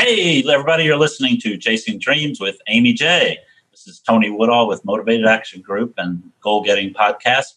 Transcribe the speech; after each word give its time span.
Hey, 0.00 0.44
everybody, 0.48 0.84
you're 0.84 0.96
listening 0.96 1.40
to 1.40 1.58
Chasing 1.58 1.98
Dreams 1.98 2.38
with 2.38 2.60
Amy 2.68 2.92
J. 2.92 3.36
This 3.72 3.88
is 3.88 3.98
Tony 3.98 4.30
Woodall 4.30 4.68
with 4.68 4.84
Motivated 4.84 5.26
Action 5.26 5.60
Group 5.60 5.94
and 5.98 6.22
Goal 6.40 6.62
Getting 6.62 6.94
Podcast 6.94 7.54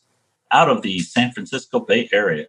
out 0.51 0.67
of 0.67 0.81
the 0.81 0.97
San 1.01 1.31
Francisco 1.33 1.81
Bay 1.81 2.09
Area. 2.11 2.47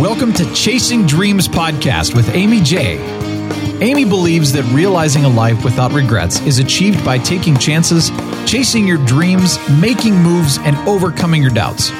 Welcome 0.00 0.32
to 0.32 0.52
Chasing 0.52 1.06
Dreams 1.06 1.46
Podcast 1.46 2.16
with 2.16 2.28
Amy 2.34 2.60
J. 2.60 3.35
Amy 3.80 4.06
believes 4.06 4.52
that 4.52 4.64
realizing 4.72 5.26
a 5.26 5.28
life 5.28 5.62
without 5.62 5.92
regrets 5.92 6.40
is 6.40 6.58
achieved 6.58 7.04
by 7.04 7.18
taking 7.18 7.54
chances, 7.58 8.10
chasing 8.50 8.86
your 8.86 8.96
dreams, 9.04 9.58
making 9.68 10.14
moves, 10.14 10.56
and 10.58 10.76
overcoming 10.88 11.42
your 11.42 11.50
doubts. 11.50 11.90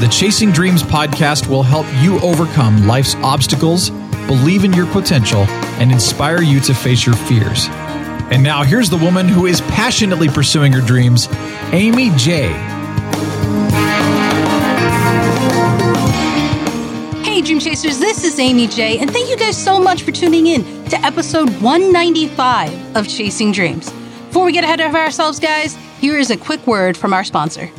The 0.00 0.08
Chasing 0.10 0.50
Dreams 0.50 0.82
podcast 0.82 1.46
will 1.46 1.62
help 1.62 1.86
you 2.02 2.18
overcome 2.18 2.88
life's 2.88 3.14
obstacles, 3.16 3.90
believe 4.26 4.64
in 4.64 4.72
your 4.72 4.86
potential, 4.86 5.42
and 5.78 5.92
inspire 5.92 6.42
you 6.42 6.58
to 6.60 6.74
face 6.74 7.06
your 7.06 7.14
fears. 7.14 7.66
And 8.32 8.42
now, 8.42 8.64
here's 8.64 8.90
the 8.90 8.96
woman 8.96 9.28
who 9.28 9.46
is 9.46 9.60
passionately 9.60 10.28
pursuing 10.28 10.72
her 10.72 10.80
dreams, 10.80 11.28
Amy 11.72 12.10
J. 12.16 12.79
Hey, 17.40 17.46
Dream 17.46 17.58
Chasers, 17.58 17.98
this 17.98 18.22
is 18.22 18.38
Amy 18.38 18.66
J, 18.66 18.98
and 18.98 19.10
thank 19.10 19.30
you 19.30 19.36
guys 19.38 19.56
so 19.56 19.80
much 19.80 20.02
for 20.02 20.12
tuning 20.12 20.48
in 20.48 20.62
to 20.90 20.96
episode 20.98 21.48
195 21.62 22.94
of 22.94 23.08
Chasing 23.08 23.50
Dreams. 23.50 23.90
Before 24.26 24.44
we 24.44 24.52
get 24.52 24.62
ahead 24.62 24.82
of 24.82 24.94
ourselves, 24.94 25.40
guys, 25.40 25.74
here 26.00 26.18
is 26.18 26.30
a 26.30 26.36
quick 26.36 26.66
word 26.66 26.98
from 26.98 27.14
our 27.14 27.24
sponsor. 27.24 27.70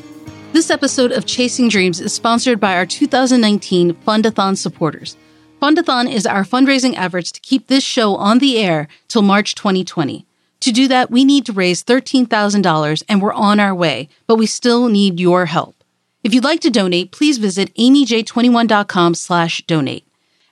This 0.51 0.71
episode 0.71 1.11
of 1.11 1.27
Chasing 1.27 1.69
Dreams 1.69 1.99
is 1.99 2.11
sponsored 2.11 2.59
by 2.59 2.75
our 2.75 2.87
2019 2.87 3.93
Fundathon 3.97 4.57
supporters. 4.57 5.15
Fundathon 5.61 6.11
is 6.11 6.25
our 6.25 6.43
fundraising 6.43 6.97
efforts 6.97 7.31
to 7.31 7.39
keep 7.39 7.67
this 7.67 7.83
show 7.83 8.15
on 8.15 8.39
the 8.39 8.57
air 8.57 8.87
till 9.09 9.21
March 9.21 9.53
2020. 9.53 10.25
To 10.61 10.71
do 10.71 10.87
that, 10.87 11.11
we 11.11 11.23
need 11.23 11.45
to 11.45 11.53
raise 11.53 11.83
$13,000 11.83 13.03
and 13.07 13.21
we're 13.21 13.31
on 13.31 13.59
our 13.59 13.75
way, 13.75 14.09
but 14.25 14.37
we 14.37 14.47
still 14.47 14.89
need 14.89 15.19
your 15.19 15.45
help. 15.45 15.80
If 16.23 16.35
you'd 16.35 16.43
like 16.43 16.59
to 16.61 16.69
donate, 16.69 17.11
please 17.11 17.39
visit 17.39 17.73
amyj21.com 17.75 19.15
slash 19.15 19.63
donate. 19.65 20.05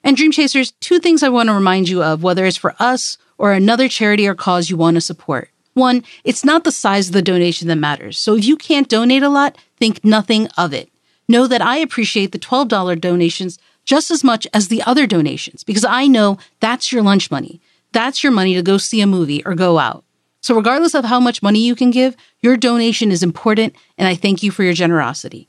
And 0.03 0.17
Dream 0.17 0.31
Chasers, 0.31 0.71
two 0.79 0.99
things 0.99 1.21
I 1.21 1.29
want 1.29 1.47
to 1.49 1.53
remind 1.53 1.89
you 1.89 2.01
of, 2.01 2.23
whether 2.23 2.45
it's 2.45 2.57
for 2.57 2.75
us 2.79 3.17
or 3.37 3.53
another 3.53 3.87
charity 3.87 4.27
or 4.27 4.33
cause 4.33 4.69
you 4.69 4.77
want 4.77 4.95
to 4.95 5.01
support. 5.01 5.51
One, 5.73 6.03
it's 6.23 6.43
not 6.43 6.63
the 6.63 6.71
size 6.71 7.07
of 7.07 7.13
the 7.13 7.21
donation 7.21 7.67
that 7.67 7.75
matters. 7.75 8.17
So 8.17 8.35
if 8.35 8.45
you 8.45 8.57
can't 8.57 8.89
donate 8.89 9.21
a 9.21 9.29
lot, 9.29 9.57
think 9.77 10.03
nothing 10.03 10.47
of 10.57 10.73
it. 10.73 10.89
Know 11.27 11.45
that 11.45 11.61
I 11.61 11.77
appreciate 11.77 12.31
the 12.31 12.39
$12 12.39 12.99
donations 12.99 13.59
just 13.85 14.09
as 14.09 14.23
much 14.23 14.47
as 14.53 14.67
the 14.67 14.81
other 14.83 15.05
donations 15.05 15.63
because 15.63 15.85
I 15.85 16.07
know 16.07 16.39
that's 16.59 16.91
your 16.91 17.03
lunch 17.03 17.29
money. 17.29 17.61
That's 17.91 18.23
your 18.23 18.31
money 18.31 18.55
to 18.55 18.63
go 18.63 18.77
see 18.77 19.01
a 19.01 19.07
movie 19.07 19.43
or 19.45 19.53
go 19.53 19.77
out. 19.77 20.03
So 20.41 20.55
regardless 20.55 20.95
of 20.95 21.05
how 21.05 21.19
much 21.19 21.43
money 21.43 21.59
you 21.59 21.75
can 21.75 21.91
give, 21.91 22.15
your 22.41 22.57
donation 22.57 23.11
is 23.11 23.23
important 23.23 23.75
and 23.97 24.07
I 24.07 24.15
thank 24.15 24.41
you 24.41 24.51
for 24.51 24.63
your 24.63 24.73
generosity. 24.73 25.47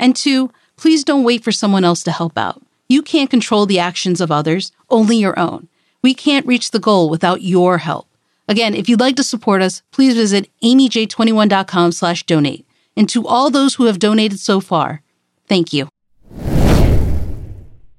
And 0.00 0.16
two, 0.16 0.50
please 0.76 1.04
don't 1.04 1.24
wait 1.24 1.44
for 1.44 1.52
someone 1.52 1.84
else 1.84 2.02
to 2.04 2.10
help 2.10 2.38
out. 2.38 2.62
You 2.88 3.02
can't 3.02 3.30
control 3.30 3.66
the 3.66 3.78
actions 3.78 4.20
of 4.20 4.32
others, 4.32 4.72
only 4.88 5.18
your 5.18 5.38
own. 5.38 5.68
We 6.02 6.14
can't 6.14 6.46
reach 6.46 6.70
the 6.70 6.80
goal 6.80 7.10
without 7.10 7.42
your 7.42 7.78
help. 7.78 8.08
Again, 8.48 8.74
if 8.74 8.88
you'd 8.88 8.98
like 8.98 9.14
to 9.16 9.22
support 9.22 9.60
us, 9.60 9.82
please 9.92 10.14
visit 10.14 10.48
amyj21.com 10.64 11.92
slash 11.92 12.24
donate. 12.24 12.66
And 12.96 13.08
to 13.10 13.26
all 13.28 13.50
those 13.50 13.74
who 13.74 13.84
have 13.84 13.98
donated 13.98 14.40
so 14.40 14.58
far, 14.58 15.02
thank 15.46 15.72
you. 15.72 15.88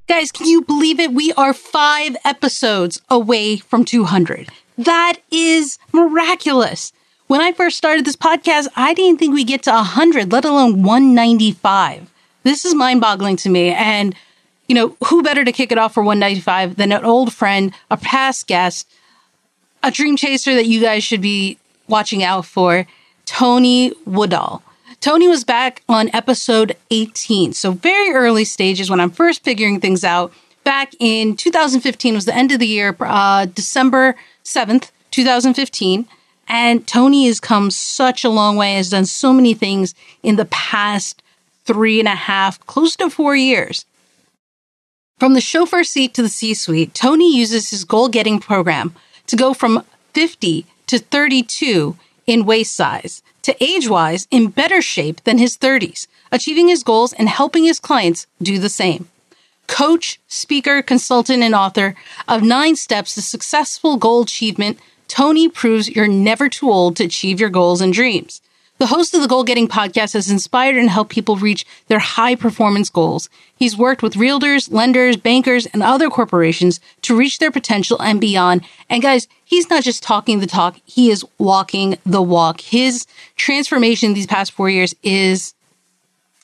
Guys, 0.07 0.31
can 0.31 0.47
you 0.47 0.63
believe 0.63 0.99
it? 0.99 1.13
We 1.13 1.31
are 1.33 1.53
five 1.53 2.17
episodes 2.25 2.99
away 3.09 3.57
from 3.57 3.85
200. 3.85 4.49
That 4.77 5.19
is 5.29 5.77
miraculous. 5.93 6.91
When 7.31 7.39
I 7.39 7.53
first 7.53 7.77
started 7.77 8.03
this 8.03 8.17
podcast, 8.17 8.67
I 8.75 8.93
didn't 8.93 9.17
think 9.17 9.33
we'd 9.33 9.47
get 9.47 9.63
to 9.63 9.71
100, 9.71 10.33
let 10.33 10.43
alone 10.43 10.83
195. 10.83 12.11
This 12.43 12.65
is 12.65 12.75
mind 12.75 12.99
boggling 12.99 13.37
to 13.37 13.49
me. 13.49 13.69
And, 13.69 14.13
you 14.67 14.75
know, 14.75 14.97
who 15.05 15.23
better 15.23 15.45
to 15.45 15.53
kick 15.53 15.71
it 15.71 15.77
off 15.77 15.93
for 15.93 16.03
195 16.03 16.75
than 16.75 16.91
an 16.91 17.05
old 17.05 17.31
friend, 17.31 17.73
a 17.89 17.95
past 17.95 18.47
guest, 18.47 18.85
a 19.81 19.91
dream 19.91 20.17
chaser 20.17 20.53
that 20.55 20.65
you 20.65 20.81
guys 20.81 21.05
should 21.05 21.21
be 21.21 21.57
watching 21.87 22.21
out 22.21 22.45
for, 22.45 22.85
Tony 23.25 23.93
Woodall. 24.05 24.61
Tony 24.99 25.29
was 25.29 25.45
back 25.45 25.83
on 25.87 26.13
episode 26.13 26.75
18. 26.89 27.53
So 27.53 27.71
very 27.71 28.13
early 28.13 28.43
stages 28.43 28.89
when 28.89 28.99
I'm 28.99 29.09
first 29.09 29.41
figuring 29.41 29.79
things 29.79 30.03
out. 30.03 30.33
Back 30.65 30.91
in 30.99 31.37
2015 31.37 32.13
was 32.13 32.25
the 32.25 32.35
end 32.35 32.51
of 32.51 32.59
the 32.59 32.67
year, 32.67 32.93
uh, 32.99 33.45
December 33.45 34.17
7th, 34.43 34.91
2015. 35.11 36.09
And 36.47 36.85
Tony 36.85 37.27
has 37.27 37.39
come 37.39 37.71
such 37.71 38.23
a 38.23 38.29
long 38.29 38.57
way, 38.57 38.75
has 38.75 38.89
done 38.89 39.05
so 39.05 39.31
many 39.31 39.53
things 39.53 39.95
in 40.21 40.35
the 40.35 40.45
past 40.45 41.21
three 41.63 41.99
and 41.99 42.07
a 42.07 42.15
half, 42.15 42.59
close 42.65 42.95
to 42.97 43.09
four 43.09 43.35
years. 43.35 43.85
From 45.19 45.33
the 45.33 45.41
chauffeur 45.41 45.83
seat 45.83 46.13
to 46.15 46.23
the 46.23 46.29
C 46.29 46.53
suite, 46.53 46.93
Tony 46.93 47.35
uses 47.35 47.69
his 47.69 47.83
goal 47.83 48.09
getting 48.09 48.39
program 48.39 48.95
to 49.27 49.35
go 49.35 49.53
from 49.53 49.85
50 50.13 50.65
to 50.87 50.99
32 50.99 51.95
in 52.25 52.45
waist 52.45 52.75
size 52.75 53.21
to 53.43 53.63
age 53.63 53.87
wise 53.87 54.27
in 54.31 54.49
better 54.49 54.81
shape 54.81 55.23
than 55.23 55.37
his 55.37 55.57
30s, 55.57 56.07
achieving 56.31 56.67
his 56.67 56.83
goals 56.83 57.13
and 57.13 57.29
helping 57.29 57.63
his 57.63 57.79
clients 57.79 58.27
do 58.41 58.59
the 58.59 58.69
same. 58.69 59.07
Coach, 59.67 60.19
speaker, 60.27 60.81
consultant, 60.81 61.43
and 61.43 61.55
author 61.55 61.95
of 62.27 62.43
Nine 62.43 62.75
Steps 62.75 63.15
to 63.15 63.21
Successful 63.21 63.97
Goal 63.97 64.23
Achievement, 64.23 64.79
Tony 65.11 65.49
proves 65.49 65.89
you're 65.89 66.07
never 66.07 66.47
too 66.47 66.71
old 66.71 66.95
to 66.95 67.03
achieve 67.03 67.37
your 67.37 67.49
goals 67.49 67.81
and 67.81 67.91
dreams. 67.91 68.41
The 68.77 68.85
host 68.85 69.13
of 69.13 69.21
the 69.21 69.27
Goal 69.27 69.43
Getting 69.43 69.67
podcast 69.67 70.13
has 70.13 70.31
inspired 70.31 70.77
and 70.77 70.89
helped 70.89 71.11
people 71.11 71.35
reach 71.35 71.65
their 71.87 71.99
high 71.99 72.33
performance 72.33 72.89
goals. 72.89 73.27
He's 73.53 73.75
worked 73.75 74.01
with 74.01 74.13
realtors, 74.13 74.71
lenders, 74.71 75.17
bankers, 75.17 75.65
and 75.65 75.83
other 75.83 76.09
corporations 76.09 76.79
to 77.01 77.13
reach 77.13 77.39
their 77.39 77.51
potential 77.51 78.01
and 78.01 78.21
beyond. 78.21 78.61
And 78.89 79.01
guys, 79.01 79.27
he's 79.43 79.69
not 79.69 79.83
just 79.83 80.01
talking 80.01 80.39
the 80.39 80.47
talk, 80.47 80.77
he 80.85 81.11
is 81.11 81.25
walking 81.37 81.97
the 82.05 82.21
walk. 82.21 82.61
His 82.61 83.05
transformation 83.35 84.13
these 84.13 84.27
past 84.27 84.53
four 84.53 84.69
years 84.69 84.95
is 85.03 85.53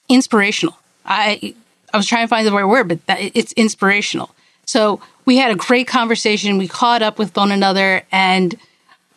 inspirational. 0.10 0.78
I, 1.06 1.56
I 1.94 1.98
was 1.98 2.06
trying 2.06 2.26
to 2.26 2.28
find 2.28 2.46
the 2.46 2.52
right 2.52 2.66
word, 2.66 2.90
but 2.90 3.06
that, 3.06 3.20
it's 3.34 3.54
inspirational. 3.54 4.36
So 4.66 5.00
we 5.28 5.38
had 5.38 5.52
a 5.52 5.56
great 5.56 5.88
conversation. 5.88 6.58
We 6.58 6.70
caught 6.70 7.04
up 7.04 7.20
with 7.20 7.36
one 7.36 7.52
another 7.52 8.02
and 8.12 8.58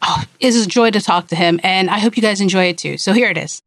oh, 0.03 0.25
it's 0.41 0.56
a 0.56 0.69
joy 0.69 0.91
to 0.91 1.00
talk 1.00 1.28
to 1.28 1.37
him. 1.37 1.60
And 1.62 1.88
I 1.88 2.00
hope 2.00 2.16
you 2.16 2.22
guys 2.22 2.41
enjoy 2.43 2.65
it 2.65 2.78
too. 2.78 2.98
So 2.98 3.15
here 3.15 3.31
it 3.31 3.38
is. 3.38 3.62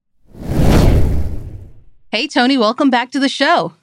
Hey, 2.12 2.28
Tony, 2.28 2.58
welcome 2.58 2.92
back 2.92 3.12
to 3.12 3.20
the 3.20 3.30
show. 3.30 3.74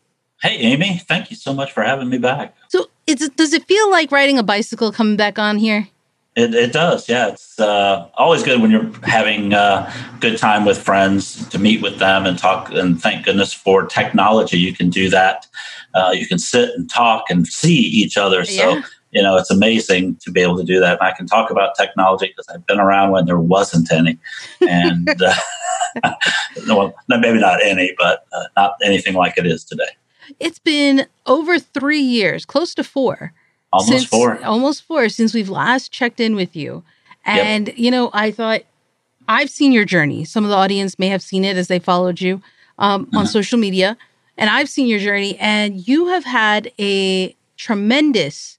Hey, 0.43 0.57
Amy, 0.59 0.99
thank 0.99 1.31
you 1.31 1.37
so 1.37 1.53
much 1.53 1.73
for 1.73 1.83
having 1.83 2.09
me 2.09 2.19
back. 2.19 2.55
So, 2.69 2.87
does 3.07 3.53
it 3.53 3.67
feel 3.67 3.91
like 3.91 4.13
riding 4.13 4.39
a 4.39 4.43
bicycle 4.43 4.93
coming 4.93 5.17
back 5.17 5.39
on 5.39 5.59
here? 5.59 5.89
It, 6.37 6.55
it 6.55 6.73
does, 6.73 7.09
yeah. 7.09 7.29
It's 7.29 7.59
uh, 7.59 8.09
always 8.15 8.43
good 8.43 8.63
when 8.63 8.71
you're 8.71 8.91
having 9.03 9.53
a 9.53 9.57
uh, 9.57 9.93
good 10.21 10.39
time 10.39 10.65
with 10.65 10.79
friends 10.79 11.47
to 11.49 11.59
meet 11.59 11.83
with 11.83 11.99
them 11.99 12.25
and 12.25 12.39
talk. 12.39 12.71
And 12.71 13.01
thank 13.03 13.25
goodness 13.25 13.53
for 13.53 13.85
technology. 13.85 14.59
You 14.59 14.73
can 14.73 14.91
do 14.91 15.11
that. 15.11 15.47
Uh, 15.95 16.13
you 16.15 16.27
can 16.27 16.39
sit 16.39 16.71
and 16.75 16.91
talk 16.91 17.25
and 17.29 17.47
see 17.47 17.79
each 17.79 18.17
other. 18.17 18.45
So, 18.45 18.53
yeah. 18.77 18.83
you 19.11 19.23
know, 19.23 19.37
it's 19.37 19.51
amazing 19.51 20.17
to 20.23 20.31
be 20.31 20.41
able 20.41 20.57
to 20.57 20.65
do 20.65 20.81
that. 20.81 20.99
And 21.01 21.09
I 21.09 21.13
can 21.13 21.27
talk 21.27 21.51
about 21.51 21.75
technology 21.77 22.29
because 22.29 22.49
I've 22.49 22.67
been 22.67 22.81
around 22.81 23.11
when 23.11 23.27
there 23.27 23.39
wasn't 23.39 23.93
any. 23.93 24.19
And 24.61 25.09
uh, 26.05 26.13
well, 26.69 26.95
maybe 27.09 27.39
not 27.39 27.63
any, 27.63 27.95
but 27.99 28.27
uh, 28.33 28.45
not 28.57 28.77
anything 28.83 29.15
like 29.15 29.37
it 29.37 29.47
is 29.47 29.65
today. 29.65 29.89
It's 30.39 30.61
been 30.61 31.07
over 31.27 31.59
three 31.59 32.01
years, 32.01 32.45
close 32.45 32.75
to 32.77 32.85
four 32.85 33.33
almost 33.73 33.91
since, 33.91 34.05
four 34.05 34.43
almost 34.45 34.83
four 34.83 35.09
since 35.09 35.35
we've 35.35 35.49
last 35.49 35.93
checked 35.93 36.21
in 36.21 36.35
with 36.35 36.57
you 36.57 36.83
and 37.25 37.69
yep. 37.69 37.79
you 37.79 37.91
know 37.91 38.11
i 38.13 38.31
thought 38.31 38.63
i've 39.29 39.51
seen 39.51 39.73
your 39.73 39.85
journey 39.85 40.25
some 40.25 40.45
of 40.45 40.51
the 40.51 40.57
audience 40.57 40.99
may 40.99 41.09
have 41.09 41.23
seen 41.23 41.45
it 41.45 41.57
as 41.57 41.69
they 41.69 41.79
followed 41.79 42.21
you 42.21 42.43
um, 42.79 43.03
uh-huh. 43.03 43.21
on 43.21 43.27
social 43.27 43.59
media 43.59 43.97
and 44.41 44.51
i've 44.51 44.69
seen 44.69 44.89
your 44.89 44.99
journey 44.99 45.37
and 45.39 45.87
you 45.87 46.09
have 46.09 46.25
had 46.25 46.73
a 46.81 47.37
tremendous 47.57 48.59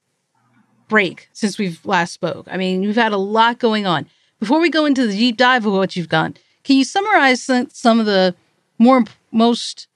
break 0.88 1.28
since 1.34 1.58
we've 1.58 1.86
last 1.86 2.14
spoke 2.14 2.48
i 2.50 2.56
mean 2.56 2.84
you've 2.84 2.96
had 2.96 3.12
a 3.12 3.18
lot 3.18 3.60
going 3.60 3.86
on 3.86 4.06
before 4.40 4.62
we 4.62 4.70
go 4.70 4.86
into 4.86 5.06
the 5.06 5.14
deep 5.14 5.36
dive 5.36 5.66
of 5.66 5.74
what 5.74 5.96
you've 5.96 6.10
done 6.10 6.36
can 6.64 6.78
you 6.78 6.84
summarize 6.86 7.42
some 7.44 8.00
of 8.00 8.06
the 8.06 8.34
more 8.78 9.04
most 9.32 9.88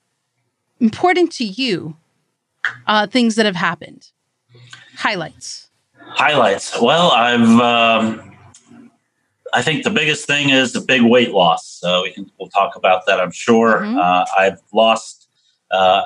important 0.80 1.32
to 1.32 1.46
you 1.46 1.96
uh, 2.88 3.08
things 3.08 3.36
that 3.36 3.46
have 3.46 3.56
happened 3.56 4.10
highlights? 4.98 5.70
Highlights. 6.00 6.80
Well, 6.82 7.12
I've 7.12 7.42
um, 7.42 8.32
I 9.54 9.62
think 9.62 9.84
the 9.84 9.90
biggest 9.90 10.26
thing 10.28 10.50
is 10.50 10.74
the 10.74 10.82
big 10.82 11.02
weight 11.02 11.32
loss. 11.32 11.68
So 11.68 12.04
we 12.04 12.12
can 12.12 12.32
we'll 12.40 12.50
talk 12.50 12.76
about 12.76 13.06
that. 13.08 13.20
I'm 13.20 13.32
sure. 13.32 13.82
Mhm. 13.82 13.98
Uh, 13.98 14.26
I've 14.38 14.62
lost 14.74 15.25
uh, 15.72 16.04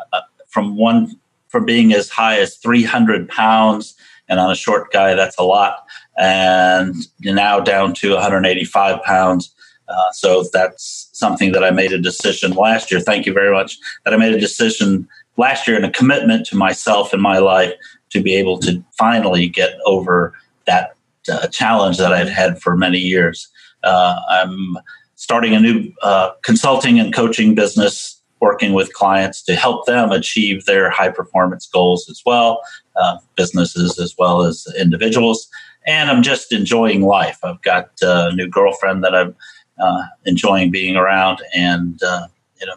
from 0.48 0.76
one 0.76 1.20
from 1.48 1.66
being 1.66 1.94
as 1.94 2.10
high 2.10 2.38
as 2.40 2.58
300 2.58 3.28
pounds, 3.28 3.96
and 4.28 4.40
on 4.40 4.52
a 4.52 4.56
short 4.56 4.92
guy, 4.92 5.16
that's 5.16 5.38
a 5.40 5.44
lot, 5.44 5.84
and 6.18 6.96
now 7.22 7.60
down 7.60 7.94
to 7.96 8.14
185 8.14 9.02
pounds. 9.04 9.54
Uh, 9.88 10.12
so 10.12 10.44
that's 10.54 11.10
something 11.14 11.52
that 11.52 11.64
I 11.64 11.72
made 11.72 11.92
a 11.92 11.98
decision 11.98 12.52
last 12.52 12.92
year. 12.92 13.00
Thank 13.00 13.26
you 13.26 13.34
very 13.34 13.52
much. 13.52 13.78
That 14.06 14.14
I 14.14 14.18
made 14.18 14.34
a 14.34 14.40
decision 14.40 15.08
last 15.38 15.68
year 15.68 15.76
and 15.76 15.86
a 15.86 15.92
commitment 15.92 16.46
to 16.48 16.56
myself 16.56 17.12
and 17.12 17.22
my 17.22 17.40
life 17.40 17.74
to 18.12 18.22
be 18.22 18.36
able 18.36 18.60
to 18.60 18.84
finally 18.98 19.48
get 19.48 19.74
over 19.86 20.34
that 20.68 20.96
uh, 21.32 21.48
challenge 21.48 21.98
that 21.98 22.14
I've 22.14 22.30
had 22.30 22.62
for 22.62 22.76
many 22.76 23.00
years. 23.00 23.48
Uh, 23.84 24.20
I'm 24.30 24.78
starting 25.16 25.54
a 25.54 25.60
new 25.60 25.92
uh, 26.02 26.32
consulting 26.44 27.00
and 27.00 27.14
coaching 27.14 27.56
business, 27.56 28.19
working 28.40 28.74
with 28.74 28.94
clients 28.94 29.42
to 29.44 29.56
help 29.56 29.86
them 29.86 30.12
achieve 30.12 30.66
their 30.66 30.90
high 30.90 31.10
performance 31.10 31.68
goals 31.68 32.10
as 32.10 32.22
well, 32.26 32.62
uh, 32.96 33.18
businesses 33.36 34.00
as 34.00 34.16
well 34.18 34.44
as 34.44 34.66
individuals. 34.80 35.50
And 35.88 36.10
I'm 36.10 36.24
just 36.24 36.52
enjoying 36.54 37.02
life. 37.04 37.40
I've 37.44 37.62
got 37.62 37.92
a 38.02 38.32
new 38.34 38.48
girlfriend 38.48 39.04
that 39.04 39.16
I'm 39.16 39.36
uh, 39.80 40.04
enjoying 40.26 40.72
being 40.72 40.96
around, 40.98 41.42
and 41.56 42.02
uh, 42.04 42.28
you 42.60 42.68
know, 42.68 42.76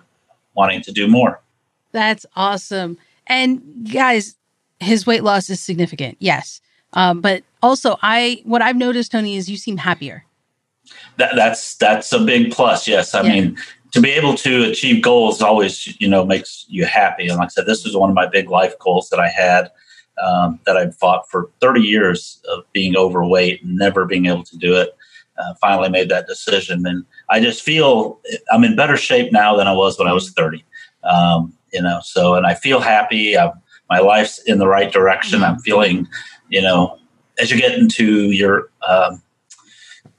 wanting 0.54 0.80
to 0.82 0.92
do 0.92 1.08
more. 1.08 1.40
That's 1.90 2.24
awesome. 2.36 2.96
And 3.26 3.88
guys, 3.92 4.36
his 4.80 5.06
weight 5.06 5.22
loss 5.24 5.50
is 5.50 5.60
significant. 5.60 6.16
Yes. 6.20 6.60
Um, 6.94 7.20
but 7.20 7.42
also 7.62 7.98
I 8.02 8.40
what 8.44 8.62
I've 8.62 8.76
noticed, 8.76 9.12
Tony, 9.12 9.36
is 9.36 9.48
you 9.50 9.56
seem 9.56 9.78
happier. 9.78 10.24
that, 11.18 11.34
that's 11.34 11.74
that's 11.76 12.12
a 12.12 12.18
big 12.20 12.52
plus. 12.52 12.86
Yes, 12.86 13.14
I 13.14 13.22
Yeah. 13.22 13.32
mean 13.32 13.58
to 13.92 14.00
be 14.00 14.10
able 14.10 14.34
to 14.34 14.64
achieve 14.64 15.02
goals 15.02 15.42
always 15.42 16.00
you 16.00 16.08
know 16.08 16.24
makes 16.24 16.66
you 16.68 16.84
happy. 16.84 17.28
And 17.28 17.38
like 17.38 17.46
I 17.46 17.48
said, 17.48 17.66
this 17.66 17.84
was 17.84 17.96
one 17.96 18.10
of 18.10 18.14
my 18.14 18.26
big 18.26 18.50
life 18.50 18.78
goals 18.78 19.08
that 19.10 19.20
I 19.20 19.28
had 19.28 19.70
um, 20.22 20.58
that 20.66 20.76
I'd 20.76 20.94
fought 20.94 21.30
for 21.30 21.50
30 21.60 21.80
years 21.80 22.42
of 22.48 22.64
being 22.72 22.96
overweight 22.96 23.62
and 23.62 23.76
never 23.76 24.04
being 24.04 24.26
able 24.26 24.44
to 24.44 24.56
do 24.56 24.74
it. 24.76 24.96
Uh, 25.38 25.54
finally 25.60 25.88
made 25.88 26.10
that 26.10 26.26
decision, 26.26 26.86
and 26.86 27.06
I 27.30 27.40
just 27.40 27.62
feel 27.62 28.20
I'm 28.52 28.64
in 28.64 28.76
better 28.76 28.98
shape 28.98 29.32
now 29.32 29.56
than 29.56 29.66
I 29.66 29.72
was 29.72 29.98
when 29.98 30.06
I 30.06 30.12
was 30.12 30.30
30. 30.32 30.62
Um, 31.04 31.54
you 31.72 31.80
know, 31.80 32.00
so 32.02 32.34
and 32.34 32.46
I 32.46 32.54
feel 32.54 32.80
happy. 32.80 33.36
i 33.38 33.50
my 33.90 33.98
life's 33.98 34.38
in 34.44 34.58
the 34.58 34.66
right 34.66 34.92
direction. 34.92 35.42
I'm 35.42 35.58
feeling, 35.58 36.08
you 36.48 36.62
know, 36.62 36.98
as 37.38 37.50
you 37.50 37.58
get 37.58 37.78
into 37.78 38.30
your 38.30 38.70
um, 38.86 39.22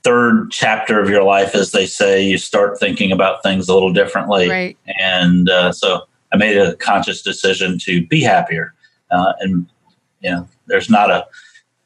third 0.03 0.51
chapter 0.51 0.99
of 0.99 1.09
your 1.09 1.23
life, 1.23 1.55
as 1.55 1.71
they 1.71 1.85
say, 1.85 2.23
you 2.23 2.37
start 2.37 2.79
thinking 2.79 3.11
about 3.11 3.41
things 3.41 3.69
a 3.69 3.73
little 3.73 3.93
differently. 3.93 4.49
Right. 4.49 4.77
And 4.99 5.49
uh, 5.49 5.71
so 5.71 6.01
I 6.31 6.37
made 6.37 6.57
a 6.57 6.75
conscious 6.75 7.21
decision 7.21 7.77
to 7.79 8.05
be 8.07 8.21
happier. 8.21 8.73
Uh, 9.11 9.33
and, 9.39 9.65
you 10.21 10.31
know, 10.31 10.47
there's 10.67 10.89
not 10.89 11.09
a, 11.09 11.25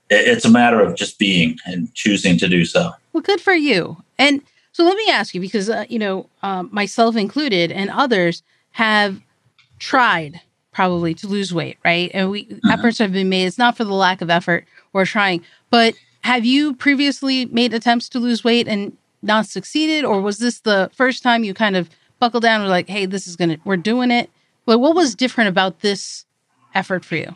it's 0.09 0.45
a 0.45 0.49
matter 0.49 0.79
of 0.79 0.95
just 0.95 1.19
being 1.19 1.57
and 1.65 1.93
choosing 1.93 2.37
to 2.39 2.47
do 2.47 2.65
so. 2.65 2.91
Well, 3.13 3.21
good 3.21 3.41
for 3.41 3.53
you. 3.53 3.97
And 4.17 4.41
so 4.71 4.83
let 4.83 4.95
me 4.95 5.09
ask 5.09 5.35
you, 5.35 5.41
because 5.41 5.69
uh, 5.69 5.85
you 5.89 5.99
know, 5.99 6.29
um, 6.43 6.69
myself 6.71 7.15
included, 7.15 7.71
and 7.71 7.89
others 7.89 8.43
have 8.71 9.19
tried 9.79 10.39
probably 10.71 11.13
to 11.15 11.27
lose 11.27 11.53
weight, 11.53 11.77
right? 11.83 12.11
And 12.13 12.29
we 12.29 12.47
efforts 12.71 12.99
have 12.99 13.11
been 13.11 13.27
made. 13.27 13.45
It's 13.45 13.57
not 13.57 13.75
for 13.75 13.83
the 13.83 13.93
lack 13.93 14.21
of 14.21 14.29
effort 14.29 14.65
or 14.93 15.03
trying, 15.03 15.43
but 15.71 15.95
have 16.21 16.45
you 16.45 16.73
previously 16.75 17.45
made 17.45 17.73
attempts 17.73 18.09
to 18.09 18.19
lose 18.19 18.43
weight 18.43 18.67
and 18.67 18.95
not 19.21 19.45
succeeded, 19.47 20.05
or 20.05 20.21
was 20.21 20.39
this 20.39 20.59
the 20.59 20.89
first 20.93 21.23
time 21.23 21.43
you 21.43 21.53
kind 21.53 21.75
of 21.75 21.89
buckled 22.19 22.43
down 22.43 22.61
and 22.61 22.63
were 22.65 22.69
like, 22.69 22.89
"Hey, 22.89 23.05
this 23.05 23.27
is 23.27 23.35
gonna, 23.35 23.57
we're 23.65 23.77
doing 23.77 24.11
it"? 24.11 24.29
But 24.65 24.79
what 24.79 24.95
was 24.95 25.15
different 25.15 25.49
about 25.49 25.81
this 25.81 26.25
effort 26.75 27.05
for 27.05 27.15
you? 27.15 27.33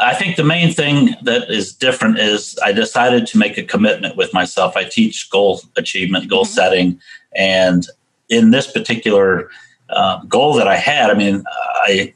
I 0.00 0.14
think 0.14 0.36
the 0.36 0.44
main 0.44 0.72
thing 0.72 1.16
that 1.22 1.50
is 1.50 1.72
different 1.72 2.18
is 2.18 2.56
I 2.64 2.72
decided 2.72 3.26
to 3.28 3.38
make 3.38 3.58
a 3.58 3.64
commitment 3.64 4.16
with 4.16 4.32
myself. 4.32 4.76
I 4.76 4.84
teach 4.84 5.28
goal 5.28 5.60
achievement, 5.76 6.28
goal 6.28 6.44
Mhm. 6.44 6.48
setting, 6.48 7.00
and 7.34 7.86
in 8.28 8.50
this 8.50 8.70
particular 8.70 9.50
uh, 9.90 10.18
goal 10.24 10.52
that 10.52 10.68
I 10.68 10.76
had, 10.76 11.08
I 11.10 11.14
mean, 11.14 11.42
I 11.86 12.12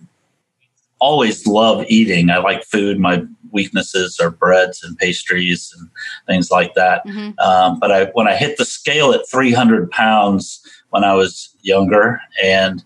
always 1.02 1.46
love 1.48 1.84
eating. 1.88 2.30
I 2.30 2.38
like 2.38 2.64
food. 2.64 3.00
My 3.00 3.24
weaknesses 3.50 4.20
are 4.20 4.30
breads 4.30 4.84
and 4.84 4.96
pastries 4.96 5.74
and 5.76 5.90
things 6.28 6.50
like 6.50 6.74
that. 6.74 7.04
Mhm. 7.04 7.38
Um, 7.40 7.80
but 7.80 7.90
I, 7.90 8.04
when 8.14 8.28
I 8.28 8.36
hit 8.36 8.56
the 8.56 8.64
scale 8.64 9.12
at 9.12 9.28
300 9.28 9.90
pounds 9.90 10.64
when 10.90 11.02
I 11.02 11.14
was 11.14 11.54
younger, 11.62 12.20
and 12.42 12.84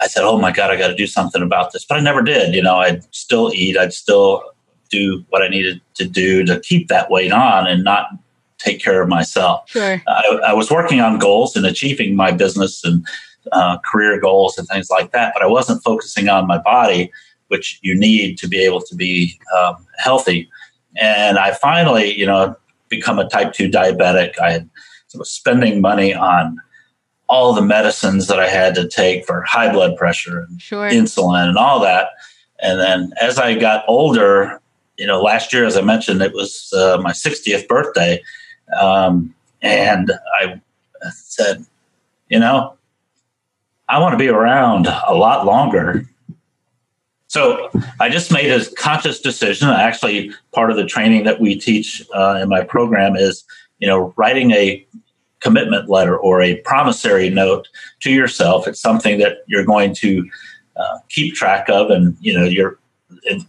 I 0.00 0.08
said, 0.08 0.24
"Oh 0.24 0.36
my 0.36 0.50
God, 0.50 0.70
I 0.70 0.76
got 0.76 0.88
to 0.88 0.96
do 0.96 1.06
something 1.06 1.42
about 1.42 1.72
this," 1.72 1.84
but 1.84 1.96
I 1.96 2.00
never 2.00 2.22
did. 2.22 2.54
You 2.54 2.62
know, 2.62 2.78
I'd 2.80 3.04
still 3.14 3.52
eat. 3.54 3.76
I'd 3.78 3.92
still 3.92 4.42
do 4.90 5.24
what 5.30 5.42
I 5.42 5.48
needed 5.48 5.80
to 5.94 6.04
do 6.04 6.44
to 6.44 6.58
keep 6.60 6.88
that 6.88 7.08
weight 7.08 7.32
on 7.32 7.68
and 7.68 7.84
not 7.84 8.08
take 8.58 8.82
care 8.82 9.00
of 9.00 9.08
myself. 9.08 9.68
Sure. 9.70 10.02
I, 10.08 10.40
I 10.48 10.52
was 10.54 10.70
working 10.70 11.00
on 11.00 11.18
goals 11.18 11.56
and 11.56 11.64
achieving 11.66 12.16
my 12.16 12.32
business 12.32 12.84
and 12.84 13.06
uh, 13.50 13.78
career 13.78 14.20
goals 14.20 14.56
and 14.58 14.68
things 14.68 14.88
like 14.90 15.12
that, 15.12 15.32
but 15.34 15.42
I 15.42 15.46
wasn't 15.46 15.82
focusing 15.82 16.28
on 16.28 16.46
my 16.46 16.58
body, 16.58 17.10
which 17.48 17.78
you 17.82 17.94
need 17.94 18.38
to 18.38 18.48
be 18.48 18.64
able 18.64 18.80
to 18.82 18.94
be 18.94 19.38
um, 19.56 19.86
healthy. 19.98 20.48
And 21.00 21.38
I 21.38 21.52
finally, 21.52 22.12
you 22.16 22.26
know, 22.26 22.54
become 22.88 23.18
a 23.18 23.28
type 23.28 23.52
two 23.52 23.68
diabetic. 23.68 24.38
I 24.38 24.52
had, 24.52 24.70
was 25.14 25.30
spending 25.30 25.80
money 25.80 26.14
on 26.14 26.58
all 27.28 27.52
the 27.54 27.62
medicines 27.62 28.28
that 28.28 28.38
I 28.38 28.48
had 28.48 28.74
to 28.76 28.88
take 28.88 29.26
for 29.26 29.42
high 29.42 29.72
blood 29.72 29.96
pressure 29.96 30.40
and 30.40 30.60
Sure. 30.60 30.88
insulin 30.88 31.48
and 31.48 31.58
all 31.58 31.80
that. 31.80 32.08
And 32.60 32.78
then 32.78 33.12
as 33.20 33.38
I 33.38 33.54
got 33.54 33.84
older, 33.88 34.60
you 34.96 35.06
know, 35.06 35.20
last 35.22 35.52
year, 35.52 35.64
as 35.64 35.76
I 35.76 35.80
mentioned, 35.80 36.22
it 36.22 36.32
was 36.32 36.72
uh, 36.76 36.98
my 37.02 37.12
60th 37.12 37.66
birthday. 37.68 38.22
Um, 38.80 39.34
and 39.62 40.12
I 40.40 40.60
said, 41.10 41.64
you 42.28 42.38
know, 42.38 42.74
I 43.88 43.98
want 43.98 44.12
to 44.12 44.18
be 44.18 44.28
around 44.28 44.86
a 44.86 45.14
lot 45.14 45.44
longer. 45.44 46.06
So 47.26 47.70
I 47.98 48.10
just 48.10 48.30
made 48.30 48.50
a 48.50 48.64
conscious 48.74 49.20
decision. 49.20 49.68
Actually, 49.68 50.32
part 50.52 50.70
of 50.70 50.76
the 50.76 50.84
training 50.84 51.24
that 51.24 51.40
we 51.40 51.58
teach 51.58 52.02
uh, 52.14 52.38
in 52.42 52.48
my 52.48 52.62
program 52.62 53.16
is, 53.16 53.44
you 53.78 53.88
know, 53.88 54.12
writing 54.16 54.50
a 54.52 54.86
commitment 55.40 55.88
letter 55.88 56.16
or 56.16 56.40
a 56.40 56.56
promissory 56.56 57.30
note 57.30 57.68
to 58.00 58.12
yourself. 58.12 58.68
It's 58.68 58.80
something 58.80 59.18
that 59.18 59.38
you're 59.46 59.64
going 59.64 59.94
to 59.96 60.28
uh, 60.76 60.98
keep 61.08 61.34
track 61.34 61.68
of, 61.68 61.90
and 61.90 62.16
you 62.20 62.32
know, 62.38 62.44
you're 62.44 62.78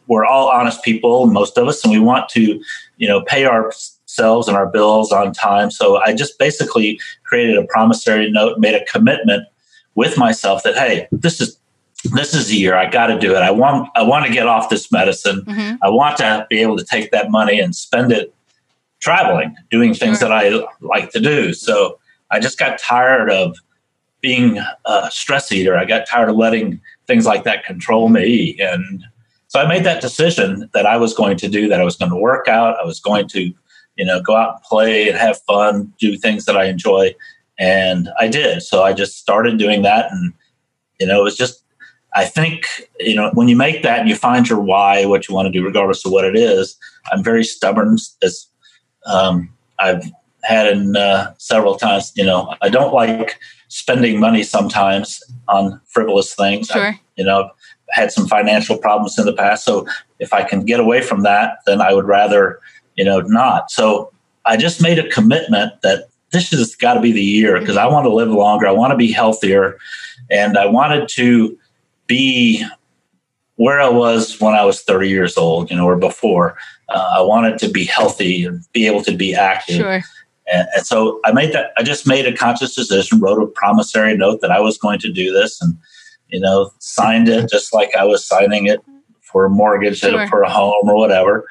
we're 0.07 0.25
all 0.25 0.49
honest 0.49 0.83
people, 0.83 1.27
most 1.27 1.57
of 1.57 1.67
us, 1.67 1.83
and 1.83 1.91
we 1.91 1.99
want 1.99 2.29
to, 2.29 2.61
you 2.97 3.07
know, 3.07 3.21
pay 3.23 3.45
ourselves 3.45 4.47
and 4.47 4.57
our 4.57 4.67
bills 4.67 5.11
on 5.11 5.33
time. 5.33 5.71
So 5.71 5.97
I 5.97 6.13
just 6.13 6.37
basically 6.37 6.99
created 7.23 7.57
a 7.57 7.65
promissory 7.65 8.29
note, 8.29 8.59
made 8.59 8.75
a 8.75 8.85
commitment 8.85 9.47
with 9.95 10.17
myself 10.17 10.63
that 10.63 10.75
hey, 10.75 11.07
this 11.11 11.39
is 11.41 11.57
this 12.13 12.33
is 12.33 12.47
the 12.47 12.55
year 12.57 12.75
I 12.75 12.89
got 12.89 13.07
to 13.07 13.17
do 13.19 13.31
it. 13.35 13.37
I 13.41 13.51
want 13.51 13.89
I 13.95 14.03
want 14.03 14.25
to 14.25 14.31
get 14.33 14.47
off 14.47 14.69
this 14.69 14.91
medicine. 14.91 15.41
Mhm. 15.45 15.77
I 15.81 15.89
want 15.89 16.17
to 16.17 16.45
be 16.49 16.59
able 16.59 16.77
to 16.77 16.83
take 16.85 17.11
that 17.11 17.31
money 17.31 17.59
and 17.59 17.75
spend 17.75 18.11
it 18.11 18.33
traveling, 18.99 19.55
doing 19.69 19.93
things 19.93 20.19
Sure. 20.19 20.29
that 20.29 20.35
I 20.35 20.65
like 20.81 21.11
to 21.11 21.19
do. 21.19 21.53
So 21.53 21.99
I 22.31 22.39
just 22.39 22.57
got 22.57 22.77
tired 22.79 23.29
of 23.29 23.57
being 24.21 24.57
a 24.85 25.11
stress 25.11 25.51
eater. 25.51 25.77
I 25.77 25.83
got 25.85 26.07
tired 26.07 26.29
of 26.29 26.37
letting 26.37 26.79
things 27.07 27.25
like 27.25 27.43
that 27.43 27.65
control 27.65 28.07
me. 28.07 28.57
And 28.59 29.03
so 29.49 29.59
I 29.59 29.67
made 29.67 29.83
that 29.83 30.01
decision 30.01 30.69
that 30.73 30.85
I 30.85 30.95
was 30.97 31.13
going 31.13 31.35
to 31.37 31.49
do 31.49 31.67
that. 31.67 31.81
I 31.81 31.83
was 31.83 31.97
going 31.97 32.09
to 32.11 32.17
work 32.17 32.47
out. 32.47 32.77
I 32.81 32.85
was 32.85 33.01
going 33.01 33.27
to, 33.29 33.53
you 33.97 34.05
know, 34.05 34.21
go 34.21 34.35
out 34.37 34.55
and 34.55 34.63
play 34.63 35.09
and 35.09 35.17
have 35.17 35.39
fun, 35.41 35.91
do 35.99 36.15
things 36.17 36.45
that 36.45 36.55
I 36.55 36.65
enjoy. 36.65 37.13
And 37.59 38.09
I 38.19 38.27
did. 38.27 38.61
So 38.63 38.83
I 38.83 38.93
just 38.93 39.17
started 39.17 39.57
doing 39.57 39.83
that. 39.83 40.11
And, 40.11 40.33
you 40.99 41.07
know, 41.07 41.19
it 41.19 41.23
was 41.23 41.37
just, 41.37 41.63
I 42.15 42.25
think, 42.25 42.67
you 42.99 43.15
know, 43.15 43.31
when 43.33 43.47
you 43.47 43.55
make 43.55 43.83
that 43.83 43.99
and 43.99 44.09
you 44.09 44.15
find 44.15 44.47
your 44.47 44.59
why, 44.59 45.05
what 45.05 45.27
you 45.27 45.35
want 45.35 45.47
to 45.47 45.51
do, 45.51 45.63
regardless 45.65 46.05
of 46.05 46.11
what 46.11 46.25
it 46.25 46.35
is, 46.35 46.77
I'm 47.11 47.23
very 47.23 47.43
stubborn 47.43 47.97
as 48.23 48.47
um, 49.05 49.49
I've 49.79 50.03
had 50.43 50.67
in 50.67 50.95
uh, 50.95 51.33
several 51.37 51.75
times. 51.75 52.11
You 52.15 52.25
know, 52.25 52.55
I 52.61 52.69
don't 52.69 52.93
like 52.93 53.39
spending 53.69 54.19
money 54.19 54.43
sometimes 54.43 55.23
on 55.47 55.81
frivolous 55.87 56.35
things. 56.35 56.69
I, 56.69 56.73
Sure. 56.73 56.99
you 57.17 57.23
know, 57.25 57.45
I've 57.45 57.51
had 57.89 58.11
some 58.11 58.27
financial 58.27 58.77
problems 58.77 59.17
in 59.17 59.25
the 59.25 59.33
past. 59.33 59.65
So 59.65 59.87
if 60.19 60.33
I 60.33 60.43
can 60.43 60.65
get 60.65 60.79
away 60.79 61.01
from 61.01 61.23
that, 61.23 61.57
then 61.65 61.81
I 61.81 61.93
would 61.93 62.05
rather, 62.05 62.59
you 62.95 63.03
know, 63.03 63.21
not. 63.21 63.71
So 63.71 64.11
I 64.45 64.57
just 64.57 64.81
made 64.81 64.99
a 64.99 65.09
commitment 65.09 65.81
that 65.81 66.09
this 66.33 66.49
has 66.49 66.75
got 66.75 66.95
to 66.95 66.99
be 66.99 67.11
the 67.11 67.23
year 67.23 67.59
because 67.59 67.77
I 67.77 67.85
want 67.85 68.05
to 68.05 68.13
live 68.13 68.29
longer. 68.29 68.67
I 68.67 68.71
want 68.71 68.91
to 68.91 68.97
be 68.97 69.11
healthier. 69.11 69.77
And 70.29 70.57
I 70.57 70.65
wanted 70.65 71.07
to 71.09 71.57
be 72.07 72.65
where 73.55 73.79
I 73.79 73.89
was 73.89 74.39
when 74.41 74.53
I 74.53 74.65
was 74.65 74.81
30 74.81 75.09
years 75.09 75.37
old, 75.37 75.69
you 75.69 75.77
know, 75.77 75.85
or 75.85 75.95
before. 75.95 76.57
Uh, 76.89 77.13
I 77.17 77.21
wanted 77.21 77.59
to 77.59 77.69
be 77.69 77.85
healthy 77.85 78.45
and 78.45 78.65
be 78.73 78.87
able 78.87 79.03
to 79.03 79.15
be 79.15 79.35
active. 79.35 79.77
Sure. 79.77 80.01
And, 80.51 80.67
and, 80.75 80.85
so 80.85 81.21
I 81.23 81.31
made 81.31 81.53
that. 81.53 81.71
I 81.77 81.83
just 81.83 82.05
made 82.05 82.25
a 82.25 82.35
conscious 82.35 82.75
decision, 82.75 83.21
wrote 83.21 83.41
a 83.41 83.47
promissory 83.47 84.17
note 84.17 84.41
that 84.41 84.51
I 84.51 84.59
was 84.59 84.77
going 84.77 84.99
to 84.99 85.11
do 85.11 85.31
this, 85.31 85.61
and 85.61 85.77
you 86.27 86.39
know, 86.39 86.71
signed 86.79 87.29
it 87.29 87.49
just 87.49 87.73
like 87.73 87.95
I 87.95 88.03
was 88.03 88.25
signing 88.25 88.65
it 88.65 88.81
for 89.21 89.45
a 89.45 89.49
mortgage 89.49 89.99
sure. 89.99 90.27
for 90.27 90.41
a 90.41 90.49
home 90.49 90.89
or 90.89 90.95
whatever. 90.95 91.47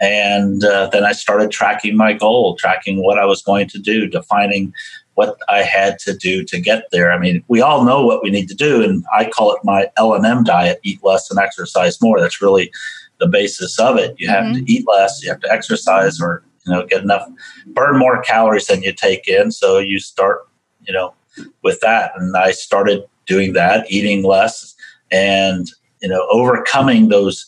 And 0.00 0.64
uh, 0.64 0.88
then 0.90 1.04
I 1.04 1.12
started 1.12 1.50
tracking 1.50 1.96
my 1.96 2.14
goal, 2.14 2.56
tracking 2.56 3.02
what 3.02 3.18
I 3.18 3.26
was 3.26 3.42
going 3.42 3.68
to 3.68 3.78
do, 3.78 4.06
defining 4.06 4.72
what 5.14 5.38
I 5.50 5.58
had 5.58 5.98
to 6.00 6.16
do 6.16 6.42
to 6.44 6.58
get 6.58 6.84
there. 6.90 7.12
I 7.12 7.18
mean, 7.18 7.44
we 7.48 7.60
all 7.60 7.84
know 7.84 8.06
what 8.06 8.22
we 8.22 8.30
need 8.30 8.48
to 8.48 8.54
do, 8.54 8.82
and 8.82 9.04
I 9.14 9.28
call 9.28 9.54
it 9.54 9.60
my 9.62 9.88
L 9.98 10.14
and 10.14 10.24
M 10.24 10.42
diet: 10.42 10.80
eat 10.82 11.00
less 11.02 11.30
and 11.30 11.38
exercise 11.38 12.00
more. 12.00 12.18
That's 12.18 12.40
really 12.40 12.72
the 13.18 13.28
basis 13.28 13.78
of 13.78 13.98
it. 13.98 14.14
You 14.18 14.28
have 14.28 14.44
mm-hmm. 14.44 14.64
to 14.64 14.72
eat 14.72 14.86
less, 14.88 15.22
you 15.22 15.30
have 15.30 15.40
to 15.40 15.52
exercise, 15.52 16.20
or 16.20 16.42
you 16.66 16.72
know, 16.72 16.86
get 16.86 17.02
enough, 17.02 17.28
burn 17.66 17.98
more 17.98 18.22
calories 18.22 18.66
than 18.66 18.82
you 18.82 18.92
take 18.92 19.28
in. 19.28 19.50
So 19.50 19.78
you 19.78 19.98
start, 19.98 20.48
you 20.86 20.94
know, 20.94 21.14
with 21.62 21.80
that. 21.80 22.12
And 22.16 22.36
I 22.36 22.52
started 22.52 23.04
doing 23.26 23.52
that, 23.52 23.90
eating 23.90 24.24
less, 24.24 24.74
and 25.10 25.70
you 26.00 26.08
know, 26.08 26.26
overcoming 26.30 27.08
those 27.08 27.46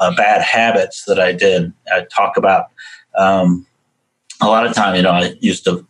uh, 0.00 0.14
bad 0.16 0.42
habits 0.42 1.04
that 1.04 1.20
I 1.20 1.32
did. 1.32 1.72
I 1.92 2.06
talk 2.14 2.36
about 2.36 2.66
um, 3.16 3.66
a 4.40 4.46
lot 4.46 4.66
of 4.66 4.74
time. 4.74 4.96
You 4.96 5.02
know, 5.02 5.12
I 5.12 5.34
used 5.40 5.64
to 5.64 5.86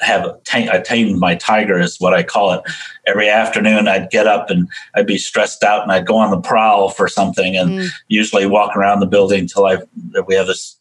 have 0.00 0.24
a 0.24 0.38
tank, 0.44 0.70
I 0.70 0.80
tamed 0.80 1.18
my 1.18 1.34
tiger 1.34 1.78
is 1.78 2.00
what 2.00 2.14
I 2.14 2.22
call 2.22 2.52
it. 2.52 2.62
Every 3.06 3.28
afternoon 3.28 3.88
I'd 3.88 4.10
get 4.10 4.26
up 4.26 4.50
and 4.50 4.68
I'd 4.94 5.06
be 5.06 5.18
stressed 5.18 5.62
out 5.62 5.82
and 5.82 5.92
I'd 5.92 6.06
go 6.06 6.16
on 6.16 6.30
the 6.30 6.40
prowl 6.40 6.90
for 6.90 7.08
something 7.08 7.56
and 7.56 7.70
mm. 7.70 7.88
usually 8.08 8.46
walk 8.46 8.76
around 8.76 9.00
the 9.00 9.06
building 9.06 9.46
till 9.46 9.64
I 9.64 9.78
we 10.26 10.34
have 10.34 10.48
this 10.48 10.76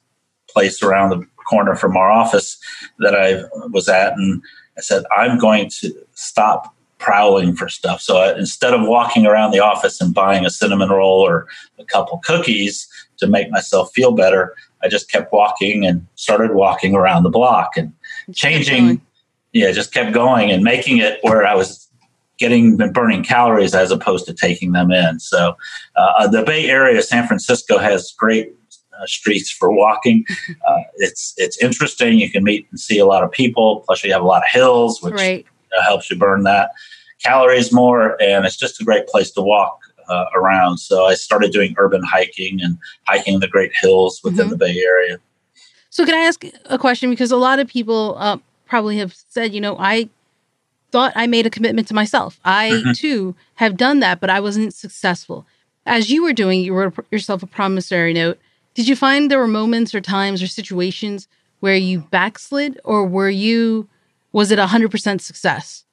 place 0.49 0.81
around 0.83 1.11
the 1.11 1.25
corner 1.49 1.75
from 1.75 1.95
our 1.97 2.09
office 2.09 2.57
that 2.99 3.15
I 3.15 3.43
was 3.69 3.87
at. 3.87 4.13
And 4.13 4.41
I 4.77 4.81
said, 4.81 5.03
I'm 5.15 5.37
going 5.37 5.69
to 5.81 5.93
stop 6.13 6.75
prowling 7.01 7.55
for 7.55 7.67
stuff. 7.67 7.99
So 7.99 8.17
I, 8.17 8.37
instead 8.37 8.73
of 8.73 8.87
walking 8.87 9.25
around 9.25 9.51
the 9.51 9.59
office 9.59 9.99
and 9.99 10.13
buying 10.13 10.45
a 10.45 10.49
cinnamon 10.49 10.89
roll 10.89 11.19
or 11.19 11.47
a 11.79 11.83
couple 11.83 12.19
cookies 12.19 12.87
to 13.17 13.27
make 13.27 13.49
myself 13.49 13.91
feel 13.93 14.13
better, 14.13 14.55
I 14.83 14.87
just 14.87 15.11
kept 15.11 15.33
walking 15.33 15.85
and 15.85 16.07
started 16.15 16.53
walking 16.53 16.95
around 16.95 17.23
the 17.23 17.29
block 17.29 17.71
and 17.75 17.91
changing. 18.33 19.01
Yeah, 19.51 19.71
just 19.71 19.93
kept 19.93 20.13
going 20.13 20.49
and 20.49 20.63
making 20.63 20.99
it 20.99 21.19
where 21.23 21.45
I 21.45 21.55
was 21.55 21.89
getting 22.37 22.81
and 22.81 22.93
burning 22.93 23.23
calories 23.23 23.75
as 23.75 23.91
opposed 23.91 24.25
to 24.25 24.33
taking 24.33 24.71
them 24.71 24.91
in. 24.91 25.19
So 25.19 25.57
uh, 25.95 26.27
the 26.27 26.43
Bay 26.43 26.69
Area, 26.69 27.01
San 27.01 27.27
Francisco, 27.27 27.77
has 27.77 28.13
great 28.17 28.53
uh, 28.99 29.05
streets 29.05 29.51
for 29.51 29.71
walking. 29.71 30.25
Uh, 30.67 30.83
it's 30.97 31.33
it's 31.37 31.61
interesting. 31.61 32.19
You 32.19 32.29
can 32.29 32.43
meet 32.43 32.67
and 32.69 32.79
see 32.79 32.99
a 32.99 33.05
lot 33.05 33.23
of 33.23 33.31
people. 33.31 33.83
Plus, 33.85 34.03
you 34.03 34.13
have 34.13 34.21
a 34.21 34.25
lot 34.25 34.43
of 34.43 34.49
hills, 34.51 35.01
which 35.01 35.15
right. 35.15 35.45
Uh, 35.77 35.83
helps 35.83 36.09
you 36.09 36.17
burn 36.17 36.43
that 36.43 36.71
calories 37.23 37.71
more. 37.71 38.21
And 38.21 38.45
it's 38.45 38.57
just 38.57 38.81
a 38.81 38.83
great 38.83 39.07
place 39.07 39.31
to 39.31 39.41
walk 39.41 39.79
uh, 40.07 40.25
around. 40.33 40.79
So 40.79 41.05
I 41.05 41.13
started 41.13 41.51
doing 41.51 41.75
urban 41.77 42.03
hiking 42.03 42.61
and 42.61 42.77
hiking 43.07 43.39
the 43.39 43.47
great 43.47 43.71
hills 43.79 44.21
within 44.23 44.45
mm-hmm. 44.45 44.51
the 44.51 44.57
Bay 44.57 44.77
Area. 44.79 45.17
So, 45.89 46.05
can 46.05 46.15
I 46.15 46.19
ask 46.19 46.45
a 46.65 46.77
question? 46.77 47.09
Because 47.09 47.33
a 47.33 47.37
lot 47.37 47.59
of 47.59 47.67
people 47.67 48.15
uh, 48.17 48.37
probably 48.65 48.97
have 48.97 49.13
said, 49.27 49.53
you 49.53 49.59
know, 49.59 49.75
I 49.77 50.07
thought 50.91 51.11
I 51.15 51.27
made 51.27 51.45
a 51.45 51.49
commitment 51.49 51.89
to 51.89 51.93
myself. 51.93 52.39
I 52.45 52.69
mm-hmm. 52.69 52.91
too 52.93 53.35
have 53.55 53.75
done 53.75 53.99
that, 53.99 54.21
but 54.21 54.29
I 54.29 54.39
wasn't 54.39 54.73
successful. 54.73 55.45
As 55.85 56.09
you 56.09 56.23
were 56.23 56.31
doing, 56.31 56.61
you 56.61 56.73
wrote 56.73 57.05
yourself 57.11 57.43
a 57.43 57.47
promissory 57.47 58.13
note 58.13 58.39
did 58.73 58.87
you 58.87 58.95
find 58.95 59.29
there 59.29 59.39
were 59.39 59.47
moments 59.47 59.93
or 59.93 60.01
times 60.01 60.41
or 60.41 60.47
situations 60.47 61.27
where 61.59 61.75
you 61.75 62.01
backslid 62.09 62.79
or 62.83 63.05
were 63.05 63.29
you 63.29 63.87
was 64.33 64.51
it 64.51 64.59
100% 64.59 65.21
success? 65.21 65.83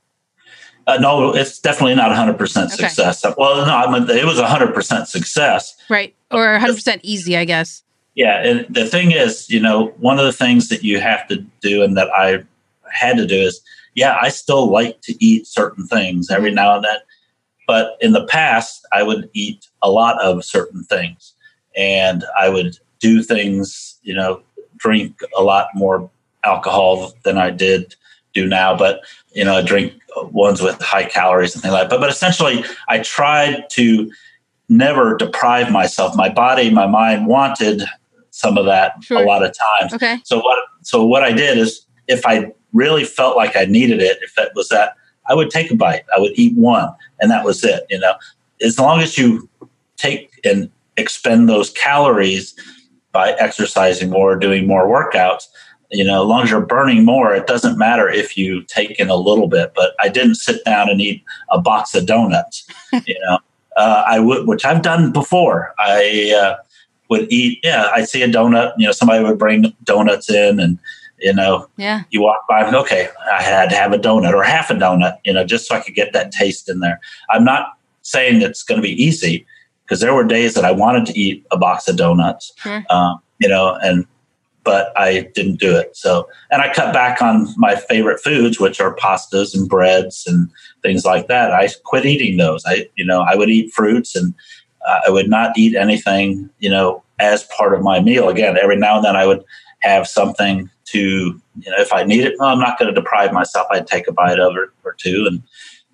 Uh, 0.86 0.96
no, 0.96 1.34
it's 1.34 1.58
definitely 1.58 1.94
not 1.94 2.10
100% 2.10 2.70
success. 2.70 3.24
Okay. 3.24 3.34
Well, 3.36 3.66
no, 3.66 3.76
I 3.76 3.92
mean, 3.92 4.08
it 4.08 4.24
was 4.24 4.38
100% 4.38 5.06
success. 5.06 5.76
Right. 5.90 6.14
Or 6.30 6.58
100% 6.58 7.00
easy, 7.02 7.36
I 7.36 7.44
guess. 7.44 7.82
Yeah. 8.14 8.42
And 8.42 8.74
the 8.74 8.86
thing 8.86 9.12
is, 9.12 9.50
you 9.50 9.60
know, 9.60 9.88
one 9.98 10.18
of 10.18 10.24
the 10.24 10.32
things 10.32 10.70
that 10.70 10.82
you 10.82 10.98
have 10.98 11.28
to 11.28 11.44
do 11.60 11.82
and 11.82 11.96
that 11.98 12.08
I 12.10 12.42
had 12.90 13.18
to 13.18 13.26
do 13.26 13.36
is, 13.36 13.60
yeah, 13.94 14.18
I 14.20 14.30
still 14.30 14.70
like 14.70 15.00
to 15.02 15.24
eat 15.24 15.46
certain 15.46 15.86
things 15.86 16.30
every 16.30 16.52
now 16.52 16.76
and 16.76 16.84
then. 16.84 16.98
But 17.66 17.98
in 18.00 18.12
the 18.12 18.24
past, 18.24 18.86
I 18.90 19.02
would 19.02 19.28
eat 19.34 19.66
a 19.82 19.90
lot 19.90 20.18
of 20.22 20.42
certain 20.42 20.84
things 20.84 21.34
and 21.76 22.24
I 22.40 22.48
would 22.48 22.78
do 22.98 23.22
things, 23.22 23.98
you 24.02 24.14
know, 24.14 24.40
drink 24.78 25.20
a 25.36 25.42
lot 25.42 25.68
more 25.74 26.08
alcohol 26.44 27.12
than 27.24 27.36
I 27.36 27.50
did 27.50 27.94
do 28.42 28.46
now, 28.46 28.76
but 28.76 29.00
you 29.32 29.44
know, 29.44 29.56
I 29.56 29.62
drink 29.62 29.92
ones 30.16 30.60
with 30.60 30.80
high 30.80 31.04
calories 31.04 31.54
and 31.54 31.62
things 31.62 31.72
like 31.72 31.84
that. 31.84 31.90
But 31.90 32.00
but 32.00 32.10
essentially 32.10 32.64
I 32.88 33.00
tried 33.00 33.68
to 33.70 34.10
never 34.68 35.16
deprive 35.16 35.70
myself. 35.70 36.14
My 36.16 36.28
body, 36.28 36.70
my 36.70 36.86
mind 36.86 37.26
wanted 37.26 37.82
some 38.30 38.58
of 38.58 38.66
that 38.66 39.02
sure. 39.02 39.22
a 39.22 39.26
lot 39.26 39.44
of 39.44 39.54
times. 39.80 39.94
Okay. 39.94 40.18
So 40.24 40.38
what 40.38 40.58
so 40.82 41.04
what 41.04 41.22
I 41.22 41.32
did 41.32 41.58
is 41.58 41.86
if 42.06 42.24
I 42.26 42.52
really 42.72 43.04
felt 43.04 43.36
like 43.36 43.56
I 43.56 43.64
needed 43.64 44.00
it, 44.00 44.18
if 44.22 44.36
it 44.36 44.52
was 44.54 44.68
that, 44.68 44.94
I 45.26 45.34
would 45.34 45.50
take 45.50 45.70
a 45.70 45.76
bite. 45.76 46.04
I 46.16 46.20
would 46.20 46.32
eat 46.34 46.56
one 46.56 46.90
and 47.20 47.30
that 47.30 47.44
was 47.44 47.64
it, 47.64 47.84
you 47.90 47.98
know. 47.98 48.14
As 48.60 48.78
long 48.78 49.00
as 49.00 49.16
you 49.16 49.48
take 49.96 50.30
and 50.44 50.70
expend 50.96 51.48
those 51.48 51.70
calories 51.70 52.54
by 53.12 53.32
exercising 53.32 54.10
more, 54.10 54.36
doing 54.36 54.66
more 54.66 54.86
workouts. 54.86 55.44
You 55.90 56.04
know, 56.04 56.22
as 56.22 56.28
long 56.28 56.42
as 56.42 56.50
you're 56.50 56.60
burning 56.60 57.04
more, 57.04 57.34
it 57.34 57.46
doesn't 57.46 57.78
matter 57.78 58.08
if 58.08 58.36
you 58.36 58.62
take 58.64 58.98
in 59.00 59.08
a 59.08 59.16
little 59.16 59.48
bit. 59.48 59.72
But 59.74 59.94
I 60.00 60.08
didn't 60.08 60.34
sit 60.34 60.64
down 60.64 60.90
and 60.90 61.00
eat 61.00 61.24
a 61.50 61.60
box 61.60 61.94
of 61.94 62.06
donuts. 62.06 62.66
you 63.06 63.18
know, 63.20 63.38
uh, 63.76 64.04
I 64.06 64.20
would, 64.20 64.46
which 64.46 64.64
I've 64.64 64.82
done 64.82 65.12
before. 65.12 65.74
I 65.78 66.34
uh, 66.36 66.62
would 67.08 67.32
eat. 67.32 67.60
Yeah, 67.62 67.88
I'd 67.94 68.08
see 68.08 68.22
a 68.22 68.28
donut. 68.28 68.74
You 68.76 68.86
know, 68.86 68.92
somebody 68.92 69.24
would 69.24 69.38
bring 69.38 69.74
donuts 69.84 70.28
in, 70.28 70.60
and 70.60 70.78
you 71.20 71.32
know, 71.32 71.68
yeah, 71.76 72.02
you 72.10 72.20
walk 72.20 72.46
by. 72.48 72.64
And, 72.64 72.76
okay, 72.76 73.08
I 73.32 73.42
had 73.42 73.70
to 73.70 73.76
have 73.76 73.92
a 73.92 73.98
donut 73.98 74.34
or 74.34 74.42
half 74.42 74.70
a 74.70 74.74
donut. 74.74 75.18
You 75.24 75.32
know, 75.32 75.44
just 75.44 75.66
so 75.66 75.74
I 75.74 75.80
could 75.80 75.94
get 75.94 76.12
that 76.12 76.32
taste 76.32 76.68
in 76.68 76.80
there. 76.80 77.00
I'm 77.30 77.44
not 77.44 77.78
saying 78.02 78.42
it's 78.42 78.62
going 78.62 78.80
to 78.80 78.82
be 78.82 79.02
easy 79.02 79.46
because 79.84 80.00
there 80.00 80.14
were 80.14 80.24
days 80.24 80.54
that 80.54 80.64
I 80.64 80.70
wanted 80.70 81.06
to 81.06 81.18
eat 81.18 81.46
a 81.50 81.56
box 81.56 81.88
of 81.88 81.96
donuts, 81.96 82.52
sure. 82.56 82.84
um, 82.90 83.20
you 83.38 83.48
know, 83.48 83.78
and 83.82 84.06
but 84.68 84.92
I 84.98 85.30
didn't 85.34 85.58
do 85.58 85.74
it. 85.74 85.96
So, 85.96 86.28
and 86.50 86.60
I 86.60 86.70
cut 86.70 86.92
back 86.92 87.22
on 87.22 87.46
my 87.56 87.74
favorite 87.74 88.20
foods, 88.20 88.60
which 88.60 88.82
are 88.82 88.94
pastas 88.94 89.54
and 89.54 89.66
breads 89.66 90.26
and 90.26 90.50
things 90.82 91.06
like 91.06 91.26
that. 91.28 91.52
I 91.52 91.70
quit 91.84 92.04
eating 92.04 92.36
those. 92.36 92.62
I, 92.66 92.86
you 92.94 93.06
know, 93.06 93.22
I 93.22 93.34
would 93.34 93.48
eat 93.48 93.72
fruits 93.72 94.14
and 94.14 94.34
uh, 94.86 95.00
I 95.06 95.10
would 95.10 95.30
not 95.30 95.56
eat 95.56 95.74
anything, 95.74 96.50
you 96.58 96.68
know, 96.68 97.02
as 97.18 97.44
part 97.44 97.72
of 97.72 97.80
my 97.80 97.98
meal. 98.00 98.28
Again, 98.28 98.58
every 98.58 98.76
now 98.76 98.96
and 98.96 99.04
then 99.06 99.16
I 99.16 99.24
would 99.24 99.42
have 99.80 100.06
something 100.06 100.68
to, 100.88 101.00
you 101.00 101.70
know, 101.70 101.78
if 101.78 101.90
I 101.90 102.02
need 102.04 102.24
it, 102.26 102.34
well, 102.38 102.50
I'm 102.50 102.60
not 102.60 102.78
going 102.78 102.94
to 102.94 103.00
deprive 103.00 103.32
myself. 103.32 103.68
I'd 103.70 103.86
take 103.86 104.06
a 104.06 104.12
bite 104.12 104.38
of 104.38 104.54
it 104.54 104.68
or 104.84 104.92
two 104.98 105.24
and 105.26 105.42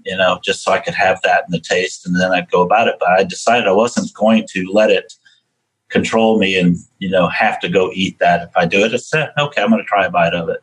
you 0.04 0.16
know, 0.16 0.38
just 0.44 0.64
so 0.64 0.72
I 0.72 0.80
could 0.80 0.94
have 0.94 1.22
that 1.22 1.44
in 1.46 1.52
the 1.52 1.60
taste 1.60 2.04
and 2.04 2.20
then 2.20 2.32
I'd 2.32 2.50
go 2.50 2.60
about 2.60 2.88
it. 2.88 2.96
But 2.98 3.10
I 3.10 3.22
decided 3.22 3.68
I 3.68 3.72
wasn't 3.72 4.12
going 4.12 4.46
to 4.50 4.66
let 4.70 4.90
it 4.90 5.14
control 5.94 6.38
me 6.38 6.58
and, 6.58 6.76
you 6.98 7.08
know, 7.08 7.28
have 7.28 7.58
to 7.60 7.68
go 7.68 7.90
eat 7.94 8.18
that. 8.18 8.42
If 8.42 8.56
I 8.56 8.66
do 8.66 8.84
it, 8.84 8.92
it's 8.92 9.14
eh, 9.14 9.28
okay, 9.38 9.62
I'm 9.62 9.70
going 9.70 9.80
to 9.80 9.86
try 9.86 10.04
a 10.04 10.10
bite 10.10 10.34
of 10.34 10.48
it. 10.48 10.60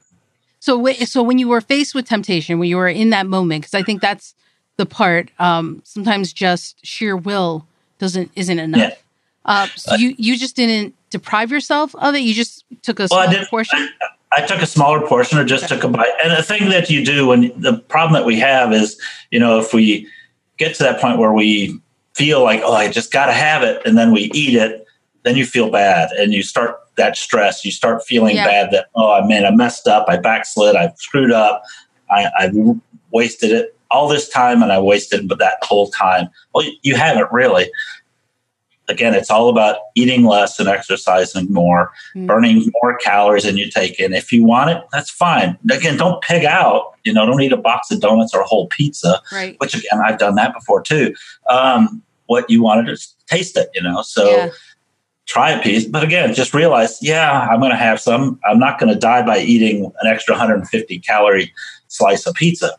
So, 0.59 0.85
so 1.05 1.23
when 1.23 1.39
you 1.39 1.47
were 1.47 1.61
faced 1.61 1.95
with 1.95 2.05
temptation, 2.05 2.59
when 2.59 2.69
you 2.69 2.77
were 2.77 2.89
in 2.89 3.09
that 3.11 3.25
moment, 3.25 3.61
because 3.61 3.73
I 3.73 3.81
think 3.81 4.01
that's 4.01 4.35
the 4.77 4.85
part, 4.85 5.31
um, 5.39 5.81
sometimes 5.85 6.33
just 6.33 6.85
sheer 6.85 7.15
will 7.15 7.65
doesn't, 7.97 8.29
isn't 8.35 8.59
enough. 8.59 8.81
Yeah. 8.81 8.95
Uh, 9.45 9.67
so 9.75 9.93
uh, 9.93 9.95
you, 9.95 10.13
you 10.17 10.37
just 10.37 10.55
didn't 10.55 10.93
deprive 11.09 11.49
yourself 11.49 11.95
of 11.95 12.13
it. 12.13 12.19
You 12.19 12.33
just 12.33 12.65
took 12.81 12.99
a 12.99 13.07
well, 13.09 13.31
small 13.31 13.45
portion. 13.45 13.79
I, 13.79 14.43
I 14.43 14.45
took 14.45 14.61
a 14.61 14.67
smaller 14.67 15.07
portion 15.07 15.39
or 15.39 15.45
just 15.45 15.67
took 15.69 15.83
a 15.83 15.87
bite. 15.87 16.11
And 16.23 16.31
the 16.31 16.43
thing 16.43 16.69
that 16.69 16.89
you 16.89 17.05
do 17.05 17.27
when 17.27 17.51
the 17.59 17.79
problem 17.87 18.13
that 18.13 18.25
we 18.25 18.37
have 18.39 18.73
is, 18.73 18.99
you 19.31 19.39
know, 19.39 19.59
if 19.59 19.73
we 19.73 20.07
get 20.57 20.75
to 20.75 20.83
that 20.83 21.01
point 21.01 21.17
where 21.17 21.33
we 21.33 21.79
feel 22.13 22.43
like, 22.43 22.61
oh, 22.63 22.73
I 22.73 22.91
just 22.91 23.11
got 23.11 23.27
to 23.27 23.33
have 23.33 23.63
it, 23.63 23.81
and 23.85 23.97
then 23.97 24.11
we 24.11 24.29
eat 24.33 24.55
it, 24.55 24.85
then 25.23 25.35
you 25.35 25.45
feel 25.45 25.69
bad 25.69 26.11
and 26.11 26.33
you 26.33 26.43
start 26.43 26.79
that 26.97 27.15
stress. 27.15 27.63
You 27.63 27.71
start 27.71 28.03
feeling 28.03 28.35
yeah. 28.35 28.45
bad 28.45 28.71
that, 28.71 28.87
oh, 28.95 29.13
I 29.13 29.25
mean, 29.25 29.45
I 29.45 29.51
messed 29.51 29.87
up, 29.87 30.05
I 30.07 30.17
backslid, 30.17 30.75
I 30.75 30.91
screwed 30.97 31.31
up, 31.31 31.63
I, 32.09 32.29
I 32.37 32.51
wasted 33.11 33.51
it 33.51 33.77
all 33.89 34.07
this 34.07 34.29
time 34.29 34.63
and 34.63 34.71
I 34.71 34.79
wasted 34.79 35.27
but 35.27 35.39
that 35.39 35.57
whole 35.61 35.89
time. 35.91 36.29
Well, 36.53 36.65
you 36.81 36.95
haven't 36.95 37.31
really 37.31 37.69
again, 38.91 39.15
it's 39.15 39.31
all 39.31 39.49
about 39.49 39.77
eating 39.95 40.25
less 40.25 40.59
and 40.59 40.69
exercising 40.69 41.51
more, 41.51 41.91
mm. 42.15 42.27
burning 42.27 42.71
more 42.81 42.97
calories 42.97 43.43
than 43.43 43.57
you 43.57 43.69
take 43.71 43.99
in. 43.99 44.13
If 44.13 44.31
you 44.31 44.43
want 44.43 44.69
it, 44.69 44.83
that's 44.91 45.09
fine. 45.09 45.57
Again, 45.71 45.97
don't 45.97 46.21
pig 46.21 46.45
out. 46.45 46.95
You 47.03 47.13
know, 47.13 47.25
don't 47.25 47.41
eat 47.41 47.53
a 47.53 47.57
box 47.57 47.89
of 47.89 48.01
donuts 48.01 48.35
or 48.35 48.41
a 48.41 48.45
whole 48.45 48.67
pizza. 48.67 49.21
Right. 49.31 49.55
Which 49.59 49.73
again, 49.73 50.01
I've 50.05 50.19
done 50.19 50.35
that 50.35 50.53
before 50.53 50.81
too. 50.83 51.15
Um, 51.49 52.03
what 52.27 52.49
you 52.49 52.61
wanted 52.61 52.95
to 52.95 53.07
taste 53.27 53.57
it. 53.57 53.69
You 53.73 53.81
know, 53.81 54.03
so. 54.03 54.29
Yeah. 54.29 54.49
Try 55.31 55.51
a 55.51 55.61
piece. 55.61 55.85
But 55.85 56.03
again, 56.03 56.33
just 56.33 56.53
realize, 56.53 56.99
yeah, 57.01 57.47
I'm 57.49 57.61
going 57.61 57.71
to 57.71 57.77
have 57.77 58.01
some. 58.01 58.37
I'm 58.45 58.59
not 58.59 58.79
going 58.79 58.93
to 58.93 58.99
die 58.99 59.25
by 59.25 59.39
eating 59.39 59.85
an 60.01 60.07
extra 60.07 60.33
150 60.33 60.99
calorie 60.99 61.53
slice 61.87 62.25
of 62.27 62.35
pizza. 62.35 62.71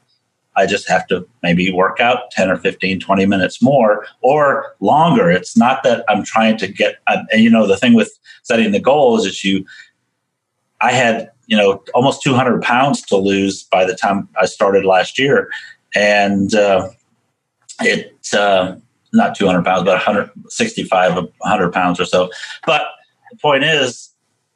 I 0.55 0.67
just 0.67 0.87
have 0.87 1.07
to 1.07 1.27
maybe 1.43 1.73
work 1.73 1.99
out 1.99 2.31
10 2.33 2.51
or 2.51 2.59
15, 2.59 3.01
20 3.01 3.25
minutes 3.27 3.63
more 3.63 4.07
or 4.21 4.77
longer. 4.81 5.31
It's 5.31 5.57
not 5.57 5.83
that 5.85 6.05
I'm 6.11 6.25
trying 6.25 6.59
to 6.59 6.69
get, 6.69 6.97
and 7.09 7.27
you 7.43 7.49
know, 7.49 7.67
the 7.67 7.79
thing 7.79 7.95
with 7.95 8.19
setting 8.43 8.71
the 8.71 8.81
goals 8.81 9.25
is 9.25 9.43
you, 9.43 9.65
I 10.83 10.93
had, 10.93 11.31
you 11.47 11.57
know, 11.57 11.83
almost 11.95 12.23
200 12.23 12.61
pounds 12.61 13.01
to 13.07 13.17
lose 13.17 13.63
by 13.63 13.87
the 13.87 13.95
time 13.95 14.29
I 14.39 14.45
started 14.45 14.85
last 14.85 15.19
year. 15.19 15.49
And 15.95 16.55
uh, 16.55 16.91
it, 17.81 18.15
uh, 18.35 18.77
not 19.13 19.35
200 19.35 19.65
pounds, 19.65 19.85
but 19.85 19.95
165, 19.95 21.15
100 21.15 21.73
pounds 21.73 22.01
or 22.01 22.05
so. 22.05 22.31
But 22.67 22.83
the 23.31 23.37
point 23.39 23.65
is, 23.65 24.11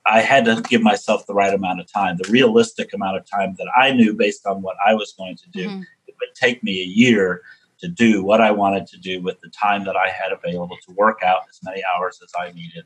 I 0.06 0.20
had 0.20 0.44
to 0.44 0.62
give 0.68 0.82
myself 0.82 1.26
the 1.26 1.34
right 1.34 1.52
amount 1.52 1.80
of 1.80 1.92
time, 1.92 2.16
the 2.16 2.30
realistic 2.30 2.92
amount 2.94 3.16
of 3.16 3.28
time 3.28 3.56
that 3.58 3.66
I 3.76 3.90
knew 3.92 4.14
based 4.14 4.46
on 4.46 4.62
what 4.62 4.76
I 4.86 4.94
was 4.94 5.12
going 5.12 5.36
to 5.36 5.48
do. 5.50 5.68
Mm-hmm. 5.68 5.82
It 6.06 6.14
would 6.20 6.34
take 6.34 6.62
me 6.62 6.80
a 6.80 6.84
year 6.84 7.42
to 7.78 7.88
do 7.88 8.22
what 8.22 8.40
I 8.40 8.50
wanted 8.50 8.86
to 8.88 8.98
do 8.98 9.20
with 9.20 9.40
the 9.40 9.50
time 9.50 9.84
that 9.84 9.96
I 9.96 10.08
had 10.08 10.32
available 10.32 10.76
to 10.86 10.94
work 10.94 11.22
out 11.22 11.40
as 11.50 11.60
many 11.62 11.82
hours 11.84 12.20
as 12.22 12.32
I 12.38 12.52
needed, 12.52 12.84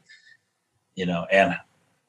you 0.96 1.06
know, 1.06 1.26
and 1.30 1.54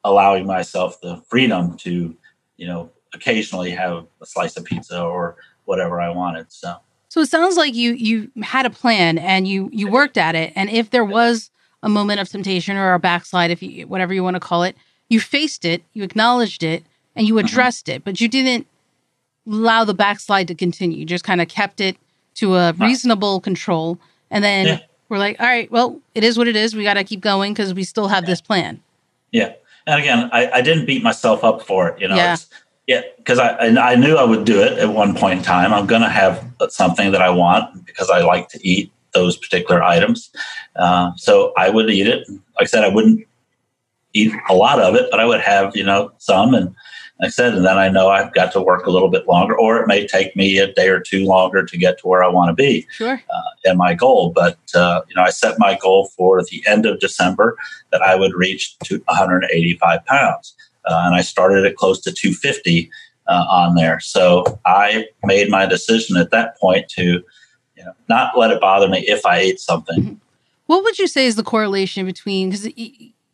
allowing 0.04 0.48
myself 0.48 1.00
the 1.02 1.18
freedom 1.28 1.78
to, 1.78 2.16
you 2.58 2.68
know, 2.68 2.90
occasionally 3.14 3.72
have 3.72 4.08
a 4.22 4.26
slice 4.26 4.58
of 4.58 4.66
pizza 4.66 5.02
or 5.02 5.36
whatever 5.66 6.02
I 6.02 6.10
wanted. 6.10 6.52
So 6.52 6.78
so 7.12 7.20
it 7.20 7.28
sounds 7.28 7.58
like 7.58 7.76
you 7.76 7.92
you 7.92 8.32
had 8.42 8.66
a 8.66 8.70
plan 8.70 9.18
and 9.18 9.46
you 9.46 9.70
you 9.74 9.92
worked 9.92 10.18
at 10.18 10.34
it. 10.34 10.54
And 10.56 10.70
if 10.70 10.92
there 10.92 11.04
was 11.04 11.52
a 11.84 11.90
moment 11.90 12.22
of 12.22 12.30
temptation 12.30 12.78
or 12.78 12.94
a 12.94 13.00
backslide, 13.00 13.52
if 13.52 13.62
you 13.62 13.86
whatever 13.86 14.14
you 14.14 14.24
want 14.24 14.36
to 14.36 14.40
call 14.40 14.64
it, 14.64 14.78
you 15.10 15.20
faced 15.20 15.66
it, 15.66 15.84
you 15.92 16.04
acknowledged 16.04 16.64
it, 16.64 16.86
and 17.14 17.28
you 17.28 17.34
mm-hmm. 17.34 17.46
addressed 17.46 17.90
it. 17.90 18.06
But 18.06 18.22
you 18.22 18.30
didn't 18.30 18.66
allow 19.46 19.84
the 19.84 19.94
backslide 19.94 20.48
to 20.48 20.56
continue. 20.56 21.00
You 21.00 21.06
just 21.06 21.26
kind 21.26 21.42
of 21.42 21.50
kept 21.50 21.82
it 21.82 21.98
to 22.36 22.56
a 22.56 22.72
reasonable 22.80 23.42
control. 23.42 24.00
And 24.30 24.42
then 24.42 24.66
yeah. 24.66 24.80
we're 25.10 25.18
like, 25.18 25.38
all 25.42 25.48
right, 25.48 25.70
well, 25.70 26.00
it 26.16 26.24
is 26.24 26.38
what 26.38 26.48
it 26.48 26.56
is. 26.56 26.78
We 26.78 26.84
got 26.84 26.94
to 26.94 27.04
keep 27.04 27.20
going 27.20 27.52
because 27.52 27.74
we 27.74 27.84
still 27.84 28.08
have 28.08 28.24
yeah. 28.24 28.30
this 28.30 28.40
plan. 28.40 28.82
Yeah. 29.34 29.52
And 29.86 30.00
again, 30.00 30.30
I, 30.32 30.50
I, 30.50 30.62
didn't 30.62 30.86
beat 30.86 31.04
myself 31.04 31.44
up 31.44 31.62
for 31.62 31.90
it. 31.90 32.00
You 32.00 32.08
know, 32.08 32.16
yeah. 32.16 32.38
Yeah, 32.92 33.04
because 33.16 33.40
I 33.40 33.70
I 33.92 33.96
knew 33.96 34.18
I 34.18 34.26
would 34.26 34.44
do 34.44 34.62
it 34.62 34.78
at 34.78 34.90
one 34.90 35.16
point 35.16 35.40
in 35.40 35.46
time. 35.46 35.72
I'm 35.74 35.86
going 35.86 36.02
to 36.02 36.10
have 36.10 36.46
something 36.68 37.14
that 37.14 37.22
I 37.22 37.30
want 37.30 37.86
because 37.86 38.10
I 38.10 38.20
like 38.20 38.50
to 38.50 38.60
eat 38.68 38.92
those 39.14 39.38
particular 39.38 39.82
items. 39.82 40.30
Uh, 40.76 41.12
so 41.16 41.54
I 41.56 41.70
would 41.70 41.90
eat 41.90 42.08
it. 42.08 42.28
Like 42.30 42.64
I 42.64 42.66
said, 42.66 42.84
I 42.84 42.90
wouldn't 42.90 43.26
eat 44.12 44.34
a 44.50 44.54
lot 44.54 44.82
of 44.82 44.96
it, 44.96 45.08
but 45.10 45.22
I 45.22 45.26
would 45.26 45.40
have 45.40 45.74
you 45.74 45.86
know 45.86 46.12
some. 46.18 46.54
And 46.54 46.76
like 47.22 47.28
I 47.28 47.30
said, 47.30 47.54
and 47.54 47.66
then 47.66 47.78
I 47.78 47.88
know 47.88 48.10
I've 48.10 48.34
got 48.34 48.52
to 48.54 48.62
work 48.62 48.86
a 48.86 48.92
little 48.92 49.10
bit 49.10 49.26
longer, 49.26 49.58
or 49.58 49.80
it 49.80 49.88
may 49.88 50.06
take 50.06 50.36
me 50.36 50.58
a 50.58 50.74
day 50.74 50.90
or 50.90 51.00
two 51.00 51.24
longer 51.24 51.64
to 51.64 51.78
get 51.78 51.98
to 52.00 52.08
where 52.10 52.26
I 52.26 52.28
want 52.28 52.50
to 52.50 52.54
be. 52.54 52.86
Sure. 52.92 53.24
Uh, 53.34 53.50
and 53.64 53.78
my 53.78 53.94
goal, 53.94 54.34
but 54.36 54.60
uh, 54.76 55.04
you 55.08 55.16
know, 55.16 55.24
I 55.24 55.30
set 55.30 55.58
my 55.60 55.78
goal 55.82 56.10
for 56.18 56.44
the 56.44 56.62
end 56.68 56.86
of 56.86 57.00
December 57.00 57.58
that 57.94 58.02
I 58.02 58.18
would 58.18 58.34
reach 58.34 58.78
to 58.80 59.02
185 59.06 60.06
pounds 60.06 60.58
and 60.86 61.16
I 61.16 61.22
started 61.22 61.66
at 61.66 61.76
close 61.76 62.00
to 62.02 62.12
250 62.12 62.90
uh, 63.28 63.46
on 63.50 63.76
there. 63.76 64.00
So 64.00 64.60
I 64.66 65.06
made 65.24 65.50
my 65.50 65.66
decision 65.66 66.18
at 66.18 66.32
that 66.32 66.58
point 66.60 66.90
to, 66.90 67.24
you 67.76 67.84
know, 67.84 67.94
not 68.10 68.38
let 68.38 68.52
it 68.52 68.62
bother 68.62 68.88
me 68.88 69.00
if 69.08 69.26
I 69.26 69.38
ate 69.38 69.60
something. 69.60 70.04
Mm-hmm. 70.04 70.14
What 70.66 70.84
would 70.84 71.00
you 71.00 71.08
say 71.08 71.26
is 71.26 71.36
the 71.36 71.44
correlation 71.44 72.06
between 72.06 72.50
because 72.50 72.68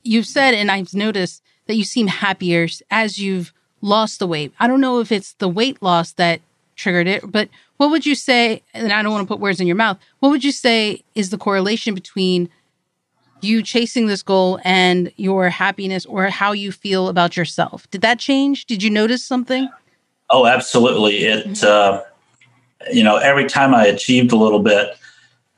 you've 0.04 0.26
said 0.26 0.54
and 0.54 0.72
I've 0.72 0.94
noticed 0.94 1.44
that 1.68 1.76
you 1.76 1.84
seem 1.84 2.08
happier 2.08 2.68
as 2.90 3.20
you've 3.20 3.54
lost 3.82 4.20
the 4.20 4.28
weight. 4.28 4.54
I 4.60 4.68
don't 4.68 4.82
know 4.82 5.00
if 5.00 5.12
it's 5.12 5.34
the 5.34 5.50
weight 5.50 5.82
loss 5.82 6.14
that 6.14 6.42
triggered 6.76 7.08
it, 7.08 7.32
but 7.32 7.50
what 7.78 7.92
would 7.92 8.06
you 8.06 8.16
say? 8.16 8.64
And 8.74 8.92
I 8.92 9.02
don't 9.04 9.12
want 9.12 9.28
to 9.28 9.32
put 9.32 9.40
words 9.40 9.60
in 9.60 9.68
your 9.68 9.76
mouth. 9.76 10.00
What 10.20 10.30
would 10.30 10.44
you 10.44 10.52
say 10.52 11.04
is 11.16 11.30
the 11.30 11.38
correlation 11.38 11.94
between 11.94 12.50
you 13.42 13.62
chasing 13.62 14.08
this 14.08 14.24
goal 14.24 14.60
and 14.64 15.12
your 15.18 15.50
happiness 15.50 16.06
or 16.06 16.28
how 16.28 16.52
you 16.52 16.72
feel 16.72 17.08
about 17.08 17.38
yourself. 17.38 17.90
Did 17.92 18.02
that 18.02 18.20
change? 18.20 18.66
Did 18.66 18.82
you 18.84 18.90
notice 18.90 19.24
something? 19.24 19.70
Oh, 20.30 20.46
absolutely. 20.46 21.26
It, 21.26 21.46
mm-hmm. 21.46 21.68
uh, 21.68 22.02
you 22.92 23.04
know, 23.04 23.18
every 23.18 23.46
time 23.46 23.74
I 23.74 23.86
achieved 23.86 24.32
a 24.32 24.36
little 24.36 24.60
bit, 24.60 24.98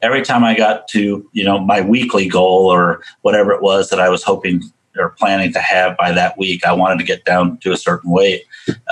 every 0.02 0.22
time 0.22 0.44
I 0.44 0.56
got 0.56 0.88
to, 0.90 1.28
you 1.32 1.44
know, 1.44 1.60
my 1.60 1.82
weekly 1.82 2.28
goal 2.28 2.72
or 2.72 3.04
whatever 3.22 3.52
it 3.52 3.62
was 3.62 3.90
that 3.90 4.00
I 4.00 4.10
was 4.10 4.24
hoping 4.24 4.62
or 4.98 5.10
planning 5.12 5.54
to 5.54 5.60
have 5.60 5.98
by 5.98 6.12
that 6.12 6.38
week, 6.38 6.66
I 6.66 6.74
wanted 6.74 7.00
to 7.00 7.06
get 7.06 7.26
down 7.26 7.58
to 7.60 7.72
a 7.72 7.78
certain 7.78 8.12
weight. 8.12 8.44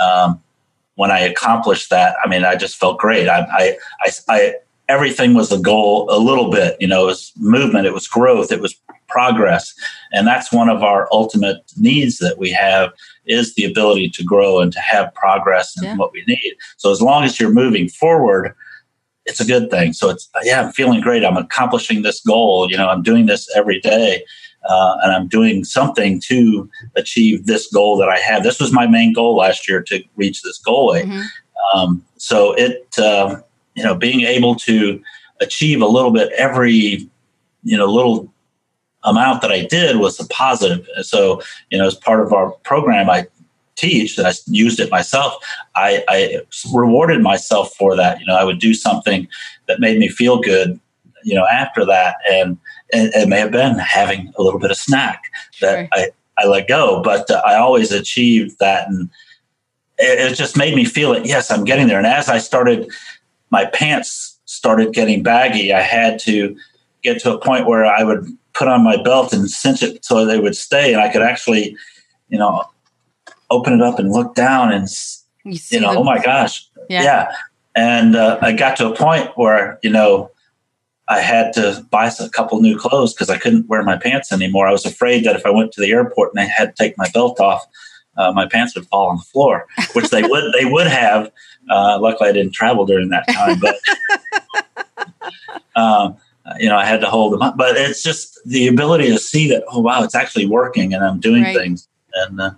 Um, 0.01 0.41
when 0.95 1.11
I 1.11 1.19
accomplished 1.19 1.89
that, 1.91 2.15
I 2.23 2.27
mean, 2.27 2.43
I 2.43 2.55
just 2.55 2.77
felt 2.77 2.97
great. 2.97 3.29
I, 3.29 3.41
I, 3.51 3.77
I, 4.01 4.11
I 4.29 4.53
everything 4.89 5.33
was 5.33 5.51
a 5.51 5.59
goal 5.59 6.07
a 6.09 6.19
little 6.19 6.49
bit 6.49 6.77
you 6.79 6.87
know 6.87 7.03
it 7.03 7.07
was 7.07 7.31
movement 7.37 7.85
it 7.85 7.93
was 7.93 8.07
growth 8.07 8.51
it 8.51 8.61
was 8.61 8.79
progress. 9.07 9.73
And 10.11 10.27
that's 10.27 10.51
one 10.51 10.69
of 10.69 10.83
our 10.83 11.07
ultimate 11.11 11.71
needs 11.77 12.19
that 12.19 12.37
we 12.37 12.51
have 12.51 12.91
is 13.25 13.55
the 13.55 13.65
ability 13.65 14.09
to 14.09 14.23
grow 14.23 14.59
and 14.59 14.71
to 14.73 14.79
have 14.79 15.13
progress 15.13 15.75
in 15.77 15.83
yeah. 15.83 15.95
what 15.95 16.13
we 16.13 16.23
need. 16.27 16.55
So 16.77 16.91
as 16.91 17.01
long 17.01 17.23
as 17.23 17.39
you're 17.39 17.51
moving 17.51 17.89
forward 17.89 18.53
it's 19.29 19.41
a 19.41 19.45
good 19.45 19.69
thing. 19.69 19.91
So 19.91 20.09
it's 20.09 20.29
yeah 20.43 20.61
i'm 20.61 20.71
feeling 20.71 21.01
great. 21.01 21.25
I'm 21.25 21.35
accomplishing 21.35 22.01
this 22.01 22.21
goal. 22.21 22.71
You 22.71 22.77
know 22.77 22.87
i'm 22.87 23.03
doing 23.03 23.25
this 23.25 23.53
every 23.57 23.81
day 23.81 24.23
uh, 24.69 24.95
and 25.03 25.11
i'm 25.11 25.27
doing 25.27 25.65
something 25.65 26.21
to 26.27 26.69
achieve 26.95 27.45
this 27.45 27.67
goal 27.67 27.97
that 27.97 28.07
i 28.07 28.17
have 28.19 28.43
this 28.43 28.57
was 28.57 28.71
my 28.71 28.87
main 28.87 29.11
goal 29.11 29.35
last 29.35 29.67
year 29.67 29.81
to 29.83 30.01
reach 30.15 30.43
this 30.43 30.59
goal. 30.59 30.93
Mm-hmm. 30.93 31.23
um, 31.73 32.05
so 32.15 32.53
it 32.53 32.87
uh, 32.97 33.41
you 33.77 33.83
know, 33.83 33.95
being 33.95 34.21
able 34.21 34.55
to 34.55 35.01
achieve 35.39 35.81
a 35.81 35.87
little 35.87 36.11
bit 36.11 36.33
every, 36.33 37.07
you 37.63 37.77
know, 37.77 37.85
little 37.85 38.33
amount 39.03 39.41
that 39.43 39.51
I 39.51 39.65
did 39.65 39.97
was 39.97 40.19
a 40.19 40.27
positive. 40.27 40.85
So, 41.03 41.41
you 41.69 41.77
know, 41.77 41.85
as 41.85 41.95
part 41.95 42.25
of 42.25 42.33
our 42.33 42.51
program, 42.63 43.09
I 43.09 43.27
teach 43.75 44.15
that 44.15 44.25
I 44.25 44.33
used 44.47 44.79
it 44.79 44.89
myself. 44.89 45.35
I, 45.75 46.03
I 46.09 46.41
rewarded 46.73 47.21
myself 47.21 47.73
for 47.75 47.95
that. 47.95 48.19
You 48.19 48.25
know, 48.25 48.35
I 48.35 48.43
would 48.43 48.59
do 48.59 48.73
something 48.73 49.27
that 49.67 49.79
made 49.79 49.99
me 49.99 50.07
feel 50.07 50.41
good, 50.41 50.79
you 51.23 51.35
know, 51.35 51.45
after 51.45 51.85
that. 51.85 52.15
And, 52.29 52.57
and 52.91 53.13
it 53.13 53.29
may 53.29 53.39
have 53.39 53.51
been 53.51 53.77
having 53.77 54.33
a 54.37 54.41
little 54.41 54.59
bit 54.59 54.71
of 54.71 54.77
snack 54.77 55.25
sure. 55.51 55.69
that 55.69 55.89
I, 55.93 56.09
I 56.39 56.47
let 56.47 56.67
go, 56.67 57.03
but 57.03 57.29
uh, 57.29 57.43
I 57.45 57.55
always 57.57 57.91
achieved 57.91 58.57
that. 58.57 58.87
And 58.87 59.09
it, 59.99 60.31
it 60.31 60.35
just 60.35 60.57
made 60.57 60.75
me 60.75 60.83
feel 60.83 61.13
it. 61.13 61.27
Yes, 61.27 61.51
I'm 61.51 61.63
getting 61.63 61.87
there. 61.87 61.99
And 61.99 62.07
as 62.07 62.29
I 62.29 62.39
started 62.39 62.89
my 63.49 63.65
pants 63.65 64.39
started 64.45 64.93
getting 64.93 65.23
baggy, 65.23 65.73
I 65.73 65.81
had 65.81 66.19
to 66.19 66.57
get 67.03 67.21
to 67.21 67.33
a 67.33 67.39
point 67.39 67.67
where 67.67 67.85
I 67.85 68.03
would 68.03 68.25
put 68.53 68.67
on 68.67 68.83
my 68.83 69.01
belt 69.01 69.33
and 69.33 69.49
cinch 69.49 69.83
it 69.83 70.03
so 70.03 70.25
they 70.25 70.39
would 70.39 70.55
stay, 70.55 70.93
and 70.93 71.01
I 71.01 71.11
could 71.11 71.21
actually, 71.21 71.77
you 72.29 72.37
know, 72.37 72.63
open 73.49 73.73
it 73.73 73.81
up 73.81 73.99
and 73.99 74.11
look 74.11 74.35
down 74.35 74.73
and 74.73 74.87
you, 75.43 75.59
you 75.69 75.79
know, 75.79 75.97
oh 75.97 76.03
my 76.03 76.21
gosh, 76.21 76.67
yeah. 76.89 77.03
yeah. 77.03 77.31
And 77.75 78.15
uh, 78.15 78.39
I 78.41 78.53
got 78.53 78.75
to 78.77 78.91
a 78.91 78.95
point 78.95 79.29
where 79.35 79.79
you 79.83 79.89
know 79.89 80.31
I 81.07 81.19
had 81.19 81.53
to 81.53 81.85
buy 81.89 82.11
a 82.19 82.29
couple 82.29 82.59
new 82.59 82.77
clothes 82.77 83.13
because 83.13 83.29
I 83.29 83.37
couldn't 83.37 83.67
wear 83.67 83.83
my 83.83 83.97
pants 83.97 84.31
anymore. 84.31 84.67
I 84.67 84.71
was 84.71 84.85
afraid 84.85 85.23
that 85.25 85.35
if 85.35 85.45
I 85.45 85.49
went 85.49 85.71
to 85.73 85.81
the 85.81 85.91
airport 85.91 86.33
and 86.33 86.39
I 86.41 86.45
had 86.45 86.75
to 86.75 86.83
take 86.83 86.97
my 86.97 87.07
belt 87.13 87.39
off, 87.39 87.65
uh, 88.17 88.31
my 88.33 88.47
pants 88.47 88.75
would 88.75 88.87
fall 88.87 89.09
on 89.09 89.17
the 89.17 89.23
floor, 89.23 89.67
which 89.93 90.09
they 90.09 90.23
would 90.23 90.53
they 90.57 90.65
would 90.65 90.87
have 90.87 91.31
uh, 91.69 91.99
luckily, 91.99 92.29
I 92.29 92.33
didn't 92.33 92.53
travel 92.53 92.85
during 92.85 93.09
that 93.09 93.25
time, 93.29 93.59
but 93.59 93.79
um, 95.75 96.17
you 96.59 96.69
know, 96.69 96.77
I 96.77 96.85
had 96.85 97.01
to 97.01 97.07
hold 97.07 97.33
them 97.33 97.41
up. 97.41 97.57
But 97.57 97.75
it's 97.75 98.01
just 98.01 98.39
the 98.45 98.67
ability 98.67 99.07
to 99.07 99.19
see 99.19 99.49
that, 99.49 99.63
oh 99.69 99.79
wow, 99.79 100.03
it's 100.03 100.15
actually 100.15 100.47
working, 100.47 100.93
and 100.93 101.03
I'm 101.03 101.19
doing 101.19 101.43
right. 101.43 101.55
things, 101.55 101.87
and 102.13 102.39
uh, 102.39 102.51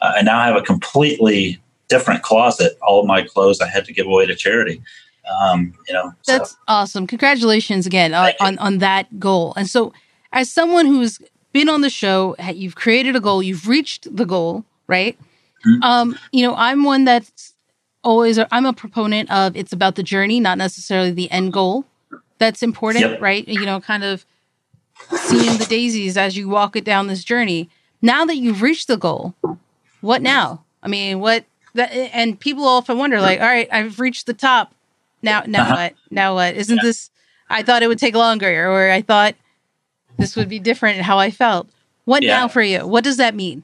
I 0.00 0.22
now 0.22 0.42
have 0.42 0.56
a 0.56 0.62
completely 0.62 1.60
different 1.88 2.22
closet. 2.22 2.78
All 2.82 3.00
of 3.00 3.06
my 3.06 3.22
clothes 3.22 3.60
I 3.60 3.68
had 3.68 3.84
to 3.86 3.92
give 3.92 4.06
away 4.06 4.26
to 4.26 4.34
charity. 4.34 4.82
Um, 5.40 5.74
you 5.86 5.94
know, 5.94 6.12
that's 6.26 6.50
so. 6.50 6.56
awesome. 6.68 7.06
Congratulations 7.06 7.86
again 7.86 8.12
uh, 8.12 8.32
on 8.40 8.58
on 8.58 8.78
that 8.78 9.18
goal. 9.18 9.54
And 9.56 9.68
so, 9.68 9.92
as 10.32 10.50
someone 10.50 10.86
who's 10.86 11.20
been 11.52 11.68
on 11.68 11.80
the 11.82 11.90
show, 11.90 12.34
you've 12.52 12.74
created 12.74 13.16
a 13.16 13.20
goal, 13.20 13.42
you've 13.42 13.68
reached 13.68 14.14
the 14.14 14.24
goal, 14.24 14.64
right? 14.86 15.18
Mm-hmm. 15.66 15.82
Um, 15.82 16.18
you 16.32 16.44
know, 16.44 16.54
I'm 16.56 16.82
one 16.82 17.04
that's 17.04 17.51
always 18.02 18.38
I'm 18.50 18.66
a 18.66 18.72
proponent 18.72 19.30
of 19.30 19.56
it's 19.56 19.72
about 19.72 19.94
the 19.94 20.02
journey, 20.02 20.40
not 20.40 20.58
necessarily 20.58 21.10
the 21.10 21.30
end 21.30 21.52
goal. 21.52 21.84
That's 22.38 22.62
important, 22.62 23.04
yep. 23.04 23.20
right? 23.20 23.46
You 23.46 23.64
know, 23.64 23.80
kind 23.80 24.04
of 24.04 24.26
seeing 25.10 25.58
the 25.58 25.66
daisies 25.66 26.16
as 26.16 26.36
you 26.36 26.48
walk 26.48 26.76
it 26.76 26.84
down 26.84 27.06
this 27.06 27.24
journey. 27.24 27.68
Now 28.00 28.24
that 28.24 28.36
you've 28.36 28.62
reached 28.62 28.88
the 28.88 28.96
goal, 28.96 29.34
what 30.00 30.22
now? 30.22 30.64
I 30.82 30.88
mean, 30.88 31.20
what 31.20 31.44
that 31.74 31.92
and 31.92 32.38
people 32.38 32.64
often 32.64 32.98
wonder 32.98 33.20
like, 33.20 33.40
all 33.40 33.46
right, 33.46 33.68
I've 33.70 34.00
reached 34.00 34.26
the 34.26 34.34
top. 34.34 34.74
Now 35.22 35.44
now 35.46 35.62
uh-huh. 35.62 35.74
what? 35.74 35.94
Now 36.10 36.34
what? 36.34 36.54
Isn't 36.54 36.76
yeah. 36.76 36.82
this 36.82 37.10
I 37.48 37.62
thought 37.62 37.82
it 37.82 37.88
would 37.88 37.98
take 37.98 38.14
longer 38.14 38.70
or 38.70 38.90
I 38.90 39.02
thought 39.02 39.34
this 40.18 40.36
would 40.36 40.48
be 40.48 40.58
different 40.58 41.02
how 41.02 41.18
I 41.18 41.30
felt. 41.30 41.68
What 42.04 42.22
yeah. 42.22 42.40
now 42.40 42.48
for 42.48 42.62
you? 42.62 42.86
What 42.86 43.04
does 43.04 43.18
that 43.18 43.34
mean? 43.34 43.62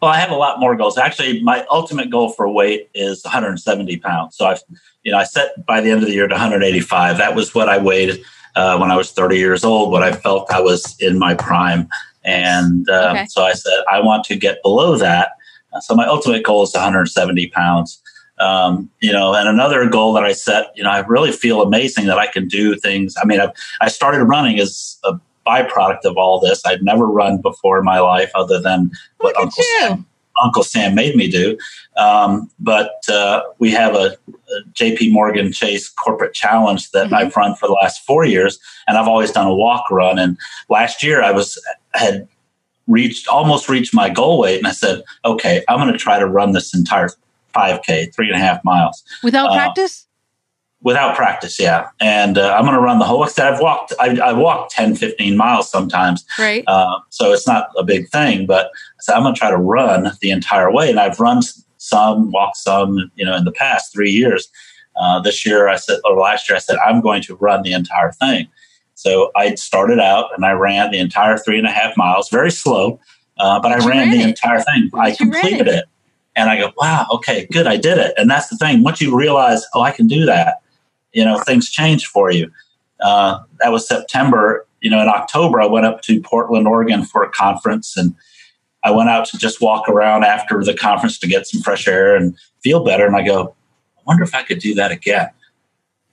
Well, 0.00 0.10
I 0.10 0.18
have 0.18 0.30
a 0.30 0.36
lot 0.36 0.60
more 0.60 0.76
goals. 0.76 0.98
Actually, 0.98 1.42
my 1.42 1.66
ultimate 1.70 2.10
goal 2.10 2.30
for 2.30 2.48
weight 2.48 2.90
is 2.94 3.24
170 3.24 3.96
pounds. 3.98 4.36
So 4.36 4.46
I've, 4.46 4.62
you 5.02 5.12
know, 5.12 5.18
I 5.18 5.24
set 5.24 5.64
by 5.66 5.80
the 5.80 5.90
end 5.90 6.02
of 6.02 6.08
the 6.08 6.14
year 6.14 6.28
to 6.28 6.34
185. 6.34 7.18
That 7.18 7.34
was 7.34 7.54
what 7.54 7.68
I 7.68 7.78
weighed 7.78 8.22
uh, 8.54 8.78
when 8.78 8.90
I 8.90 8.96
was 8.96 9.10
30 9.10 9.36
years 9.36 9.64
old. 9.64 9.90
What 9.90 10.02
I 10.02 10.12
felt 10.12 10.52
I 10.52 10.60
was 10.60 10.96
in 11.00 11.18
my 11.18 11.34
prime, 11.34 11.88
and 12.24 12.88
uh, 12.88 13.10
okay. 13.12 13.26
so 13.26 13.42
I 13.42 13.52
said 13.52 13.84
I 13.90 14.00
want 14.00 14.24
to 14.24 14.36
get 14.36 14.62
below 14.62 14.96
that. 14.96 15.32
So 15.80 15.94
my 15.94 16.06
ultimate 16.06 16.44
goal 16.44 16.62
is 16.62 16.72
170 16.72 17.48
pounds. 17.48 18.02
Um, 18.40 18.88
you 19.00 19.12
know, 19.12 19.34
and 19.34 19.48
another 19.48 19.88
goal 19.88 20.12
that 20.12 20.24
I 20.24 20.32
set, 20.32 20.66
you 20.76 20.84
know, 20.84 20.90
I 20.90 21.00
really 21.00 21.32
feel 21.32 21.60
amazing 21.60 22.06
that 22.06 22.18
I 22.18 22.28
can 22.28 22.46
do 22.46 22.76
things. 22.76 23.16
I 23.20 23.26
mean, 23.26 23.40
I've, 23.40 23.50
I 23.80 23.88
started 23.88 24.22
running 24.24 24.60
as 24.60 24.96
a 25.04 25.18
byproduct 25.48 26.04
of 26.04 26.16
all 26.16 26.40
this. 26.40 26.62
I'd 26.66 26.82
never 26.82 27.06
run 27.06 27.40
before 27.40 27.78
in 27.78 27.84
my 27.84 28.00
life 28.00 28.30
other 28.34 28.60
than 28.60 28.90
what 29.18 29.36
Uncle 29.36 29.62
Sam, 29.80 30.06
Uncle 30.42 30.62
Sam 30.62 30.94
made 30.94 31.16
me 31.16 31.28
do. 31.30 31.56
Um, 31.96 32.50
but 32.60 32.92
uh, 33.08 33.42
we 33.58 33.70
have 33.70 33.94
a, 33.94 34.16
a, 34.28 34.70
JP 34.72 35.12
Morgan 35.12 35.52
Chase 35.52 35.88
corporate 35.88 36.34
challenge 36.34 36.90
that 36.90 37.06
mm-hmm. 37.06 37.14
I've 37.14 37.36
run 37.36 37.54
for 37.54 37.66
the 37.66 37.72
last 37.74 38.04
four 38.04 38.24
years, 38.24 38.58
and 38.86 38.98
I've 38.98 39.08
always 39.08 39.32
done 39.32 39.46
a 39.46 39.54
walk 39.54 39.90
run. 39.90 40.18
And 40.18 40.38
last 40.68 41.02
year 41.02 41.22
I 41.22 41.30
was 41.30 41.60
had 41.94 42.28
reached 42.86 43.28
almost 43.28 43.68
reached 43.68 43.94
my 43.94 44.08
goal 44.08 44.38
weight, 44.38 44.58
and 44.58 44.66
I 44.66 44.72
said, 44.72 45.02
okay, 45.24 45.64
I'm 45.68 45.78
going 45.78 45.92
to 45.92 45.98
try 45.98 46.18
to 46.18 46.26
run 46.26 46.52
this 46.52 46.74
entire 46.74 47.08
5K, 47.54 48.14
three 48.14 48.28
and 48.28 48.36
a 48.36 48.44
half 48.44 48.62
miles 48.64 49.02
without 49.22 49.50
uh, 49.50 49.54
practice 49.54 50.07
without 50.82 51.16
practice 51.16 51.58
yeah. 51.58 51.88
And 52.00 52.38
uh, 52.38 52.54
i'm 52.54 52.64
going 52.64 52.74
to 52.74 52.80
run 52.80 52.98
the 52.98 53.04
whole 53.04 53.24
extent 53.24 53.54
i've 53.54 53.60
walked 53.60 53.92
I, 53.98 54.16
I 54.18 54.32
walk 54.32 54.70
10 54.70 54.94
15 54.94 55.36
miles 55.36 55.70
sometimes. 55.70 56.24
Right. 56.38 56.64
Uh, 56.66 56.98
so 57.10 57.32
it's 57.32 57.46
not 57.46 57.70
a 57.76 57.84
big 57.84 58.08
thing 58.08 58.46
but 58.46 58.70
so 59.00 59.14
i'm 59.14 59.22
going 59.22 59.34
to 59.34 59.38
try 59.38 59.50
to 59.50 59.56
run 59.56 60.12
the 60.20 60.30
entire 60.30 60.72
way. 60.72 60.90
And 60.90 61.00
i've 61.00 61.20
run 61.20 61.40
some 61.78 62.30
walked 62.30 62.56
some 62.56 63.10
you 63.14 63.24
know 63.24 63.36
in 63.36 63.44
the 63.44 63.52
past 63.52 63.92
three 63.92 64.10
years. 64.10 64.48
Uh, 65.00 65.20
this 65.20 65.46
year 65.46 65.68
i 65.68 65.76
said 65.76 65.98
or 66.04 66.16
last 66.16 66.48
year 66.48 66.56
i 66.56 66.60
said 66.60 66.76
i'm 66.84 67.00
going 67.00 67.22
to 67.22 67.36
run 67.36 67.62
the 67.62 67.72
entire 67.72 68.12
thing. 68.12 68.48
So 68.94 69.30
i 69.36 69.54
started 69.56 70.00
out 70.00 70.30
and 70.36 70.44
i 70.44 70.52
ran 70.52 70.90
the 70.90 70.98
entire 70.98 71.38
three 71.38 71.58
and 71.58 71.66
a 71.66 71.72
half 71.72 71.96
miles 71.96 72.28
very 72.28 72.50
slow 72.50 73.00
uh, 73.38 73.60
but, 73.60 73.72
i 73.72 73.78
ran, 73.78 73.88
ran 73.88 74.10
the 74.10 74.22
entire 74.22 74.60
thing. 74.60 74.90
I 74.94 75.12
completed 75.12 75.68
it. 75.68 75.74
it. 75.74 75.84
And 76.36 76.48
I 76.50 76.56
go, 76.56 76.72
wow, 76.76 77.06
okay, 77.14 77.46
good, 77.50 77.66
I 77.66 77.76
did 77.76 77.98
it. 77.98 78.14
And 78.16 78.30
that's 78.30 78.48
the 78.48 78.56
thing. 78.56 78.82
Once 78.82 79.00
you 79.00 79.16
realize, 79.16 79.64
oh, 79.74 79.80
I 79.80 79.90
can 79.90 80.06
do 80.06 80.24
that, 80.26 80.62
you 81.12 81.24
know 81.24 81.38
things 81.40 81.70
change 81.70 82.06
for 82.06 82.30
you. 82.30 82.50
Uh, 83.00 83.40
that 83.60 83.72
was 83.72 83.86
September. 83.86 84.66
You 84.80 84.90
know, 84.90 85.00
in 85.00 85.08
October, 85.08 85.60
I 85.60 85.66
went 85.66 85.86
up 85.86 86.02
to 86.02 86.20
Portland, 86.20 86.66
Oregon 86.68 87.04
for 87.04 87.22
a 87.22 87.30
conference, 87.30 87.96
and 87.96 88.14
I 88.84 88.90
went 88.90 89.08
out 89.08 89.26
to 89.26 89.38
just 89.38 89.60
walk 89.60 89.88
around 89.88 90.24
after 90.24 90.62
the 90.62 90.74
conference 90.74 91.18
to 91.18 91.26
get 91.26 91.46
some 91.46 91.60
fresh 91.60 91.88
air 91.88 92.14
and 92.14 92.36
feel 92.62 92.84
better. 92.84 93.06
And 93.06 93.16
I 93.16 93.22
go, 93.22 93.54
I 93.96 94.00
wonder 94.06 94.22
if 94.22 94.34
I 94.34 94.42
could 94.42 94.60
do 94.60 94.74
that 94.74 94.92
again 94.92 95.30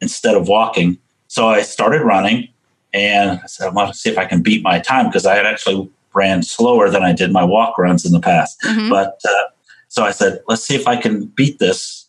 instead 0.02 0.36
of 0.36 0.48
walking. 0.48 0.98
So 1.28 1.48
I 1.48 1.62
started 1.62 2.02
running, 2.02 2.50
and 2.94 3.40
I 3.44 3.46
said, 3.48 3.68
I 3.68 3.72
want 3.72 3.94
to 3.94 4.00
see 4.00 4.10
if 4.10 4.18
I 4.18 4.26
can 4.26 4.42
beat 4.42 4.64
my 4.64 4.80
time 4.80 5.08
because 5.08 5.26
I 5.26 5.36
had 5.36 5.46
actually 5.46 5.90
ran 6.14 6.42
slower 6.42 6.90
than 6.90 7.04
I 7.04 7.14
did 7.14 7.32
my 7.32 7.44
walk 7.44 7.78
runs 7.78 8.06
in 8.06 8.14
the 8.14 8.20
past. 8.20 8.60
Mm-hmm. 8.62 8.90
But 8.90 9.20
uh, 9.28 9.44
so 9.90 10.04
I 10.04 10.12
said, 10.12 10.42
let's 10.48 10.64
see 10.64 10.76
if 10.76 10.88
I 10.88 10.96
can 10.96 11.26
beat 11.26 11.60
this, 11.60 12.08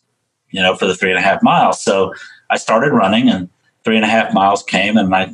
you 0.49 0.61
know, 0.61 0.75
for 0.75 0.85
the 0.87 0.95
three 0.95 1.09
and 1.09 1.19
a 1.19 1.21
half 1.21 1.43
miles. 1.43 1.83
So 1.83 2.13
I 2.49 2.57
started 2.57 2.91
running, 2.91 3.29
and 3.29 3.49
three 3.83 3.95
and 3.95 4.05
a 4.05 4.09
half 4.09 4.33
miles 4.33 4.63
came, 4.63 4.97
and 4.97 5.13
I 5.13 5.33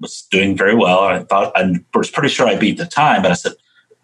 was 0.00 0.22
doing 0.30 0.56
very 0.56 0.74
well. 0.74 1.00
I 1.00 1.20
thought 1.24 1.52
I 1.56 1.80
was 1.94 2.10
pretty 2.10 2.28
sure 2.28 2.46
I 2.46 2.56
beat 2.56 2.78
the 2.78 2.86
time, 2.86 3.22
but 3.22 3.30
I 3.30 3.34
said, 3.34 3.52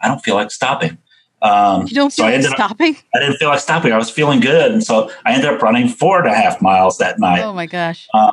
I 0.00 0.08
don't 0.08 0.20
feel 0.20 0.34
like 0.34 0.50
stopping. 0.50 0.98
Um, 1.42 1.86
you 1.86 1.94
don't 1.94 2.12
feel 2.12 2.26
so 2.26 2.30
like 2.30 2.42
stopping? 2.42 2.96
Up, 2.96 3.02
I 3.14 3.20
didn't 3.20 3.36
feel 3.36 3.48
like 3.48 3.60
stopping. 3.60 3.92
I 3.92 3.98
was 3.98 4.10
feeling 4.10 4.40
good. 4.40 4.72
And 4.72 4.84
so 4.84 5.10
I 5.24 5.32
ended 5.32 5.48
up 5.48 5.62
running 5.62 5.88
four 5.88 6.18
and 6.18 6.28
a 6.28 6.34
half 6.34 6.60
miles 6.60 6.98
that 6.98 7.18
night. 7.18 7.40
Oh 7.40 7.54
my 7.54 7.66
gosh. 7.66 8.08
Um, 8.12 8.32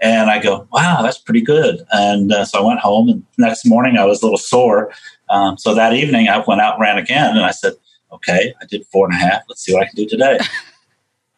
and 0.00 0.30
I 0.30 0.42
go, 0.42 0.68
wow, 0.70 1.00
that's 1.02 1.16
pretty 1.16 1.40
good. 1.40 1.86
And 1.92 2.32
uh, 2.32 2.44
so 2.44 2.58
I 2.58 2.66
went 2.66 2.80
home, 2.80 3.08
and 3.08 3.24
next 3.38 3.64
morning 3.64 3.96
I 3.96 4.04
was 4.04 4.22
a 4.22 4.26
little 4.26 4.38
sore. 4.38 4.92
Um, 5.30 5.56
so 5.56 5.74
that 5.74 5.94
evening 5.94 6.28
I 6.28 6.44
went 6.46 6.60
out 6.60 6.74
and 6.74 6.82
ran 6.82 6.98
again, 6.98 7.36
and 7.36 7.44
I 7.44 7.50
said, 7.50 7.72
okay, 8.12 8.52
I 8.60 8.66
did 8.66 8.84
four 8.86 9.06
and 9.06 9.14
a 9.14 9.18
half. 9.18 9.42
Let's 9.48 9.62
see 9.62 9.72
what 9.72 9.82
I 9.82 9.86
can 9.86 9.96
do 9.96 10.06
today. 10.06 10.38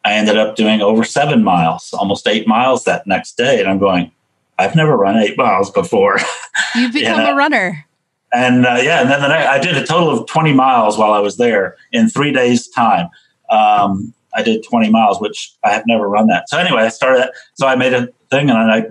I 0.05 0.13
ended 0.13 0.37
up 0.37 0.55
doing 0.55 0.81
over 0.81 1.03
seven 1.03 1.43
miles, 1.43 1.93
almost 1.93 2.27
eight 2.27 2.47
miles 2.47 2.85
that 2.85 3.05
next 3.05 3.37
day. 3.37 3.59
And 3.59 3.69
I'm 3.69 3.79
going, 3.79 4.11
I've 4.57 4.75
never 4.75 4.95
run 4.95 5.17
eight 5.17 5.37
miles 5.37 5.69
before. 5.71 6.17
You've 6.75 6.93
become 6.93 7.21
a 7.21 7.35
runner. 7.35 7.85
And 8.33 8.65
uh, 8.65 8.79
yeah, 8.81 9.01
and 9.01 9.09
then 9.09 9.21
the 9.21 9.27
next, 9.27 9.47
I 9.47 9.59
did 9.59 9.75
a 9.75 9.85
total 9.85 10.09
of 10.09 10.27
20 10.27 10.53
miles 10.53 10.97
while 10.97 11.13
I 11.13 11.19
was 11.19 11.37
there 11.37 11.75
in 11.91 12.09
three 12.09 12.31
days' 12.31 12.67
time. 12.67 13.09
Um, 13.49 14.13
I 14.35 14.43
did 14.43 14.63
20 14.63 14.89
miles, 14.91 15.19
which 15.19 15.51
I 15.63 15.71
have 15.71 15.83
never 15.87 16.07
run 16.07 16.27
that. 16.27 16.47
So 16.49 16.57
anyway, 16.57 16.83
I 16.83 16.89
started. 16.89 17.31
So 17.55 17.67
I 17.67 17.75
made 17.75 17.93
a 17.93 18.07
thing, 18.29 18.49
and 18.51 18.59
I, 18.71 18.85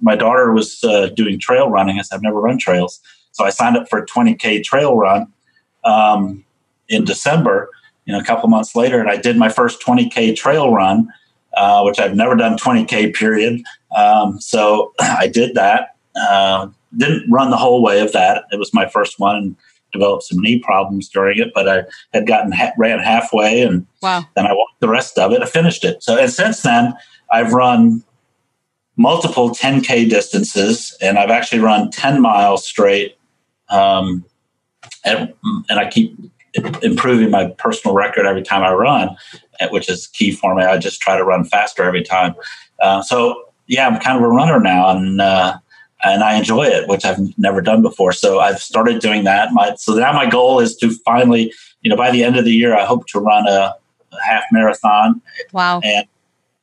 my 0.00 0.14
daughter 0.14 0.52
was 0.52 0.84
uh, 0.84 1.06
doing 1.16 1.38
trail 1.38 1.70
running. 1.70 1.98
I 1.98 2.02
said, 2.02 2.16
I've 2.16 2.22
never 2.22 2.40
run 2.40 2.58
trails. 2.58 3.00
So 3.32 3.44
I 3.44 3.50
signed 3.50 3.78
up 3.78 3.88
for 3.88 3.98
a 3.98 4.06
20K 4.06 4.62
trail 4.62 4.96
run 4.96 5.32
um, 5.84 6.44
in 6.88 7.04
December 7.04 7.70
you 8.04 8.12
know, 8.12 8.18
a 8.18 8.24
couple 8.24 8.48
months 8.48 8.74
later, 8.74 9.00
and 9.00 9.08
I 9.08 9.16
did 9.16 9.36
my 9.36 9.48
first 9.48 9.80
20K 9.80 10.34
trail 10.36 10.72
run, 10.72 11.08
uh, 11.56 11.82
which 11.82 11.98
I've 11.98 12.16
never 12.16 12.34
done 12.34 12.56
20K 12.56 13.14
period. 13.14 13.62
Um, 13.96 14.40
so 14.40 14.92
I 15.00 15.28
did 15.28 15.54
that. 15.54 15.96
Uh, 16.16 16.68
didn't 16.96 17.30
run 17.30 17.50
the 17.50 17.56
whole 17.56 17.82
way 17.82 18.00
of 18.00 18.12
that. 18.12 18.44
It 18.50 18.58
was 18.58 18.74
my 18.74 18.86
first 18.86 19.18
one 19.18 19.36
and 19.36 19.56
developed 19.92 20.24
some 20.24 20.40
knee 20.40 20.58
problems 20.58 21.08
during 21.08 21.38
it, 21.38 21.52
but 21.54 21.68
I 21.68 21.84
had 22.12 22.26
gotten 22.26 22.52
ha- 22.52 22.72
ran 22.76 22.98
halfway 22.98 23.62
and 23.62 23.86
wow. 24.00 24.24
then 24.34 24.46
I 24.46 24.52
walked 24.52 24.80
the 24.80 24.88
rest 24.88 25.18
of 25.18 25.32
it. 25.32 25.42
I 25.42 25.46
finished 25.46 25.84
it. 25.84 26.02
So, 26.02 26.18
and 26.18 26.30
since 26.30 26.62
then, 26.62 26.94
I've 27.30 27.52
run 27.52 28.02
multiple 28.96 29.50
10K 29.50 30.08
distances 30.08 30.96
and 31.00 31.18
I've 31.18 31.30
actually 31.30 31.60
run 31.60 31.90
10 31.90 32.20
miles 32.20 32.66
straight. 32.66 33.16
Um, 33.68 34.24
and, 35.04 35.32
and 35.68 35.78
I 35.78 35.88
keep 35.88 36.14
improving 36.82 37.30
my 37.30 37.46
personal 37.58 37.94
record 37.94 38.26
every 38.26 38.42
time 38.42 38.62
I 38.62 38.72
run, 38.72 39.16
eh, 39.60 39.68
which 39.70 39.88
is 39.88 40.06
key 40.08 40.32
for 40.32 40.54
me. 40.54 40.64
I 40.64 40.78
just 40.78 41.00
try 41.00 41.16
to 41.16 41.24
run 41.24 41.44
faster 41.44 41.82
every 41.82 42.02
time. 42.02 42.34
Uh, 42.80 43.02
so 43.02 43.44
yeah, 43.66 43.86
I'm 43.86 43.98
kind 44.00 44.18
of 44.18 44.24
a 44.24 44.28
runner 44.28 44.60
now, 44.60 44.90
and 44.90 45.20
uh, 45.20 45.56
and 46.04 46.22
I 46.22 46.36
enjoy 46.36 46.64
it, 46.64 46.88
which 46.88 47.04
I've 47.04 47.18
never 47.38 47.60
done 47.60 47.82
before. 47.82 48.12
So 48.12 48.40
I've 48.40 48.58
started 48.58 49.00
doing 49.00 49.24
that. 49.24 49.52
My 49.52 49.74
so 49.76 49.94
now 49.94 50.12
my 50.12 50.28
goal 50.28 50.60
is 50.60 50.76
to 50.76 50.90
finally, 51.04 51.52
you 51.80 51.90
know, 51.90 51.96
by 51.96 52.10
the 52.10 52.24
end 52.24 52.36
of 52.36 52.44
the 52.44 52.52
year, 52.52 52.76
I 52.76 52.84
hope 52.84 53.06
to 53.08 53.20
run 53.20 53.46
a, 53.46 53.74
a 54.12 54.22
half 54.24 54.44
marathon. 54.52 55.22
Wow. 55.52 55.80
And 55.82 56.06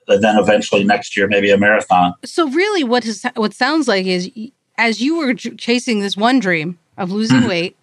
then 0.08 0.38
eventually 0.40 0.84
next 0.84 1.16
year 1.16 1.28
maybe 1.28 1.52
a 1.52 1.58
marathon. 1.58 2.14
So 2.26 2.50
really, 2.50 2.84
what 2.84 3.06
is 3.06 3.26
what 3.36 3.54
sounds 3.54 3.88
like 3.88 4.06
is 4.06 4.30
as 4.78 5.02
you 5.02 5.18
were 5.18 5.34
chasing 5.34 6.00
this 6.00 6.18
one 6.18 6.40
dream 6.40 6.80
of 6.98 7.12
losing 7.12 7.40
mm-hmm. 7.40 7.50
weight, 7.50 7.78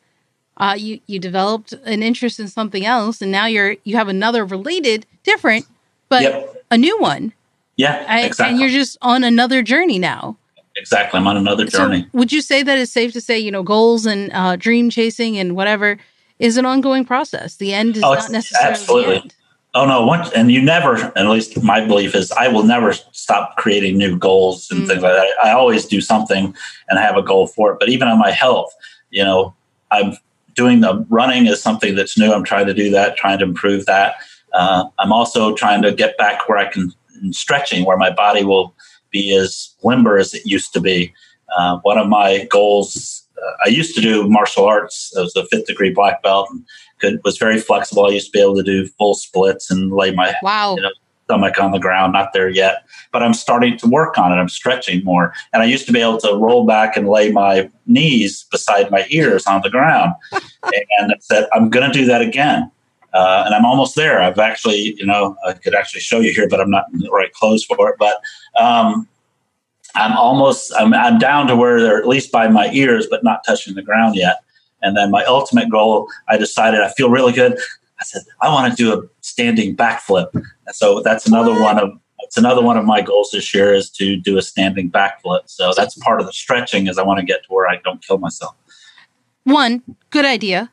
uh, 0.59 0.75
you 0.79 1.01
you 1.07 1.19
developed 1.19 1.73
an 1.85 2.03
interest 2.03 2.40
in 2.40 2.49
something 2.49 2.87
else, 2.87 3.21
and 3.21 3.31
now 3.31 3.47
you're 3.47 3.77
you 3.85 3.97
have 3.97 4.09
another 4.09 4.45
related, 4.45 5.07
different, 5.23 5.66
but 6.09 6.23
yep. 6.23 6.64
a 6.71 6.79
new 6.79 6.99
one. 6.99 7.33
Yeah, 7.77 8.25
exactly. 8.25 8.53
And 8.53 8.61
you're 8.61 8.71
just 8.71 8.97
on 9.03 9.23
another 9.23 9.62
journey 9.62 9.99
now. 9.99 10.37
Exactly, 10.77 11.19
I'm 11.19 11.27
on 11.27 11.37
another 11.37 11.66
journey. 11.66 12.03
So 12.03 12.09
would 12.14 12.33
you 12.33 12.40
say 12.40 12.62
that 12.62 12.79
it's 12.79 12.92
safe 12.92 13.12
to 13.14 13.21
say, 13.21 13.38
you 13.38 13.51
know, 13.51 13.62
goals 13.62 14.07
and 14.07 14.31
uh, 14.33 14.57
dream 14.57 14.90
chasing 14.90 15.38
and 15.38 15.57
whatever 15.57 15.99
is 16.38 16.57
an 16.57 16.66
ongoing 16.66 17.05
process? 17.05 17.57
The 17.57 17.73
end 17.73 17.97
is 17.97 18.03
oh, 18.03 18.14
not 18.14 18.31
necessarily 18.31 18.71
absolutely. 18.71 19.31
Oh 19.75 19.85
no! 19.85 20.07
Once 20.07 20.31
and 20.33 20.51
you 20.51 20.62
never, 20.62 20.97
at 21.16 21.27
least 21.27 21.62
my 21.62 21.85
belief 21.85 22.14
is, 22.14 22.33
I 22.33 22.49
will 22.49 22.62
never 22.62 22.95
stop 22.95 23.57
creating 23.59 23.99
new 23.99 24.16
goals 24.16 24.71
and 24.71 24.83
mm. 24.83 24.87
things 24.87 25.03
like 25.03 25.12
that. 25.12 25.29
I 25.45 25.51
always 25.51 25.85
do 25.85 26.01
something 26.01 26.55
and 26.88 26.99
have 26.99 27.19
a 27.19 27.23
goal 27.23 27.47
for 27.47 27.73
it. 27.73 27.79
But 27.79 27.90
even 27.90 28.09
on 28.09 28.19
my 28.19 28.31
health, 28.31 28.75
you 29.11 29.23
know, 29.23 29.55
I'm 29.90 30.16
doing 30.57 30.81
the 30.81 31.07
running 31.09 31.47
is 31.47 31.62
something 31.62 31.95
that's 31.95 32.19
new. 32.19 32.33
I'm 32.33 32.45
trying 32.45 32.66
to 32.66 32.75
do 32.75 32.90
that, 32.90 33.16
trying 33.16 33.38
to 33.38 33.45
improve 33.45 33.87
that. 33.87 34.16
Uh, 34.53 34.87
I'm 34.99 35.12
also 35.12 35.55
trying 35.55 35.83
to 35.83 35.92
get 35.92 36.16
back 36.19 36.49
where 36.49 36.59
I 36.59 36.66
can 36.66 36.92
stretching, 37.31 37.85
where 37.85 37.97
my 37.97 38.11
body 38.11 38.42
will 38.42 38.75
be 39.11 39.37
as 39.37 39.75
limber 39.83 40.19
as 40.19 40.35
it 40.35 40.45
used 40.45 40.73
to 40.73 40.81
be. 40.81 41.12
Uh, 41.57 41.79
one 41.83 41.99
of 41.99 42.09
my 42.09 42.47
goals, 42.51 43.27
uh, 43.40 43.53
I 43.64 43.69
used 43.69 43.95
to 43.95 44.01
do 44.01 44.29
martial 44.29 44.64
arts. 44.64 45.14
I 45.16 45.21
was 45.21 45.37
a 45.37 45.47
fifth 45.47 45.66
degree 45.66 45.90
black 45.90 46.23
belt 46.23 46.49
and 46.51 46.64
could, 46.99 47.21
was 47.25 47.38
very 47.38 47.61
flexible. 47.61 48.07
I 48.07 48.11
used 48.11 48.27
to 48.27 48.33
be 48.33 48.40
able 48.40 48.57
to 48.57 48.62
do 48.62 48.87
full 48.99 49.14
splits 49.14 49.71
and 49.71 49.92
lay 49.92 50.12
my 50.12 50.35
wow. 50.42 50.77
You 50.77 50.83
know, 50.83 50.90
stomach 51.27 51.61
on 51.61 51.73
the 51.73 51.79
ground. 51.79 52.12
Not 52.12 52.33
there 52.33 52.49
yet, 52.49 52.87
but 53.12 53.23
I'm 53.23 53.35
starting 53.35 53.77
to 53.79 53.89
work 53.89 54.17
on 54.17 54.33
it. 54.33 54.37
I'm 54.37 54.49
stretching 54.49 55.05
more. 55.05 55.35
And 55.53 55.62
I 55.62 55.67
used 55.67 55.87
to 55.87 55.93
be 55.93 56.01
able 56.01 56.19
to 56.19 56.37
roll 56.37 56.65
back 56.65 56.97
and 56.97 57.09
lay 57.09 57.33
my 57.33 57.69
knees 57.87 58.45
beside 58.51 58.91
my 58.91 59.07
ears 59.11 59.47
on 59.47 59.61
the 59.62 59.71
ground. 59.71 60.12
and 60.33 61.12
I 61.12 61.17
said, 61.21 61.49
I'm 61.53 61.69
going 61.69 61.91
to 61.91 61.99
do 61.99 62.07
that 62.07 62.23
again. 62.23 62.71
Uh, 63.12 63.43
and 63.47 63.55
I'm 63.55 63.65
almost 63.65 63.97
there. 63.97 64.21
I've 64.21 64.39
actually, 64.39 64.95
you 64.99 65.07
know, 65.07 65.37
I 65.45 65.55
could 65.55 65.75
actually 65.75 66.01
show 66.01 66.21
you 66.21 66.33
here, 66.33 66.49
but 66.49 66.61
I'm 66.61 66.71
not 66.71 66.85
in 66.93 67.01
the 67.01 67.11
right 67.11 67.33
clothes 67.33 67.65
for 67.65 67.89
it. 67.89 67.97
But 67.99 68.21
um, 68.61 69.09
I'm 69.95 70.17
almost, 70.17 70.73
I'm, 70.79 70.95
I'm 70.95 71.19
down 71.19 71.49
to 71.49 71.57
where 71.57 71.81
they're 71.81 71.99
at 71.99 72.07
least 72.07 72.31
by 72.31 72.47
my 72.47 72.71
ears, 72.73 73.07
but 73.11 73.25
not 73.25 73.41
touching 73.45 73.75
the 73.75 73.83
ground 73.83 74.15
yet. 74.15 74.37
And 74.83 74.97
then 74.97 75.11
my 75.11 75.25
ultimate 75.25 75.71
goal, 75.71 76.09
I 76.29 76.37
decided 76.37 76.81
I 76.81 76.93
feel 76.93 77.11
really 77.11 77.33
good. 77.33 77.59
I 78.01 78.05
said, 78.05 78.23
I 78.41 78.49
want 78.49 78.71
to 78.71 78.77
do 78.77 78.93
a 78.93 79.03
standing 79.21 79.77
backflip. 79.77 80.35
And 80.35 80.45
so 80.75 81.01
that's 81.01 81.27
another 81.27 81.59
one 81.61 81.79
of 81.79 81.91
it's 82.21 82.37
another 82.37 82.63
one 82.63 82.77
of 82.77 82.85
my 82.85 83.03
goals 83.03 83.31
this 83.33 83.55
year 83.55 83.73
is 83.73 83.89
to 83.91 84.17
do 84.17 84.37
a 84.37 84.43
standing 84.43 84.91
backflip. 84.91 85.43
So 85.47 85.73
that's 85.77 85.95
part 85.97 86.21
of 86.21 86.27
the 86.27 86.33
stretching 86.33 86.89
is 86.89 86.99
I 86.99 87.03
want 87.03 87.21
to 87.21 87.27
get 87.27 87.45
to 87.45 87.53
where 87.53 87.69
I 87.69 87.77
don't 87.85 88.05
kill 88.05 88.19
myself. 88.19 88.57
One, 89.45 89.83
good 90.11 90.25
idea. 90.25 90.73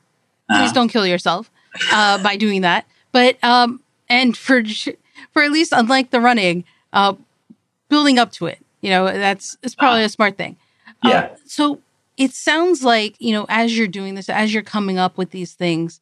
Please 0.49 0.71
Uh, 0.71 0.73
don't 0.73 0.87
kill 0.87 1.05
yourself 1.05 1.51
uh, 1.91 2.21
by 2.23 2.37
doing 2.37 2.61
that. 2.61 2.85
But 3.11 3.41
um, 3.43 3.81
and 4.09 4.35
for 4.35 4.63
for 5.31 5.43
at 5.43 5.51
least 5.51 5.73
unlike 5.73 6.09
the 6.09 6.19
running, 6.19 6.63
uh, 6.91 7.13
building 7.87 8.17
up 8.17 8.31
to 8.33 8.47
it, 8.47 8.59
you 8.81 8.89
know, 8.89 9.05
that's 9.05 9.57
it's 9.61 9.75
probably 9.75 10.03
a 10.03 10.09
smart 10.09 10.37
thing. 10.37 10.57
Yeah. 11.03 11.35
so 11.45 11.81
it 12.17 12.31
sounds 12.31 12.83
like 12.83 13.15
you 13.19 13.33
know, 13.33 13.45
as 13.49 13.77
you're 13.77 13.87
doing 13.87 14.15
this, 14.15 14.29
as 14.29 14.53
you're 14.53 14.63
coming 14.63 14.97
up 14.97 15.17
with 15.17 15.31
these 15.31 15.53
things, 15.53 15.99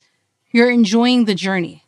you're 0.52 0.70
enjoying 0.72 1.26
the 1.26 1.36
journey. 1.36 1.84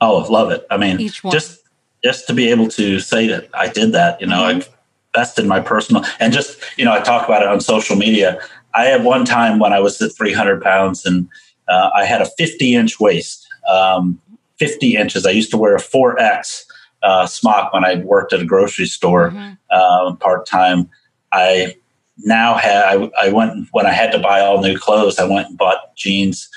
Oh, 0.00 0.18
love 0.30 0.50
it. 0.50 0.66
I 0.70 0.76
mean, 0.76 0.98
just 1.32 1.60
just 2.04 2.26
to 2.28 2.32
be 2.34 2.48
able 2.50 2.68
to 2.68 3.00
say 3.00 3.26
that 3.26 3.48
I 3.54 3.68
did 3.68 3.92
that, 3.92 4.20
you 4.20 4.26
know, 4.28 4.36
Mhm. 4.42 4.44
I've 4.56 4.68
invested 5.14 5.46
my 5.46 5.58
personal 5.60 6.04
and 6.20 6.32
just 6.32 6.58
you 6.76 6.84
know, 6.84 6.92
I 6.92 7.00
talk 7.00 7.26
about 7.28 7.42
it 7.42 7.48
on 7.48 7.60
social 7.60 7.96
media. 7.96 8.38
I 8.74 8.84
had 8.84 9.02
one 9.04 9.24
time 9.24 9.58
when 9.58 9.72
I 9.72 9.80
was 9.80 10.00
at 10.00 10.12
300 10.16 10.62
pounds 10.62 11.04
and 11.04 11.26
uh, 11.68 11.90
I 11.94 12.04
had 12.04 12.22
a 12.22 12.26
50 12.38 12.74
inch 12.74 13.00
waist, 13.00 13.46
um, 13.70 14.20
50 14.58 14.94
inches. 14.96 15.26
I 15.26 15.30
used 15.30 15.50
to 15.50 15.56
wear 15.58 15.74
a 15.74 15.80
4X 15.80 16.64
uh, 17.02 17.26
smock 17.26 17.72
when 17.72 17.84
I 17.84 17.96
worked 17.96 18.32
at 18.32 18.40
a 18.40 18.44
grocery 18.44 18.86
store 18.86 19.30
Mhm. 19.30 19.58
um, 19.72 20.16
part 20.18 20.46
time. 20.46 20.88
I 21.32 21.74
now 22.24 22.54
had 22.54 22.84
I, 22.84 23.10
I 23.20 23.28
went 23.30 23.68
when 23.72 23.86
I 23.86 23.92
had 23.92 24.12
to 24.12 24.18
buy 24.18 24.40
all 24.40 24.60
new 24.62 24.78
clothes. 24.78 25.18
I 25.18 25.24
went 25.24 25.48
and 25.48 25.58
bought 25.58 25.94
jeans. 25.96 26.48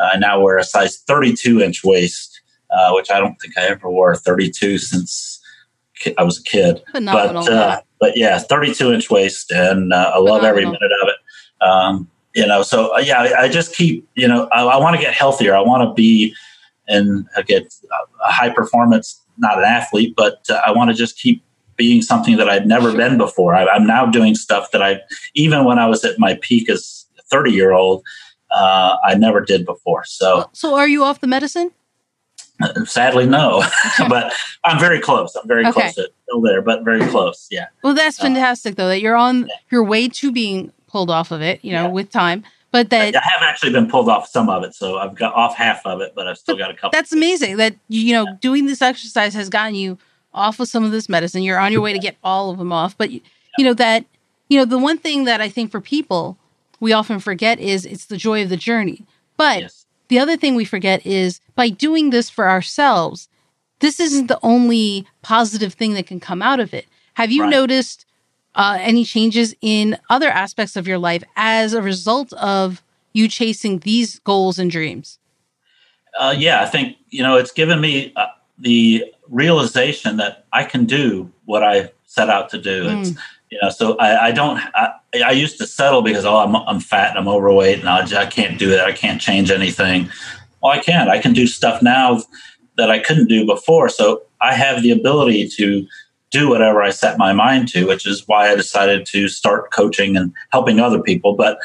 Uh, 0.00 0.10
I 0.14 0.16
now 0.18 0.40
wear 0.40 0.58
a 0.58 0.64
size 0.64 0.98
32 1.06 1.60
inch 1.60 1.84
waist, 1.84 2.40
uh, 2.70 2.92
which 2.92 3.10
I 3.10 3.18
don't 3.20 3.36
think 3.40 3.56
I 3.58 3.62
ever 3.66 3.90
wore 3.90 4.14
32 4.14 4.78
since 4.78 5.40
ki- 5.96 6.14
I 6.18 6.22
was 6.22 6.38
a 6.38 6.42
kid. 6.42 6.82
Phenomenal. 6.92 7.44
But 7.44 7.52
uh, 7.52 7.80
but 8.00 8.16
yeah, 8.16 8.38
32 8.38 8.92
inch 8.92 9.10
waist, 9.10 9.50
and 9.50 9.92
uh, 9.92 10.12
I 10.14 10.18
love 10.18 10.44
every 10.44 10.64
minute 10.64 10.92
of 11.02 11.08
it. 11.08 11.66
Um, 11.66 12.10
you 12.34 12.46
know, 12.46 12.62
so 12.62 12.94
uh, 12.94 12.98
yeah, 12.98 13.20
I, 13.20 13.42
I 13.42 13.48
just 13.48 13.74
keep 13.74 14.08
you 14.14 14.28
know 14.28 14.48
I, 14.52 14.62
I 14.64 14.76
want 14.76 14.96
to 14.96 15.02
get 15.02 15.14
healthier. 15.14 15.56
I 15.56 15.60
want 15.60 15.88
to 15.88 15.92
be 15.94 16.34
and 16.86 17.26
uh, 17.36 17.42
get 17.42 17.74
a 18.26 18.32
high 18.32 18.50
performance, 18.50 19.20
not 19.36 19.58
an 19.58 19.64
athlete, 19.64 20.14
but 20.16 20.44
uh, 20.48 20.60
I 20.66 20.72
want 20.72 20.90
to 20.90 20.94
just 20.94 21.18
keep 21.18 21.42
being 21.76 22.02
something 22.02 22.36
that 22.38 22.48
I've 22.48 22.66
never 22.66 22.90
Sure. 22.90 22.96
been 22.98 23.18
before. 23.18 23.54
I, 23.54 23.66
I'm 23.66 23.86
now 23.86 24.06
doing 24.06 24.34
stuff 24.34 24.70
that 24.72 24.82
I, 24.82 25.00
even 25.34 25.64
when 25.64 25.78
I 25.78 25.86
was 25.86 26.04
at 26.04 26.18
my 26.18 26.38
peak 26.40 26.68
as 26.70 27.06
a 27.18 27.22
30 27.22 27.52
year 27.52 27.72
old, 27.72 28.02
uh, 28.50 28.96
I 29.04 29.14
never 29.14 29.40
did 29.40 29.64
before. 29.66 30.04
So 30.04 30.48
so 30.52 30.74
are 30.76 30.88
you 30.88 31.04
off 31.04 31.20
the 31.20 31.26
medicine? 31.26 31.70
sadly, 32.84 33.24
no, 33.26 33.62
but 34.08 34.32
I'm 34.64 34.80
very 34.80 34.98
close. 35.00 35.34
I'm 35.36 35.46
very 35.46 35.62
Okay. 35.66 35.72
close 35.72 35.94
to 35.94 36.10
still 36.24 36.40
there, 36.40 36.60
but 36.62 36.82
very 36.84 37.06
close. 37.06 37.46
Yeah. 37.50 37.66
Well, 37.84 37.94
that's 37.94 38.18
Uh, 38.18 38.24
fantastic 38.24 38.74
though 38.76 38.88
that 38.88 39.00
you're 39.00 39.16
on 39.16 39.48
your 39.70 39.84
way 39.84 40.08
to 40.08 40.32
being 40.32 40.72
pulled 40.88 41.10
off 41.10 41.30
of 41.30 41.40
it. 41.40 41.60
You 41.64 41.72
know, 41.72 41.84
Yeah. 41.84 41.88
with 41.92 42.10
time, 42.10 42.42
but 42.72 42.90
that 42.90 43.14
I 43.14 43.20
have 43.20 43.42
actually 43.42 43.72
been 43.72 43.88
pulled 43.88 44.08
off 44.08 44.28
some 44.28 44.48
of 44.48 44.64
it. 44.64 44.74
So 44.74 44.98
I've 44.98 45.14
got 45.14 45.34
off 45.34 45.54
half 45.54 45.86
of 45.86 46.00
it, 46.00 46.14
but 46.16 46.26
I've 46.26 46.38
still 46.38 46.56
got 46.56 46.70
a 46.70 46.74
couple. 46.74 46.90
that's 46.90 47.12
amazing 47.12 47.58
that 47.58 47.76
you 47.88 48.12
know 48.12 48.26
doing 48.40 48.66
this 48.66 48.82
exercise 48.82 49.34
has 49.34 49.48
gotten 49.48 49.74
you 49.76 49.98
off 50.34 50.58
of 50.60 50.68
some 50.68 50.84
of 50.84 50.90
this 50.90 51.08
medicine 51.08 51.42
you're 51.42 51.58
on 51.58 51.72
your 51.72 51.80
way 51.80 51.92
to 51.92 51.98
get 51.98 52.16
all 52.22 52.50
of 52.50 52.58
them 52.58 52.70
off 52.70 52.96
but 52.98 53.10
you 53.10 53.20
know 53.60 53.72
that 53.72 54.04
you 54.48 54.58
know 54.58 54.64
the 54.66 54.78
one 54.78 54.98
thing 54.98 55.24
that 55.24 55.40
i 55.40 55.48
think 55.48 55.70
for 55.70 55.80
people 55.80 56.36
we 56.80 56.92
often 56.92 57.18
forget 57.18 57.58
is 57.58 57.84
it's 57.86 58.06
the 58.06 58.16
joy 58.16 58.42
of 58.42 58.48
the 58.48 58.56
journey 58.56 59.04
but 59.36 59.60
Yes. 59.60 59.86
the 60.08 60.18
other 60.18 60.36
thing 60.36 60.54
we 60.54 60.64
forget 60.64 61.04
is 61.06 61.40
by 61.54 61.68
doing 61.68 62.10
this 62.10 62.30
for 62.30 62.48
ourselves 62.48 63.28
this 63.80 64.00
isn't 64.00 64.26
the 64.26 64.38
only 64.42 65.06
positive 65.22 65.74
thing 65.74 65.94
that 65.94 66.06
can 66.06 66.20
come 66.20 66.42
out 66.42 66.60
of 66.60 66.72
it 66.74 66.86
have 67.14 67.30
you 67.30 67.42
Right. 67.42 67.50
noticed 67.50 68.04
uh, 68.54 68.76
any 68.80 69.04
changes 69.04 69.54
in 69.60 69.96
other 70.10 70.28
aspects 70.28 70.76
of 70.76 70.88
your 70.88 70.98
life 70.98 71.22
as 71.36 71.74
a 71.74 71.82
result 71.82 72.32
of 72.34 72.82
you 73.12 73.28
chasing 73.28 73.78
these 73.80 74.18
goals 74.20 74.58
and 74.58 74.70
dreams 74.70 75.18
Uh, 76.18 76.34
yeah, 76.36 76.62
I 76.62 76.66
think 76.66 76.96
you 77.10 77.22
know 77.22 77.36
it's 77.36 77.52
given 77.52 77.80
me 77.80 78.12
uh, 78.16 78.26
the 78.58 79.04
realization 79.28 80.16
that 80.16 80.46
I 80.52 80.64
can 80.64 80.84
do 80.86 81.30
what 81.44 81.62
I 81.62 81.92
set 82.06 82.28
out 82.30 82.48
to 82.50 82.58
do. 82.58 82.88
It's 82.88 83.12
you 83.50 83.58
know, 83.62 83.70
so 83.70 83.96
I, 83.96 84.26
I 84.26 84.32
don't. 84.32 84.58
I, 84.74 84.92
I 85.24 85.30
used 85.32 85.58
to 85.58 85.66
settle 85.66 86.02
because 86.02 86.24
oh, 86.24 86.36
I'm 86.36 86.54
I'm 86.56 86.80
fat 86.80 87.10
and 87.10 87.18
I'm 87.18 87.28
overweight 87.28 87.80
and 87.80 87.88
I, 87.88 88.00
I 88.20 88.26
can't 88.26 88.58
do 88.58 88.70
that. 88.70 88.86
I 88.86 88.92
can't 88.92 89.20
change 89.20 89.50
anything. 89.50 90.10
Well, 90.62 90.72
I 90.72 90.80
can. 90.80 91.08
I 91.08 91.18
can 91.18 91.32
do 91.32 91.46
stuff 91.46 91.82
now 91.82 92.20
that 92.76 92.90
I 92.90 92.98
couldn't 92.98 93.28
do 93.28 93.46
before. 93.46 93.88
So 93.88 94.22
I 94.40 94.54
have 94.54 94.82
the 94.82 94.90
ability 94.90 95.48
to 95.56 95.86
do 96.30 96.48
whatever 96.48 96.82
I 96.82 96.90
set 96.90 97.16
my 97.16 97.32
mind 97.32 97.68
to, 97.68 97.86
which 97.86 98.06
is 98.06 98.26
why 98.26 98.50
I 98.50 98.54
decided 98.54 99.06
to 99.06 99.28
start 99.28 99.72
coaching 99.72 100.16
and 100.16 100.32
helping 100.52 100.78
other 100.78 101.00
people. 101.00 101.34
But 101.34 101.58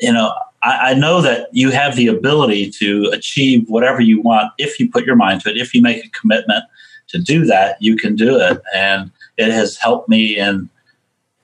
you 0.00 0.12
know, 0.12 0.32
I, 0.62 0.90
I 0.90 0.94
know 0.94 1.20
that 1.22 1.48
you 1.52 1.70
have 1.70 1.94
the 1.94 2.08
ability 2.08 2.70
to 2.78 3.10
achieve 3.12 3.64
whatever 3.68 4.00
you 4.00 4.20
want 4.20 4.52
if 4.58 4.80
you 4.80 4.90
put 4.90 5.04
your 5.04 5.16
mind 5.16 5.42
to 5.42 5.50
it. 5.50 5.56
If 5.56 5.72
you 5.72 5.82
make 5.82 6.04
a 6.04 6.10
commitment 6.10 6.64
to 7.08 7.18
do 7.18 7.44
that, 7.46 7.80
you 7.80 7.96
can 7.96 8.16
do 8.16 8.38
it, 8.38 8.60
and 8.74 9.10
it 9.36 9.52
has 9.52 9.76
helped 9.76 10.08
me 10.08 10.36
in 10.36 10.68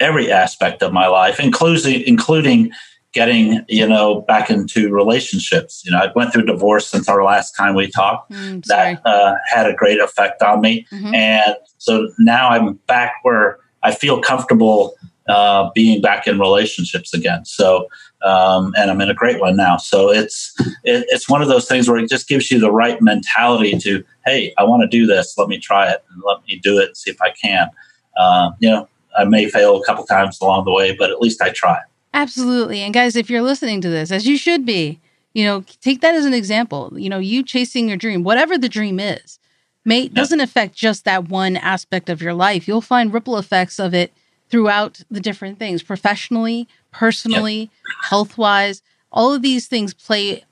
every 0.05 0.31
aspect 0.31 0.83
of 0.83 0.93
my 0.93 1.07
life, 1.07 1.41
including 1.41 2.03
including 2.07 2.71
getting 3.13 3.65
you 3.69 3.87
know 3.87 4.21
back 4.23 4.51
into 4.51 4.93
relationships. 4.93 5.83
You 5.85 5.93
know, 5.93 5.99
I 5.99 6.11
went 6.15 6.33
through 6.33 6.47
divorce 6.47 6.87
since 6.87 7.09
our 7.09 7.23
last 7.25 7.53
time 7.57 7.75
we 7.75 7.87
talked. 7.91 8.31
Mm, 8.33 8.65
That 8.67 9.01
uh, 9.07 9.35
had 9.55 9.67
a 9.67 9.75
great 9.75 10.01
effect 10.01 10.43
on 10.43 10.61
me, 10.61 10.87
Mhm. 10.93 11.15
and 11.15 11.57
so 11.79 12.09
now 12.19 12.49
I'm 12.55 12.75
back 12.87 13.13
where 13.23 13.59
I 13.83 13.91
feel 13.93 14.21
comfortable 14.21 14.95
uh, 15.29 15.71
being 15.75 16.03
back 16.03 16.27
in 16.27 16.39
relationships 16.39 17.15
again. 17.15 17.45
So, 17.47 17.89
um, 18.27 18.75
and 18.77 18.91
I'm 18.91 19.01
in 19.01 19.09
a 19.09 19.15
great 19.15 19.41
one 19.41 19.57
now. 19.57 19.77
So 19.79 20.11
it's 20.11 20.55
it, 20.85 21.07
it's 21.09 21.29
one 21.31 21.41
of 21.41 21.49
those 21.49 21.67
things 21.67 21.89
where 21.89 21.99
it 22.03 22.11
just 22.11 22.29
gives 22.29 22.51
you 22.51 22.59
the 22.61 22.71
right 22.71 23.01
mentality 23.01 23.73
to, 23.79 24.05
hey, 24.27 24.53
I 24.59 24.65
want 24.65 24.83
to 24.83 24.89
do 24.99 25.07
this. 25.07 25.27
Let 25.39 25.49
me 25.49 25.59
try 25.59 25.89
it 25.91 26.05
and 26.11 26.23
let 26.27 26.39
me 26.47 26.61
do 26.63 26.79
it 26.79 26.87
and 26.89 26.97
see 26.97 27.11
if 27.11 27.21
I 27.23 27.31
can. 27.31 27.71
Uh, 28.19 28.51
you 28.61 28.69
know, 28.71 28.87
I 29.17 29.25
may 29.25 29.49
fail 29.49 29.81
a 29.81 29.85
couple 29.85 30.05
times 30.05 30.39
along 30.41 30.65
the 30.65 30.73
way, 30.73 30.95
but 30.97 31.11
at 31.11 31.21
least 31.21 31.41
I 31.41 31.51
try. 31.51 31.79
Absolutely. 32.13 32.81
And 32.81 32.95
guys, 32.95 33.17
if 33.17 33.29
you're 33.29 33.43
listening 33.43 33.81
to 33.81 33.89
this, 33.89 34.11
as 34.11 34.27
you 34.27 34.37
should 34.37 34.65
be, 34.65 35.01
you 35.35 35.45
know, 35.45 35.65
take 35.81 36.01
that 36.01 36.15
as 36.15 36.25
an 36.25 36.35
example. 36.35 36.93
You 36.97 37.09
know, 37.09 37.19
you 37.19 37.43
chasing 37.43 37.89
your 37.89 37.97
dream, 37.97 38.23
whatever 38.23 38.57
the 38.57 38.69
dream 38.69 39.01
is, 39.01 39.39
may 39.85 40.09
doesn't 40.09 40.41
affect 40.41 40.75
just 40.75 41.05
that 41.05 41.29
one 41.29 41.57
aspect 41.57 42.09
of 42.09 42.23
your 42.23 42.35
life. 42.35 42.67
You'll 42.67 42.81
find 42.81 43.13
ripple 43.13 43.37
effects 43.37 43.79
of 43.79 43.93
it 43.93 44.13
throughout 44.49 45.03
the 45.11 45.21
different 45.21 45.59
things, 45.59 45.83
professionally, 45.83 46.69
personally, 46.93 47.71
health 48.05 48.39
wise. 48.39 48.83
All 49.11 49.33
of 49.33 49.43
these 49.43 49.67
things 49.67 49.93
play 49.93 50.45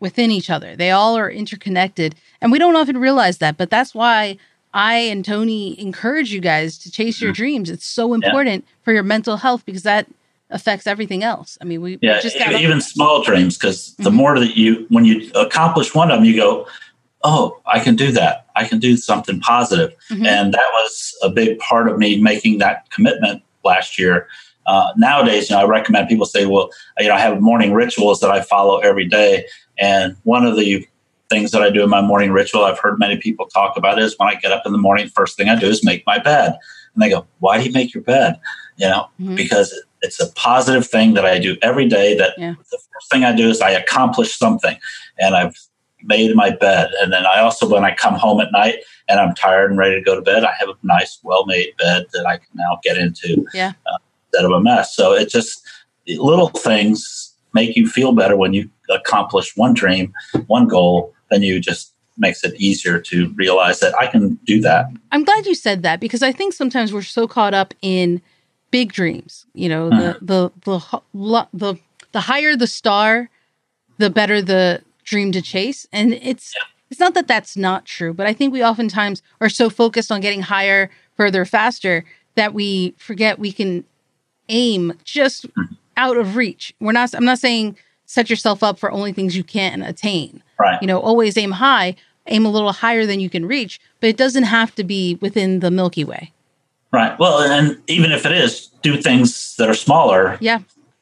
within 0.00 0.30
each 0.30 0.50
other. 0.50 0.74
They 0.74 0.90
all 0.90 1.16
are 1.16 1.30
interconnected. 1.30 2.14
And 2.40 2.50
we 2.50 2.58
don't 2.58 2.76
often 2.76 2.98
realize 2.98 3.38
that, 3.38 3.56
but 3.56 3.70
that's 3.70 3.94
why 3.94 4.38
I 4.74 4.96
and 4.96 5.24
Tony 5.24 5.80
encourage 5.80 6.32
you 6.32 6.40
guys 6.40 6.76
to 6.78 6.90
chase 6.90 7.22
your 7.22 7.32
dreams. 7.32 7.70
It's 7.70 7.86
so 7.86 8.12
important 8.12 8.66
for 8.82 8.92
your 8.92 9.04
mental 9.04 9.36
health 9.36 9.64
because 9.64 9.84
that 9.84 10.08
affects 10.50 10.86
everything 10.86 11.22
else. 11.22 11.56
I 11.60 11.64
mean, 11.64 11.80
we, 11.80 11.92
we 11.96 12.08
Yeah, 12.08 12.20
just 12.20 12.36
even, 12.36 12.50
got 12.50 12.60
even 12.60 12.80
small 12.80 13.22
dreams, 13.22 13.56
because 13.56 13.94
the 13.96 14.10
Mhm. 14.10 14.14
more 14.14 14.38
that 14.38 14.56
you, 14.56 14.86
when 14.90 15.04
you 15.04 15.30
accomplish 15.34 15.94
one 15.94 16.10
of 16.10 16.18
them, 16.18 16.24
you 16.24 16.36
go, 16.36 16.66
oh, 17.22 17.58
I 17.66 17.78
can 17.78 17.94
do 17.96 18.10
that. 18.12 18.46
I 18.56 18.64
can 18.64 18.78
do 18.80 18.96
something 18.96 19.40
positive. 19.40 19.94
Mhm. 20.10 20.26
And 20.26 20.52
that 20.52 20.66
was 20.82 21.14
a 21.22 21.30
big 21.30 21.58
part 21.60 21.88
of 21.88 21.96
me 21.96 22.20
making 22.20 22.58
that 22.58 22.90
commitment 22.90 23.42
last 23.64 23.98
year. 23.98 24.26
Uh, 24.66 24.92
nowadays, 24.96 25.48
you 25.50 25.56
know, 25.56 25.62
I 25.62 25.66
recommend 25.66 26.08
people 26.08 26.26
say, 26.26 26.46
well, 26.46 26.70
you 26.98 27.08
know, 27.08 27.14
I 27.14 27.20
have 27.20 27.40
morning 27.40 27.72
rituals 27.72 28.20
that 28.20 28.30
I 28.30 28.40
follow 28.40 28.78
every 28.78 29.06
day. 29.06 29.46
And 29.78 30.16
one 30.24 30.44
of 30.44 30.56
the 30.56 30.86
things 31.30 31.50
that 31.52 31.62
I 31.62 31.70
do 31.70 31.82
in 31.82 31.90
my 31.90 32.00
morning 32.02 32.30
ritual, 32.32 32.64
I've 32.64 32.78
heard 32.78 32.98
many 32.98 33.16
people 33.16 33.46
talk 33.46 33.76
about 33.76 33.98
is 33.98 34.14
when 34.18 34.28
I 34.28 34.34
get 34.34 34.52
up 34.52 34.62
in 34.66 34.72
the 34.72 34.78
morning, 34.78 35.08
first 35.08 35.36
thing 35.36 35.48
I 35.48 35.58
do 35.58 35.66
is 35.68 35.84
make 35.84 36.04
my 36.06 36.18
bed. 36.18 36.56
And 36.94 37.02
they 37.02 37.08
go, 37.10 37.26
why 37.40 37.58
do 37.58 37.64
you 37.64 37.72
make 37.72 37.94
your 37.94 38.02
bed? 38.02 38.38
You 38.76 38.88
know, 38.88 39.08
Mhm. 39.20 39.36
because 39.36 39.74
it's 40.02 40.20
a 40.20 40.30
positive 40.32 40.86
thing 40.86 41.14
that 41.14 41.24
I 41.24 41.38
do 41.38 41.56
every 41.62 41.88
day 41.88 42.16
that 42.16 42.34
Yeah. 42.36 42.54
the 42.70 42.78
first 42.92 43.10
thing 43.10 43.24
I 43.24 43.32
do 43.34 43.48
is 43.48 43.60
I 43.60 43.70
accomplish 43.70 44.36
something 44.36 44.76
and 45.18 45.34
I've 45.34 45.56
made 46.02 46.34
my 46.36 46.50
bed. 46.50 46.90
And 47.00 47.12
then 47.12 47.24
I 47.24 47.40
also, 47.40 47.66
when 47.66 47.84
I 47.84 47.94
come 47.94 48.14
home 48.14 48.40
at 48.40 48.52
night 48.52 48.76
and 49.08 49.18
I'm 49.18 49.34
tired 49.34 49.70
and 49.70 49.78
ready 49.78 49.94
to 49.94 50.02
go 50.02 50.14
to 50.14 50.20
bed, 50.20 50.44
I 50.44 50.52
have 50.58 50.68
a 50.68 50.74
nice, 50.82 51.18
well 51.22 51.46
made 51.46 51.74
bed 51.78 52.04
that 52.12 52.26
I 52.26 52.36
can 52.36 52.48
now 52.54 52.78
get 52.82 52.98
into 52.98 53.46
Yeah. 53.54 53.72
uh, 53.90 53.96
instead 54.30 54.44
of 54.44 54.50
a 54.50 54.60
mess. 54.60 54.94
So 54.94 55.14
it 55.14 55.30
just, 55.30 55.62
little 56.06 56.48
things 56.48 57.32
make 57.54 57.76
you 57.76 57.88
feel 57.88 58.12
better 58.12 58.36
when 58.36 58.52
you 58.52 58.68
accomplish 58.90 59.56
one 59.56 59.74
dream, 59.74 60.12
one 60.46 60.66
goal, 60.68 61.14
then 61.30 61.42
you 61.42 61.60
just 61.60 61.92
makes 62.16 62.44
it 62.44 62.54
easier 62.60 63.00
to 63.00 63.32
realize 63.34 63.80
that 63.80 63.94
I 63.98 64.06
can 64.06 64.34
do 64.44 64.60
that. 64.60 64.86
I'm 65.10 65.24
glad 65.24 65.46
you 65.46 65.54
said 65.54 65.82
that 65.82 66.00
because 66.00 66.22
I 66.22 66.32
think 66.32 66.52
sometimes 66.52 66.92
we're 66.92 67.02
so 67.02 67.26
caught 67.26 67.54
up 67.54 67.74
in 67.82 68.22
big 68.70 68.92
dreams. 68.92 69.46
You 69.54 69.68
know, 69.68 69.90
the 69.90 69.96
mm-hmm. 69.96 70.26
the 70.26 70.50
the 70.64 71.46
the 71.52 71.78
the 72.12 72.20
higher 72.20 72.56
the 72.56 72.66
star, 72.66 73.28
the 73.98 74.10
better 74.10 74.40
the 74.40 74.82
dream 75.04 75.32
to 75.32 75.42
chase. 75.42 75.86
And 75.92 76.14
it's 76.14 76.54
Yeah. 76.56 76.66
it's 76.90 77.00
not 77.00 77.14
that 77.14 77.28
that's 77.28 77.56
not 77.56 77.84
true, 77.84 78.14
but 78.14 78.26
I 78.26 78.32
think 78.32 78.52
we 78.52 78.64
oftentimes 78.64 79.22
are 79.40 79.48
so 79.48 79.68
focused 79.70 80.10
on 80.10 80.20
getting 80.20 80.42
higher, 80.42 80.90
further, 81.16 81.44
faster 81.44 82.04
that 82.36 82.54
we 82.54 82.94
forget 82.98 83.38
we 83.38 83.52
can 83.52 83.84
aim 84.48 84.94
just 85.04 85.48
mm-hmm. 85.48 85.74
out 85.96 86.16
of 86.16 86.36
reach. 86.36 86.74
We're 86.80 86.92
not 86.92 87.14
I'm 87.14 87.24
not 87.24 87.38
saying 87.38 87.76
set 88.14 88.30
yourself 88.30 88.62
up 88.62 88.78
for 88.78 88.92
only 88.92 89.12
things 89.12 89.36
you 89.36 89.42
can't 89.42 89.84
attain. 89.84 90.40
Right. 90.58 90.80
You 90.80 90.86
know, 90.86 91.00
always 91.00 91.36
aim 91.36 91.50
high, 91.50 91.96
aim 92.28 92.46
a 92.46 92.50
little 92.50 92.72
higher 92.72 93.04
than 93.06 93.18
you 93.18 93.28
can 93.28 93.44
reach, 93.44 93.80
but 94.00 94.08
it 94.08 94.16
doesn't 94.16 94.44
have 94.44 94.74
to 94.76 94.84
be 94.84 95.16
within 95.20 95.58
the 95.60 95.70
Milky 95.70 96.04
Way. 96.04 96.32
Right. 96.92 97.18
Well, 97.18 97.40
and 97.40 97.76
even 97.88 98.12
if 98.12 98.24
it 98.24 98.30
is, 98.32 98.68
do 98.82 98.96
things 98.96 99.56
that 99.56 99.68
are 99.68 99.74
smaller, 99.74 100.38
Yeah. 100.40 100.60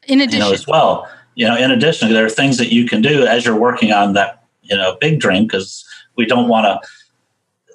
In 0.09 0.19
you 0.19 0.25
addition, 0.25 0.41
know, 0.41 0.53
as 0.53 0.67
well. 0.67 1.07
You 1.37 1.47
know, 1.47 1.57
in 1.57 1.71
addition, 1.71 2.13
there 2.13 2.25
are 2.25 2.31
things 2.31 2.57
that 2.59 2.73
you 2.73 2.87
can 2.89 3.03
do 3.03 3.25
as 3.27 3.45
you're 3.45 3.55
working 3.59 3.93
on 3.93 4.15
that, 4.15 4.43
you 4.63 4.77
know, 4.77 4.97
big 5.01 5.21
dream 5.21 5.45
because 5.45 5.85
we 6.17 6.25
don't 6.27 6.49
want 6.49 6.65
to 6.65 6.89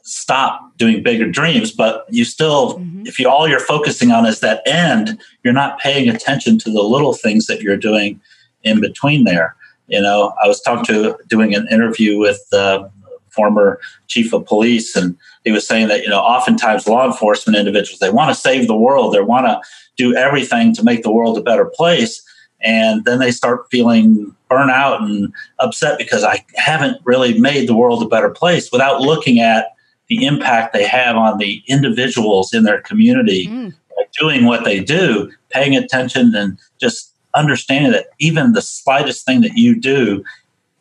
stop 0.03 0.75
doing 0.77 1.03
bigger 1.03 1.29
dreams, 1.29 1.71
but 1.71 2.05
you 2.09 2.25
still, 2.25 2.79
Mhm. 2.79 3.07
if 3.07 3.19
you 3.19 3.29
all 3.29 3.47
you're 3.47 3.59
focusing 3.59 4.11
on 4.11 4.25
is 4.25 4.39
that 4.41 4.61
end, 4.65 5.17
you're 5.43 5.53
not 5.53 5.79
paying 5.79 6.09
attention 6.09 6.57
to 6.59 6.69
the 6.71 6.81
little 6.81 7.13
things 7.13 7.45
that 7.45 7.61
you're 7.61 7.77
doing 7.77 8.19
in 8.67 8.81
between 8.81 9.23
there. 9.23 9.55
You 9.87 10.01
know, 10.01 10.33
I 10.43 10.47
was 10.47 10.61
talking 10.61 10.85
to 10.85 11.17
doing 11.27 11.55
an 11.55 11.67
interview 11.69 12.17
with 12.19 12.39
the 12.51 12.89
former 13.29 13.79
chief 14.07 14.33
of 14.33 14.45
police, 14.45 14.95
and 14.95 15.15
he 15.43 15.51
was 15.51 15.65
saying 15.67 15.87
that 15.89 16.01
you 16.03 16.09
know, 16.09 16.19
oftentimes 16.19 16.87
law 16.87 17.05
enforcement 17.05 17.57
individuals 17.57 17.99
they 17.99 18.09
want 18.09 18.29
to 18.29 18.35
save 18.41 18.67
the 18.67 18.75
world, 18.75 19.13
they 19.13 19.21
want 19.21 19.45
to 19.45 19.61
do 19.95 20.15
everything 20.15 20.73
to 20.75 20.83
make 20.83 21.03
the 21.03 21.11
world 21.11 21.37
a 21.37 21.41
better 21.41 21.65
place, 21.65 22.21
and 22.61 23.05
then 23.05 23.19
they 23.19 23.31
start 23.31 23.67
feeling 23.71 24.35
burnout 24.49 25.01
and 25.03 25.31
upset 25.59 25.97
because 25.97 26.23
I 26.23 26.43
haven't 26.55 26.97
really 27.05 27.39
made 27.39 27.67
the 27.67 27.75
world 27.75 28.01
a 28.01 28.07
better 28.07 28.29
place 28.29 28.71
without 28.71 29.01
looking 29.01 29.39
at 29.39 29.67
the 30.09 30.25
impact 30.25 30.73
they 30.73 30.85
have 30.85 31.15
on 31.17 31.37
the 31.37 31.61
individuals 31.67 32.53
in 32.53 32.63
their 32.63 32.81
community 32.81 33.47
Mm. 33.47 33.71
by 33.95 34.03
doing 34.19 34.45
what 34.45 34.63
they 34.63 34.79
do, 34.79 35.29
paying 35.49 35.75
attention 35.75 36.33
and 36.33 36.57
just 36.79 37.13
understanding 37.37 37.91
that 37.91 38.07
even 38.19 38.53
the 38.53 38.61
slightest 38.61 39.25
thing 39.25 39.41
that 39.41 39.57
you 39.57 39.79
do 39.79 40.23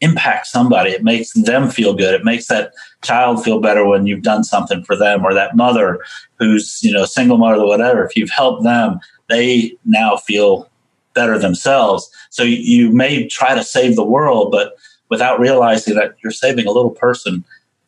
impacts 0.01 0.53
somebody. 0.53 0.91
It 0.91 1.03
makes 1.03 1.33
them 1.33 1.71
feel 1.71 1.95
good. 1.95 2.15
It 2.15 2.25
makes 2.25 2.47
that 2.49 2.73
child 3.03 3.43
feel 3.43 3.61
better 3.61 3.87
when 3.87 4.07
you've 4.07 4.23
done 4.23 4.45
something 4.45 4.85
for 4.85 4.97
them 4.97 5.25
or 5.25 5.33
that 5.33 5.57
mother 5.57 6.01
who's, 6.39 6.83
you 6.83 6.93
know, 6.93 7.05
a 7.05 7.07
single 7.07 7.39
mother 7.39 7.63
or 7.63 7.67
whatever. 7.67 8.05
If 8.05 8.17
you've 8.17 8.31
helped 8.31 8.63
them, 8.63 9.01
they 9.29 9.73
now 9.85 10.17
feel 10.17 10.69
better 11.15 11.39
themselves. 11.39 12.11
So 12.31 12.43
you, 12.43 12.93
may 12.93 13.27
try 13.27 13.55
to 13.55 13.65
save 13.65 13.97
the 13.97 14.05
world, 14.05 14.53
but 14.53 14.75
without 15.09 15.41
realizing 15.41 15.95
that 15.95 16.15
you're 16.23 16.31
saving 16.31 16.67
a 16.67 16.73
little 16.73 16.91
person, 16.91 17.43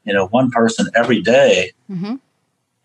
you 0.04 0.14
know, 0.14 0.28
one 0.28 0.50
person 0.50 0.88
every 0.94 1.20
day, 1.20 1.72
hmm 1.88 2.16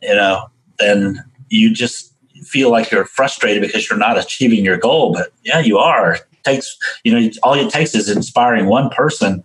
you 0.02 0.14
know, 0.14 0.50
then 0.80 1.24
you 1.48 1.74
just 1.74 2.13
feel 2.44 2.70
like 2.70 2.92
you're 2.92 3.06
frustrated 3.06 3.62
because 3.62 3.90
you're 3.90 4.00
not 4.00 4.18
achieving 4.18 4.64
your 4.64 4.78
goal. 4.78 5.14
But 5.14 5.34
yeah, 5.44 5.60
you 5.60 5.78
are. 5.78 6.16
It 6.16 6.26
takes, 6.44 6.78
you 7.04 7.14
know, 7.14 7.30
all 7.44 7.54
it 7.54 7.72
takes 7.72 7.96
is 7.96 8.10
inspiring 8.10 8.68
one 8.68 8.90
person, 8.90 9.44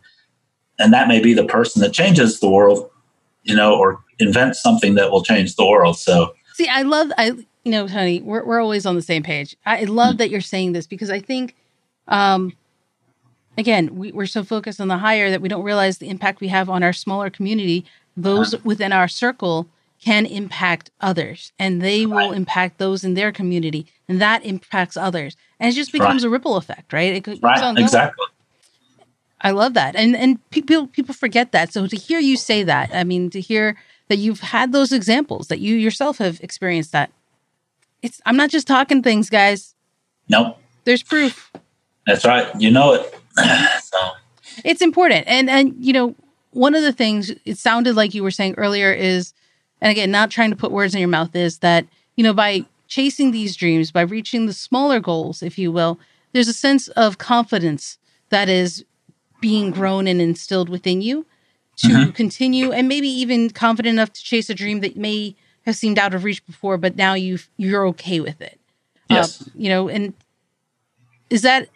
and 0.78 0.92
that 0.92 1.08
may 1.08 1.20
be 1.20 1.34
the 1.34 1.44
person 1.44 1.82
that 1.82 1.92
changes 1.92 2.40
the 2.40 2.48
world, 2.48 2.90
you 3.42 3.54
know, 3.54 3.76
or 3.76 4.00
invents 4.18 4.62
something 4.62 4.94
that 4.94 5.10
will 5.10 5.22
change 5.22 5.56
the 5.56 5.66
world. 5.66 5.98
So 5.98 6.34
See, 6.54 6.68
I 6.68 6.82
love 6.82 7.12
I 7.16 7.32
you 7.64 7.72
know, 7.72 7.86
honey, 7.86 8.20
we're 8.20 8.44
we're 8.44 8.60
always 8.60 8.86
on 8.86 8.94
the 8.94 9.02
same 9.02 9.22
page. 9.22 9.56
I 9.66 9.84
love 9.84 10.18
that 10.18 10.30
you're 10.30 10.40
saying 10.40 10.72
this 10.72 10.86
because 10.86 11.10
I 11.10 11.20
think 11.20 11.54
um 12.08 12.52
again, 13.56 13.96
we, 13.96 14.12
we're 14.12 14.26
so 14.26 14.44
focused 14.44 14.80
on 14.80 14.88
the 14.88 14.98
higher 14.98 15.30
that 15.30 15.40
we 15.40 15.48
don't 15.48 15.64
realize 15.64 15.98
the 15.98 16.08
impact 16.08 16.40
we 16.40 16.48
have 16.48 16.70
on 16.70 16.82
our 16.82 16.92
smaller 16.92 17.28
community. 17.28 17.84
Those 18.16 18.54
within 18.64 18.92
our 18.92 19.08
circle 19.08 19.68
can 20.02 20.26
impact 20.26 20.90
others 21.00 21.52
and 21.58 21.82
they 21.82 22.06
will 22.06 22.32
impact 22.32 22.78
those 22.78 23.04
in 23.04 23.14
their 23.14 23.32
community 23.32 23.86
and 24.08 24.20
that 24.20 24.44
impacts 24.44 24.96
others. 24.96 25.36
And 25.58 25.70
it 25.70 25.74
just 25.74 25.92
becomes 25.92 26.24
a 26.24 26.30
ripple 26.30 26.56
effect, 26.56 26.92
right? 26.92 27.12
It 27.12 27.20
goes 27.20 27.40
right, 27.42 27.62
on 27.62 27.76
exactly. 27.76 28.24
I 29.40 29.50
love 29.52 29.74
that. 29.74 29.94
And 29.94 30.16
and 30.16 30.38
people 30.50 30.86
people 30.88 31.14
forget 31.14 31.52
that. 31.52 31.72
So 31.72 31.86
to 31.86 31.96
hear 31.96 32.18
you 32.18 32.36
say 32.36 32.62
that, 32.64 32.90
I 32.92 33.04
mean 33.04 33.30
to 33.30 33.40
hear 33.40 33.76
that 34.08 34.16
you've 34.16 34.40
had 34.40 34.72
those 34.72 34.92
examples 34.92 35.48
that 35.48 35.60
you 35.60 35.76
yourself 35.76 36.18
have 36.18 36.40
experienced 36.40 36.92
that. 36.92 37.12
It's 38.02 38.20
I'm 38.26 38.36
not 38.36 38.50
just 38.50 38.66
talking 38.66 39.02
things, 39.02 39.30
guys. 39.30 39.74
Nope, 40.28 40.58
There's 40.84 41.02
proof. 41.02 41.50
that's 42.06 42.24
right. 42.24 42.48
You 42.60 42.70
know 42.70 42.94
it. 42.94 43.14
so 43.82 44.10
It's 44.64 44.82
important. 44.82 45.24
And 45.26 45.48
and 45.50 45.74
you 45.78 45.92
know, 45.92 46.14
one 46.52 46.74
of 46.74 46.82
the 46.82 46.92
things 46.92 47.30
it 47.44 47.58
sounded 47.58 47.94
like 47.96 48.14
you 48.14 48.22
were 48.22 48.30
saying 48.30 48.54
earlier 48.56 48.92
is 48.92 49.32
and 49.80 49.90
again, 49.90 50.10
not 50.10 50.30
trying 50.30 50.50
to 50.50 50.56
put 50.56 50.72
words 50.72 50.94
in 50.94 51.00
your 51.00 51.08
mouth 51.08 51.34
is 51.34 51.58
that, 51.58 51.86
you 52.16 52.24
know, 52.24 52.32
by 52.32 52.64
chasing 52.88 53.30
these 53.30 53.56
dreams, 53.56 53.90
by 53.92 54.00
reaching 54.00 54.46
the 54.46 54.52
smaller 54.52 55.00
goals, 55.00 55.42
if 55.42 55.58
you 55.58 55.70
will, 55.70 55.98
there's 56.32 56.48
a 56.48 56.54
sense 56.54 56.88
of 56.88 57.18
confidence 57.18 57.98
that 58.30 58.48
is 58.48 58.84
being 59.40 59.70
grown 59.70 60.06
and 60.06 60.20
instilled 60.20 60.68
within 60.68 61.00
you 61.00 61.26
to 61.76 62.10
continue 62.12 62.72
and 62.72 62.88
maybe 62.88 63.08
even 63.08 63.50
confident 63.50 63.92
enough 63.94 64.12
to 64.12 64.22
chase 64.22 64.50
a 64.50 64.54
dream 64.54 64.80
that 64.80 64.96
may 64.96 65.36
have 65.64 65.76
seemed 65.76 65.98
out 65.98 66.14
of 66.14 66.24
reach 66.24 66.44
before, 66.46 66.76
but 66.76 66.96
now 66.96 67.14
you 67.14 67.38
you're 67.56 67.86
okay 67.86 68.20
with 68.20 68.40
it. 68.40 68.58
yes, 69.08 69.42
Uh, 69.42 69.50
you 69.54 69.68
know, 69.68 69.88
and 69.88 70.14
is 71.30 71.42
that 71.42 71.68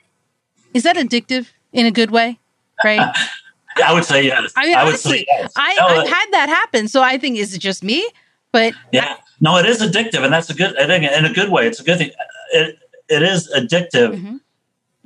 is 0.74 0.82
that 0.82 0.96
addictive 0.96 1.48
in 1.72 1.86
a 1.86 1.90
good 1.90 2.10
way? 2.10 2.40
Right? 2.82 3.14
I 3.84 3.92
would 3.92 4.04
say 4.04 4.24
yes. 4.24 4.52
I 4.56 4.62
mean, 4.66 4.70
would 4.72 4.88
honestly, 4.88 5.18
say 5.18 5.26
yes. 5.28 5.52
I, 5.56 5.74
No, 5.78 5.86
I've 5.86 6.08
had 6.08 6.26
that 6.32 6.48
happen. 6.48 6.88
So 6.88 7.02
I 7.02 7.18
think 7.18 7.38
is 7.38 7.54
it 7.54 7.58
just 7.58 7.82
me? 7.82 8.08
But 8.52 8.74
Yeah, 8.92 9.16
no, 9.40 9.56
it 9.56 9.66
is 9.66 9.80
addictive, 9.82 10.22
and 10.24 10.32
that's 10.32 10.50
a 10.50 10.54
good. 10.54 10.76
I 10.78 10.86
think 10.86 11.04
in 11.10 11.24
a 11.24 11.32
good 11.32 11.50
way, 11.50 11.66
it's 11.66 11.80
a 11.80 11.84
good 11.84 11.98
thing. 11.98 12.10
It 12.52 12.76
it 13.08 13.22
is 13.22 13.50
addictive 13.56 14.14
Mhm. 14.20 14.40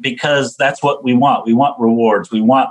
because 0.00 0.57
that's 0.57 0.83
what 0.83 1.05
we 1.05 1.14
want. 1.14 1.46
We 1.46 1.55
want 1.55 1.79
rewards. 1.81 2.31
We 2.31 2.40
want 2.40 2.70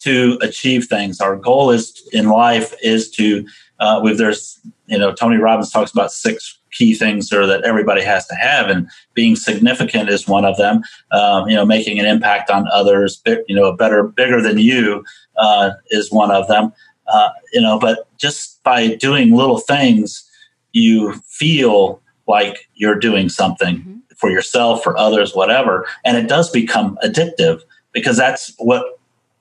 to 0.00 0.38
achieve 0.42 0.86
things. 0.86 1.20
Our 1.20 1.36
goal 1.36 1.70
is 1.70 2.02
in 2.12 2.28
life 2.28 2.74
is 2.82 3.10
to. 3.12 3.46
Uh, 3.80 4.00
with 4.00 4.16
there's 4.16 4.60
you 4.86 4.96
know 4.98 5.12
Tony 5.12 5.38
Robbins 5.38 5.70
talks 5.72 5.90
about 5.90 6.12
six 6.12 6.56
key 6.70 6.94
things 6.94 7.32
or 7.32 7.46
that 7.46 7.64
everybody 7.64 8.02
has 8.02 8.26
to 8.28 8.34
have, 8.36 8.68
and 8.70 8.88
being 9.14 9.34
significant 9.34 10.08
is 10.08 10.28
one 10.28 10.44
of 10.44 10.56
them. 10.56 10.82
Um, 11.10 11.48
you 11.48 11.56
know, 11.56 11.66
making 11.66 11.98
an 11.98 12.06
impact 12.06 12.48
on 12.48 12.68
others. 12.68 13.20
You 13.48 13.56
know, 13.56 13.64
a 13.64 13.76
better, 13.76 14.04
bigger 14.04 14.40
than 14.40 14.58
you 14.58 15.02
uh, 15.36 15.70
is 15.90 16.10
one 16.12 16.30
of 16.30 16.48
them. 16.48 16.72
Uh, 17.12 17.30
you 17.52 17.60
know, 17.60 17.78
but 17.78 18.06
just 18.18 18.62
by 18.62 18.94
doing 18.94 19.32
little 19.34 19.58
things, 19.58 20.28
you 20.72 21.12
feel 21.26 22.00
like 22.28 22.68
you're 22.74 22.98
doing 22.98 23.28
something 23.28 23.76
Mhm. 23.78 24.16
for 24.16 24.30
yourself, 24.30 24.82
for 24.82 24.96
others, 24.96 25.34
whatever. 25.34 25.86
And 26.04 26.16
it 26.16 26.28
does 26.28 26.48
become 26.50 26.96
addictive 27.04 27.60
because 27.92 28.16
that's 28.16 28.52
what 28.58 28.84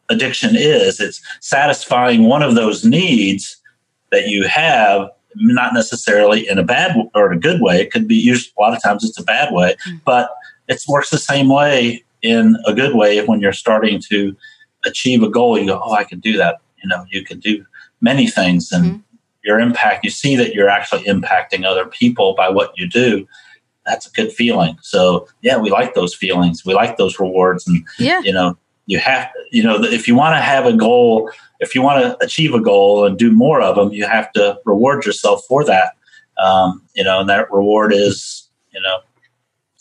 addiction 0.10 0.56
is. 0.56 1.00
It's 1.00 1.22
satisfying 1.40 2.24
one 2.26 2.42
of 2.42 2.56
those 2.56 2.84
needs 2.84 3.58
that 4.12 4.28
you 4.28 4.46
have, 4.48 5.10
not 5.36 5.74
necessarily 5.74 6.50
in 6.50 6.58
a 6.58 6.64
bad 6.64 6.98
or 7.16 7.32
a 7.32 7.40
good 7.40 7.62
way. 7.62 7.80
It 7.80 7.92
could 7.92 8.08
be 8.08 8.16
used 8.16 8.52
a 8.58 8.62
lot 8.62 8.76
of 8.76 8.84
times 8.84 9.06
it's 9.06 9.20
a 9.20 9.24
bad 9.24 9.54
way, 9.54 9.76
Mhm. 9.88 10.02
but 10.04 10.32
it 10.68 10.82
works 10.90 11.12
the 11.12 11.18
same 11.18 11.48
way 11.48 12.04
in 12.22 12.58
a 12.66 12.74
good 12.74 12.94
way 12.96 13.24
when 13.26 13.40
you're 13.40 13.54
starting 13.54 14.02
to 14.10 14.36
achieve 14.86 15.24
a 15.24 15.30
goal. 15.30 15.58
You 15.58 15.68
go, 15.68 15.82
oh, 15.84 15.94
I 15.94 16.04
can 16.04 16.20
do 16.20 16.38
that. 16.38 16.60
You 16.84 16.90
know, 16.90 17.06
you 17.10 17.24
can 17.24 17.40
do 17.40 17.66
many 18.02 18.28
things 18.28 18.72
and 18.72 18.86
Mhm. 18.86 19.04
your 19.44 19.60
impact, 19.60 20.04
you 20.04 20.10
see 20.12 20.36
that 20.36 20.54
you're 20.54 20.70
actually 20.70 21.04
impacting 21.04 21.66
other 21.66 21.86
people 21.86 22.34
by 22.36 22.50
what 22.50 22.72
you 22.78 22.88
do. 22.88 23.28
That's 23.86 24.06
a 24.06 24.12
good 24.12 24.32
feeling. 24.32 24.78
So 24.82 25.28
yeah, 25.42 25.58
we 25.58 25.72
like 25.72 25.94
those 25.96 26.14
feelings. 26.14 26.64
We 26.66 26.74
like 26.74 26.98
those 26.98 27.20
rewards. 27.20 27.68
And 27.68 27.84
yeah, 27.98 28.22
you 28.24 28.32
know, 28.32 28.58
you 28.86 29.00
have, 29.00 29.30
you 29.52 29.64
know, 29.64 29.84
if 29.84 30.08
you 30.08 30.16
want 30.16 30.36
to 30.36 30.42
have 30.42 30.66
a 30.66 30.74
goal, 30.74 31.32
if 31.60 31.74
you 31.74 31.82
want 31.82 32.04
to 32.04 32.24
achieve 32.24 32.54
a 32.54 32.60
goal 32.60 33.06
and 33.06 33.18
do 33.18 33.32
more 33.32 33.62
of 33.62 33.76
them, 33.76 33.92
you 33.92 34.06
have 34.06 34.32
to 34.34 34.60
reward 34.66 35.06
yourself 35.06 35.44
for 35.48 35.64
that. 35.66 35.94
Um, 36.38 36.84
you 36.96 37.04
know, 37.04 37.20
and 37.20 37.30
that 37.30 37.52
reward 37.52 37.94
is, 37.94 38.50
you 38.74 38.82
know, 38.82 39.00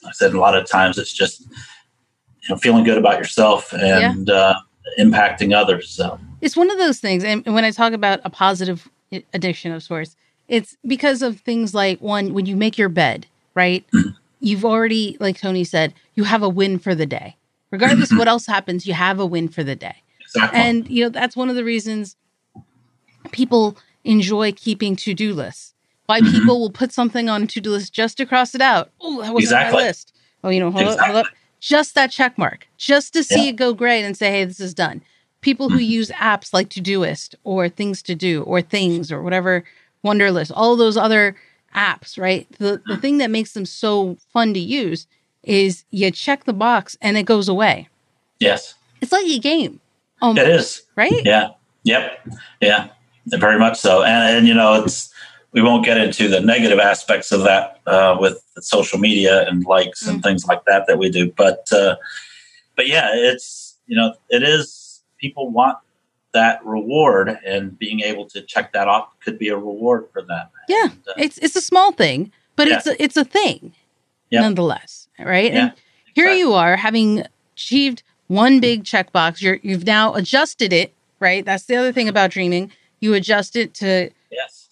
I 0.07 0.13
said 0.13 0.33
a 0.33 0.41
lot 0.41 0.57
of 0.57 0.69
times 0.69 0.97
it's 0.99 1.13
just, 1.13 1.41
you 1.41 2.49
know, 2.49 2.57
feeling 2.57 2.85
good 2.85 2.99
about 2.99 3.19
yourself 3.19 3.73
and 3.73 4.31
uh, 4.31 4.55
impacting 4.99 5.55
others. 5.55 5.91
So 5.91 6.19
it's 6.41 6.57
one 6.57 6.71
of 6.71 6.79
those 6.79 7.01
things. 7.01 7.25
And 7.25 7.45
when 7.47 7.65
I 7.65 7.71
talk 7.71 7.93
about 7.93 8.21
a 8.25 8.31
positive 8.31 8.89
addiction 9.33 9.73
of 9.73 9.83
sorts, 9.83 10.17
it's 10.49 10.77
because 10.87 11.23
of 11.23 11.41
things 11.41 11.75
like 11.75 12.01
one, 12.01 12.35
when 12.35 12.47
you 12.47 12.57
make 12.57 12.77
your 12.77 12.89
bed, 12.89 13.27
right? 13.55 13.85
Mm-hmm. 13.93 14.11
You've 14.41 14.65
already, 14.65 15.17
like 15.21 15.39
Tony 15.39 15.65
said, 15.65 15.95
you 16.15 16.25
have 16.25 16.43
a 16.43 16.49
win 16.49 16.79
for 16.79 16.95
the 16.95 17.07
day. 17.07 17.37
Regardless 17.71 18.11
of 18.11 18.19
what 18.19 18.27
else 18.27 18.47
happens, 18.47 18.87
you 18.87 18.95
have 18.95 19.21
a 19.21 19.27
win 19.27 19.49
for 19.49 19.63
the 19.63 19.77
day. 19.77 20.03
exactly. 20.23 20.59
And 20.59 20.89
you 20.89 21.05
know 21.05 21.09
that's 21.09 21.37
one 21.37 21.49
of 21.49 21.57
the 21.57 21.65
reasons 21.65 22.17
people 23.31 23.77
enjoy 24.05 24.53
keeping 24.53 24.97
to-do 24.97 25.35
lists. 25.35 25.75
Why 26.07 26.21
mm-hmm. 26.21 26.33
people 26.33 26.61
will 26.61 26.71
put 26.71 26.93
something 26.93 27.29
on 27.29 27.45
a 27.45 27.47
to-do 27.47 27.71
list 27.71 27.93
just 27.93 28.17
to 28.17 28.27
cross 28.27 28.55
it 28.55 28.61
out. 28.61 28.91
Oh, 29.01 29.23
that 29.23 29.33
was 29.33 29.53
on 29.53 29.59
Exactly. 29.59 29.81
my 29.81 29.87
list. 29.87 30.13
Oh, 30.43 30.49
you 30.49 30.59
know, 30.59 30.71
hold 30.71 30.87
up, 30.87 30.99
hold 30.99 31.17
up. 31.17 31.27
Just 31.61 31.95
that 31.95 32.11
check 32.11 32.37
mark, 32.39 32.67
just 32.79 33.13
to 33.13 33.23
see 33.23 33.45
Yeah. 33.45 33.51
it 33.51 33.57
go 33.57 33.75
great 33.75 34.03
and 34.03 34.17
say, 34.17 34.31
hey, 34.31 34.45
this 34.45 34.61
is 34.61 34.75
done. 34.75 35.03
People 35.43 35.69
who 35.69 35.77
mm-hmm. 35.77 35.85
use 35.93 36.11
apps 36.11 36.53
like 36.53 36.69
Todoist 36.69 37.35
or 37.45 37.69
Things 37.69 38.03
to 38.03 38.15
Do 38.15 38.43
or 38.43 38.61
Things 38.63 39.13
or 39.13 39.23
whatever, 39.23 39.65
Wunderlist, 40.05 40.53
all 40.55 40.77
those 40.77 40.97
other 40.97 41.37
apps, 41.75 42.19
right? 42.19 42.47
The, 42.59 42.83
the 42.87 42.97
thing 42.97 43.19
that 43.19 43.31
makes 43.31 43.53
them 43.53 43.65
so 43.67 44.17
fun 44.33 44.55
to 44.55 44.61
use 44.61 45.07
is 45.43 45.85
you 45.91 46.11
check 46.11 46.45
the 46.45 46.53
box 46.53 46.97
and 47.01 47.17
it 47.17 47.25
goes 47.25 47.49
away. 47.49 47.89
Yes, 48.39 48.75
It's 49.01 49.13
like 49.13 49.27
a 49.27 49.39
game, 49.39 49.81
almost, 50.23 50.47
it 50.47 50.51
is. 50.55 50.83
right? 50.97 51.25
Yeah. 51.25 51.51
Yep. 51.85 52.29
Yeah. 52.61 52.89
Very 53.27 53.59
much 53.59 53.79
so. 53.79 54.03
And, 54.03 54.37
and 54.39 54.49
you 54.49 54.55
know, 54.55 54.83
it's 54.83 55.13
we 55.53 55.63
won't 55.63 55.85
get 55.85 55.99
into 55.99 56.29
the 56.29 56.41
negative 56.41 56.79
aspects 56.79 57.33
of 57.33 57.43
that 57.43 57.81
uh, 57.87 58.17
with 58.21 58.43
social 58.61 58.99
media 58.99 59.47
and 59.49 59.65
likes 59.65 60.07
and 60.07 60.23
things 60.23 60.47
like 60.47 60.65
that 60.67 60.87
that 60.87 60.99
we 60.99 61.11
do. 61.11 61.31
But 61.33 61.71
uh, 61.73 61.97
but 62.77 62.87
yeah, 62.87 63.11
it's 63.13 63.77
you 63.87 63.97
know, 63.97 64.15
it 64.29 64.43
is 64.43 65.03
people 65.19 65.51
want 65.51 65.79
that 66.33 66.65
reward, 66.65 67.37
and 67.45 67.77
being 67.77 68.01
able 68.01 68.25
to 68.25 68.41
check 68.43 68.73
that 68.73 68.87
off 68.87 69.09
could 69.25 69.37
be 69.39 69.49
a 69.49 69.57
reward 69.57 70.07
for 70.13 70.23
them. 70.23 70.47
Yeah, 70.69 70.85
And, 70.85 70.93
uh, 71.09 71.13
it's 71.17 71.39
it's 71.39 71.57
a 71.57 71.61
small 71.61 71.91
thing, 71.93 72.31
but 72.55 72.69
Yeah. 72.69 72.77
it's 72.77 72.87
a, 72.87 73.03
it's 73.03 73.17
a 73.17 73.25
thing 73.25 73.75
Yep. 74.31 74.43
nonetheless, 74.43 75.09
right? 75.19 75.53
Yeah, 75.53 75.59
and 75.59 75.73
here 76.15 76.27
exactly. 76.27 76.39
you 76.39 76.53
are 76.53 76.77
having 76.77 77.25
achieved 77.57 78.05
one 78.29 78.61
big 78.61 78.85
checkbox. 78.85 79.43
You're 79.43 79.59
you've 79.63 79.85
now 79.87 80.15
adjusted 80.15 80.73
it, 80.73 80.95
right? 81.19 81.45
That's 81.45 81.65
the 81.65 81.75
other 81.75 81.91
thing 81.93 82.09
about 82.09 82.31
dreaming. 82.31 82.71
You 83.01 83.15
adjust 83.15 83.57
it 83.57 83.75
to. 83.75 84.11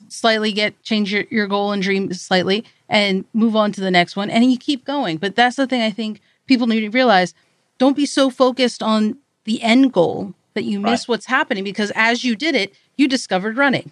Slightly 0.09 0.53
get 0.53 0.83
change 0.83 1.13
your, 1.13 1.25
your 1.31 1.47
goal 1.47 1.73
and 1.73 1.83
dream 1.83 2.13
slightly 2.13 2.65
and 2.89 3.25
move 3.33 3.55
on 3.57 3.73
to 3.73 3.81
the 3.81 3.91
next 3.91 4.17
one 4.17 4.31
and 4.31 4.51
you 4.51 4.59
keep 4.59 4.85
going. 4.85 5.17
But 5.19 5.37
that's 5.37 5.57
the 5.57 5.67
thing 5.67 5.83
I 5.83 5.91
think 5.91 6.21
people 6.47 6.67
need 6.67 6.81
to 6.81 6.89
realize. 6.91 7.35
Don't 7.79 7.97
be 7.97 8.07
so 8.07 8.31
focused 8.31 8.83
on 8.83 9.19
the 9.45 9.63
end 9.63 9.93
goal 9.93 10.35
that 10.55 10.65
you 10.65 10.81
miss 10.81 11.03
Right. 11.03 11.09
what's 11.09 11.27
happening 11.27 11.65
because 11.65 11.93
as 11.95 12.25
you 12.25 12.35
did 12.37 12.55
it, 12.55 12.75
you 12.97 13.07
discovered 13.09 13.57
running. 13.57 13.91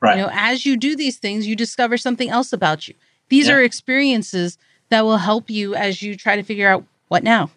Right. 0.00 0.16
You 0.16 0.22
know, 0.22 0.30
as 0.32 0.64
you 0.64 0.76
do 0.76 0.96
these 0.96 1.18
things, 1.18 1.46
you 1.46 1.54
discover 1.54 1.96
something 1.98 2.30
else 2.30 2.52
about 2.52 2.88
you. 2.88 2.94
These 3.28 3.48
Yeah. 3.48 3.54
are 3.56 3.62
experiences 3.62 4.56
that 4.88 5.04
will 5.04 5.18
help 5.18 5.50
you 5.50 5.74
as 5.74 6.02
you 6.02 6.16
try 6.16 6.36
to 6.36 6.42
figure 6.42 6.68
out 6.68 6.84
what 7.08 7.22
now. 7.22 7.50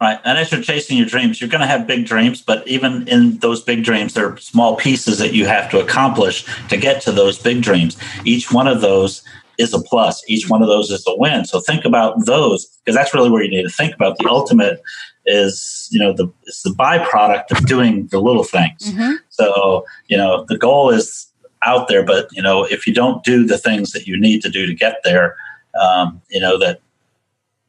Right. 0.00 0.18
And 0.24 0.38
as 0.38 0.50
you're 0.50 0.62
chasing 0.62 0.96
your 0.96 1.06
dreams, 1.06 1.40
you're 1.40 1.50
going 1.50 1.60
to 1.60 1.66
have 1.66 1.86
big 1.86 2.06
dreams, 2.06 2.40
but 2.40 2.66
even 2.66 3.06
in 3.06 3.36
those 3.38 3.62
big 3.62 3.84
dreams, 3.84 4.14
there 4.14 4.32
are 4.32 4.36
small 4.38 4.76
pieces 4.76 5.18
that 5.18 5.34
you 5.34 5.44
have 5.44 5.70
to 5.72 5.78
accomplish 5.78 6.46
to 6.68 6.78
get 6.78 7.02
to 7.02 7.12
those 7.12 7.38
big 7.38 7.60
dreams. 7.60 7.98
Each 8.24 8.50
one 8.50 8.66
of 8.66 8.80
those 8.80 9.22
is 9.58 9.74
a 9.74 9.78
plus. 9.78 10.24
Each 10.26 10.48
one 10.48 10.62
of 10.62 10.68
those 10.68 10.90
is 10.90 11.04
a 11.06 11.14
win. 11.16 11.44
So 11.44 11.60
think 11.60 11.84
about 11.84 12.24
those 12.24 12.64
because 12.66 12.96
that's 12.96 13.12
really 13.12 13.28
where 13.28 13.42
you 13.42 13.50
need 13.50 13.64
to 13.64 13.68
think 13.68 13.94
about. 13.94 14.16
The 14.16 14.28
ultimate 14.28 14.80
is, 15.26 15.86
you 15.92 16.00
know, 16.00 16.14
the 16.14 16.32
it's 16.44 16.62
the 16.62 16.70
byproduct 16.70 17.50
of 17.50 17.66
doing 17.66 18.06
the 18.06 18.20
little 18.20 18.44
things. 18.44 18.90
So, 19.28 19.84
you 20.08 20.16
know, 20.16 20.46
the 20.48 20.56
goal 20.56 20.88
is 20.88 21.26
out 21.66 21.88
there, 21.88 22.02
but 22.02 22.28
you 22.32 22.40
know, 22.40 22.64
if 22.64 22.86
you 22.86 22.94
don't 22.94 23.22
do 23.22 23.44
the 23.44 23.58
things 23.58 23.92
that 23.92 24.06
you 24.06 24.18
need 24.18 24.40
to 24.42 24.48
do 24.48 24.64
to 24.66 24.74
get 24.74 25.02
there, 25.04 25.36
um, 25.78 26.22
you 26.30 26.40
know, 26.40 26.58
that 26.58 26.80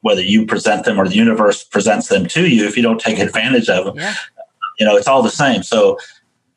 whether 0.01 0.21
you 0.21 0.45
present 0.45 0.85
them 0.85 0.99
or 0.99 1.07
the 1.07 1.15
universe 1.15 1.63
presents 1.63 2.07
them 2.07 2.25
to 2.27 2.47
you, 2.47 2.65
if 2.65 2.75
you 2.75 2.83
don't 2.83 2.99
take 2.99 3.19
advantage 3.19 3.69
of 3.69 3.85
them, 3.85 3.95
Yeah. 3.97 4.15
you 4.79 4.85
know, 4.85 4.95
it's 4.95 5.07
all 5.07 5.21
the 5.21 5.29
same. 5.29 5.63
So 5.63 5.97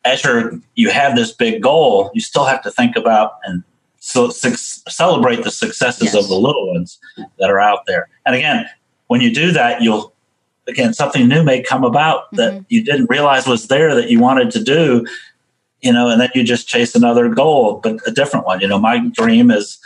as 0.04 0.24
you're, 0.24 0.58
you 0.74 0.90
have 0.90 1.14
this 1.16 1.32
big 1.32 1.62
goal, 1.62 2.10
you 2.14 2.20
still 2.20 2.44
have 2.44 2.62
to 2.62 2.70
think 2.70 2.96
about 2.96 3.34
and 3.44 3.62
so 4.00 4.28
suc 4.28 4.54
celebrate 4.56 5.44
the 5.44 5.50
successes 5.50 6.12
Yes. 6.12 6.14
of 6.14 6.28
the 6.28 6.34
little 6.34 6.72
ones 6.72 6.98
that 7.38 7.50
are 7.50 7.60
out 7.60 7.86
there. 7.86 8.08
And 8.26 8.34
again, 8.34 8.66
when 9.06 9.20
you 9.20 9.32
do 9.32 9.52
that, 9.52 9.82
you'll, 9.82 10.12
again, 10.66 10.92
something 10.92 11.28
new 11.28 11.42
may 11.42 11.62
come 11.62 11.84
about 11.84 12.30
that 12.32 12.52
mm-hmm. 12.52 12.62
you 12.68 12.84
didn't 12.84 13.08
realize 13.08 13.46
was 13.46 13.68
there 13.68 13.94
that 13.94 14.10
you 14.10 14.20
wanted 14.20 14.50
to 14.52 14.62
do, 14.62 15.06
you 15.80 15.92
know, 15.92 16.08
and 16.08 16.20
then 16.20 16.30
you 16.34 16.44
just 16.44 16.68
chase 16.68 16.94
another 16.94 17.28
goal, 17.28 17.80
but 17.82 17.96
a 18.06 18.10
different 18.10 18.46
one. 18.46 18.60
You 18.60 18.68
know, 18.68 18.78
my 18.78 19.06
dream 19.08 19.50
is, 19.50 19.78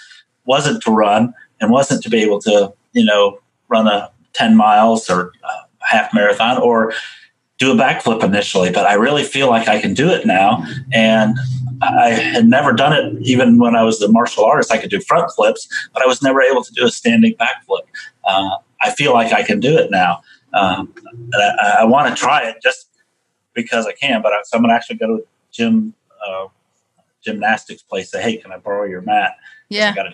wasn't 0.44 0.82
to 0.84 0.90
run 0.90 1.34
and 1.60 1.70
wasn't 1.70 2.02
to 2.04 2.10
be 2.10 2.22
able 2.22 2.40
to, 2.42 2.72
you 2.92 3.04
know, 3.04 3.40
run 3.68 3.86
a 3.86 4.10
10 4.34 4.56
miles 4.56 5.08
or 5.10 5.32
a 5.44 5.86
half 5.86 6.12
marathon 6.14 6.58
or 6.58 6.92
do 7.58 7.72
a 7.72 7.74
backflip 7.74 8.22
initially, 8.22 8.70
but 8.70 8.86
I 8.86 8.94
really 8.94 9.24
feel 9.24 9.48
like 9.48 9.68
I 9.68 9.80
can 9.80 9.92
do 9.92 10.08
it 10.10 10.24
now. 10.24 10.64
And 10.92 11.36
I 11.82 12.10
had 12.10 12.46
never 12.46 12.72
done 12.72 12.92
it 12.92 13.20
even 13.22 13.58
when 13.58 13.74
I 13.74 13.82
was 13.82 13.98
the 13.98 14.08
martial 14.08 14.44
artist. 14.44 14.72
I 14.72 14.78
could 14.78 14.90
do 14.90 15.00
front 15.00 15.30
flips, 15.32 15.68
but 15.92 16.02
I 16.02 16.06
was 16.06 16.22
never 16.22 16.40
able 16.40 16.62
to 16.62 16.72
do 16.72 16.86
a 16.86 16.90
standing 16.90 17.34
backflip. 17.34 17.82
Uh, 18.24 18.56
I 18.80 18.92
feel 18.92 19.12
like 19.12 19.32
I 19.32 19.42
can 19.42 19.58
do 19.58 19.76
it 19.76 19.90
now. 19.90 20.22
Um, 20.54 20.94
I, 21.34 21.78
I 21.80 21.84
want 21.84 22.14
to 22.14 22.20
try 22.20 22.48
it 22.48 22.56
just 22.62 22.88
because 23.54 23.86
I 23.86 23.92
can, 23.92 24.22
but 24.22 24.32
I, 24.32 24.40
so 24.44 24.56
I'm 24.56 24.62
going 24.62 24.70
to 24.70 24.76
actually 24.76 24.96
go 24.96 25.06
to 25.08 25.14
a 25.14 25.26
gym, 25.52 25.94
uh, 26.26 26.46
gymnastics 27.24 27.82
place, 27.82 28.10
say, 28.10 28.22
hey, 28.22 28.36
can 28.36 28.52
I 28.52 28.58
borrow 28.58 28.84
your 28.84 29.02
mat? 29.02 29.32
Yeah. 29.68 29.90
I 29.90 29.94
got 29.94 30.06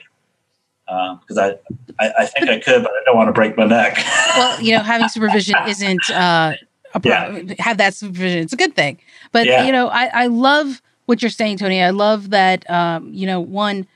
because 0.86 1.38
I, 1.38 1.50
I, 1.98 2.12
I 2.20 2.26
think 2.26 2.48
I 2.48 2.58
could, 2.60 2.82
but 2.82 2.90
I 2.90 3.02
don't 3.04 3.16
want 3.16 3.28
to 3.28 3.32
break 3.32 3.56
my 3.56 3.64
neck. 3.64 3.96
Well, 4.36 4.60
you 4.60 4.76
know, 4.76 4.82
having 4.82 5.08
supervision 5.08 5.54
isn't 5.68 6.10
uh, 6.10 6.54
a 6.94 7.00
problem. 7.00 7.48
Have 7.58 7.78
that 7.78 7.94
supervision; 7.94 8.40
it's 8.40 8.52
a 8.52 8.56
good 8.56 8.74
thing. 8.74 8.98
But 9.32 9.46
Yeah. 9.46 9.64
you 9.64 9.72
know, 9.72 9.88
I, 9.88 10.10
I 10.12 10.26
love 10.26 10.82
what 11.06 11.22
you're 11.22 11.30
saying, 11.30 11.58
Tony. 11.58 11.82
I 11.82 11.90
love 11.90 12.30
that. 12.30 12.68
Um, 12.70 13.12
you 13.12 13.26
know, 13.26 13.40
one, 13.40 13.86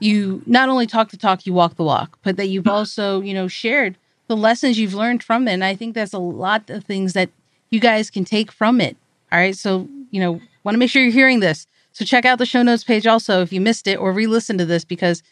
you 0.00 0.42
not 0.46 0.68
only 0.68 0.86
talk 0.86 1.10
the 1.10 1.16
talk, 1.16 1.46
you 1.46 1.52
walk 1.52 1.76
the 1.76 1.84
walk, 1.84 2.18
but 2.22 2.36
that 2.36 2.48
you've 2.48 2.68
also, 2.68 3.20
you 3.20 3.34
know, 3.34 3.48
shared 3.48 3.96
the 4.28 4.36
lessons 4.36 4.78
you've 4.78 4.94
learned 4.94 5.22
from 5.22 5.46
it. 5.46 5.52
And 5.52 5.64
I 5.64 5.74
think 5.74 5.94
that's 5.94 6.12
a 6.12 6.18
lot 6.18 6.70
of 6.70 6.84
things 6.84 7.12
that 7.12 7.30
you 7.70 7.80
guys 7.80 8.10
can 8.10 8.24
take 8.24 8.50
from 8.50 8.80
it. 8.80 8.96
All 9.30 9.38
right, 9.38 9.56
so 9.56 9.88
you 10.10 10.20
know, 10.20 10.40
want 10.64 10.74
to 10.74 10.78
make 10.78 10.90
sure 10.90 11.02
you're 11.02 11.12
hearing 11.12 11.40
this. 11.40 11.66
So 11.92 12.04
check 12.04 12.24
out 12.24 12.38
the 12.38 12.46
show 12.46 12.62
notes 12.62 12.84
page 12.84 13.06
also 13.06 13.42
if 13.42 13.52
you 13.52 13.60
missed 13.60 13.86
it 13.86 13.96
or 13.98 14.12
re-listen 14.12 14.56
to 14.58 14.64
this 14.64 14.84
because 14.84 15.22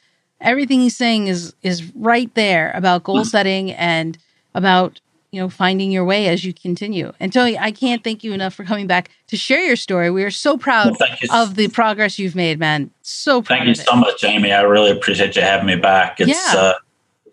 everything 0.41 0.80
he's 0.80 0.97
saying 0.97 1.26
is 1.28 1.55
is 1.62 1.95
right 1.95 2.32
there 2.34 2.72
about 2.74 3.05
goal 3.05 3.24
setting 3.24 3.72
and 3.72 4.18
about 4.55 5.01
you 5.30 5.41
know 5.41 5.49
finding 5.49 5.91
your 5.93 6.05
way 6.05 6.28
as 6.28 6.45
you 6.45 6.53
continue. 6.53 7.12
And 7.20 7.32
Tony, 7.32 7.59
I 7.59 7.70
can't 7.70 8.03
thank 8.03 8.24
you 8.24 8.32
enough 8.32 8.55
for 8.55 8.64
coming 8.64 8.86
back 8.86 9.11
to 9.28 9.36
share 9.36 9.62
your 9.64 9.76
story. 9.76 10.11
We 10.11 10.24
are 10.24 10.30
so 10.30 10.57
proud 10.57 10.97
Well, 10.99 11.43
of 11.45 11.55
the 11.55 11.68
progress 11.68 12.18
you've 12.18 12.34
made, 12.34 12.59
man. 12.59 12.91
So 13.03 13.43
proud 13.43 13.59
Thank 13.59 13.68
you 13.68 13.74
so 13.76 13.95
much, 13.97 14.24
Aimee. 14.24 14.53
I 14.53 14.62
really 14.62 14.91
appreciate 14.91 15.36
you 15.36 15.43
having 15.43 15.66
me 15.66 15.76
back. 15.76 16.20
It's, 16.20 16.28
Yeah. 16.28 16.59
uh, 16.61 16.74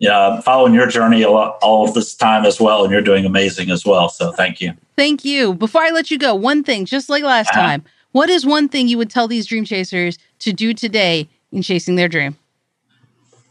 you 0.00 0.42
following 0.42 0.74
your 0.74 0.86
journey 0.86 1.22
a 1.22 1.30
lot, 1.30 1.58
all 1.60 1.88
of 1.88 1.94
this 1.94 2.14
time 2.14 2.44
as 2.46 2.60
well, 2.60 2.84
and 2.84 2.92
you're 2.92 3.02
doing 3.02 3.24
amazing 3.24 3.70
as 3.70 3.84
well. 3.84 4.08
So 4.08 4.30
thank 4.30 4.60
you. 4.60 4.74
Thank 4.96 5.24
you. 5.24 5.54
Before 5.54 5.82
I 5.82 5.90
let 5.90 6.08
you 6.10 6.18
go, 6.18 6.36
one 6.36 6.62
thing, 6.62 6.84
just 6.84 7.08
like 7.08 7.24
last 7.24 7.50
Uh-huh. 7.50 7.60
time, 7.60 7.84
what 8.12 8.30
is 8.30 8.46
one 8.46 8.68
thing 8.68 8.86
you 8.86 8.96
would 8.96 9.10
tell 9.10 9.26
these 9.26 9.44
dream 9.46 9.64
chasers 9.64 10.18
to 10.38 10.52
do 10.52 10.72
today 10.72 11.28
in 11.50 11.62
chasing 11.62 11.96
their 11.96 12.08
dream? 12.08 12.36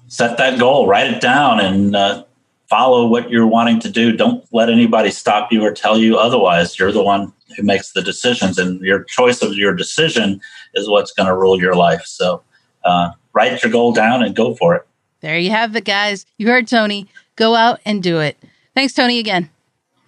Set 0.07 0.37
that 0.37 0.57
goal, 0.57 0.87
write 0.87 1.11
it 1.11 1.21
down, 1.21 1.59
and 1.59 1.95
uh, 1.95 2.23
follow 2.69 3.07
what 3.07 3.29
you're 3.29 3.47
wanting 3.47 3.79
to 3.81 3.89
do. 3.89 4.15
Don't 4.15 4.45
let 4.53 4.69
anybody 4.69 5.11
stop 5.11 5.51
you 5.51 5.63
or 5.63 5.71
tell 5.71 5.97
you 5.97 6.17
otherwise. 6.17 6.79
You're 6.79 6.93
the 6.93 7.03
one 7.03 7.33
who 7.55 7.63
makes 7.63 7.91
the 7.91 8.01
decisions, 8.01 8.57
and 8.57 8.79
your 8.81 9.03
choice 9.03 9.41
of 9.41 9.55
your 9.55 9.73
decision 9.73 10.39
is 10.75 10.89
what's 10.89 11.11
going 11.11 11.27
to 11.27 11.35
rule 11.35 11.59
your 11.59 11.75
life. 11.75 12.03
So 12.05 12.41
uh, 12.85 13.11
write 13.33 13.61
your 13.61 13.71
goal 13.71 13.91
down 13.91 14.23
and 14.23 14.35
go 14.35 14.55
for 14.55 14.75
it. 14.75 14.87
There 15.19 15.37
you 15.37 15.49
have 15.49 15.75
it, 15.75 15.83
guys. 15.83 16.25
You 16.37 16.47
heard 16.47 16.67
Tony. 16.67 17.07
Go 17.35 17.55
out 17.55 17.81
and 17.85 18.01
do 18.01 18.19
it. 18.19 18.37
Thanks, 18.75 18.93
Tony, 18.93 19.19
again. 19.19 19.49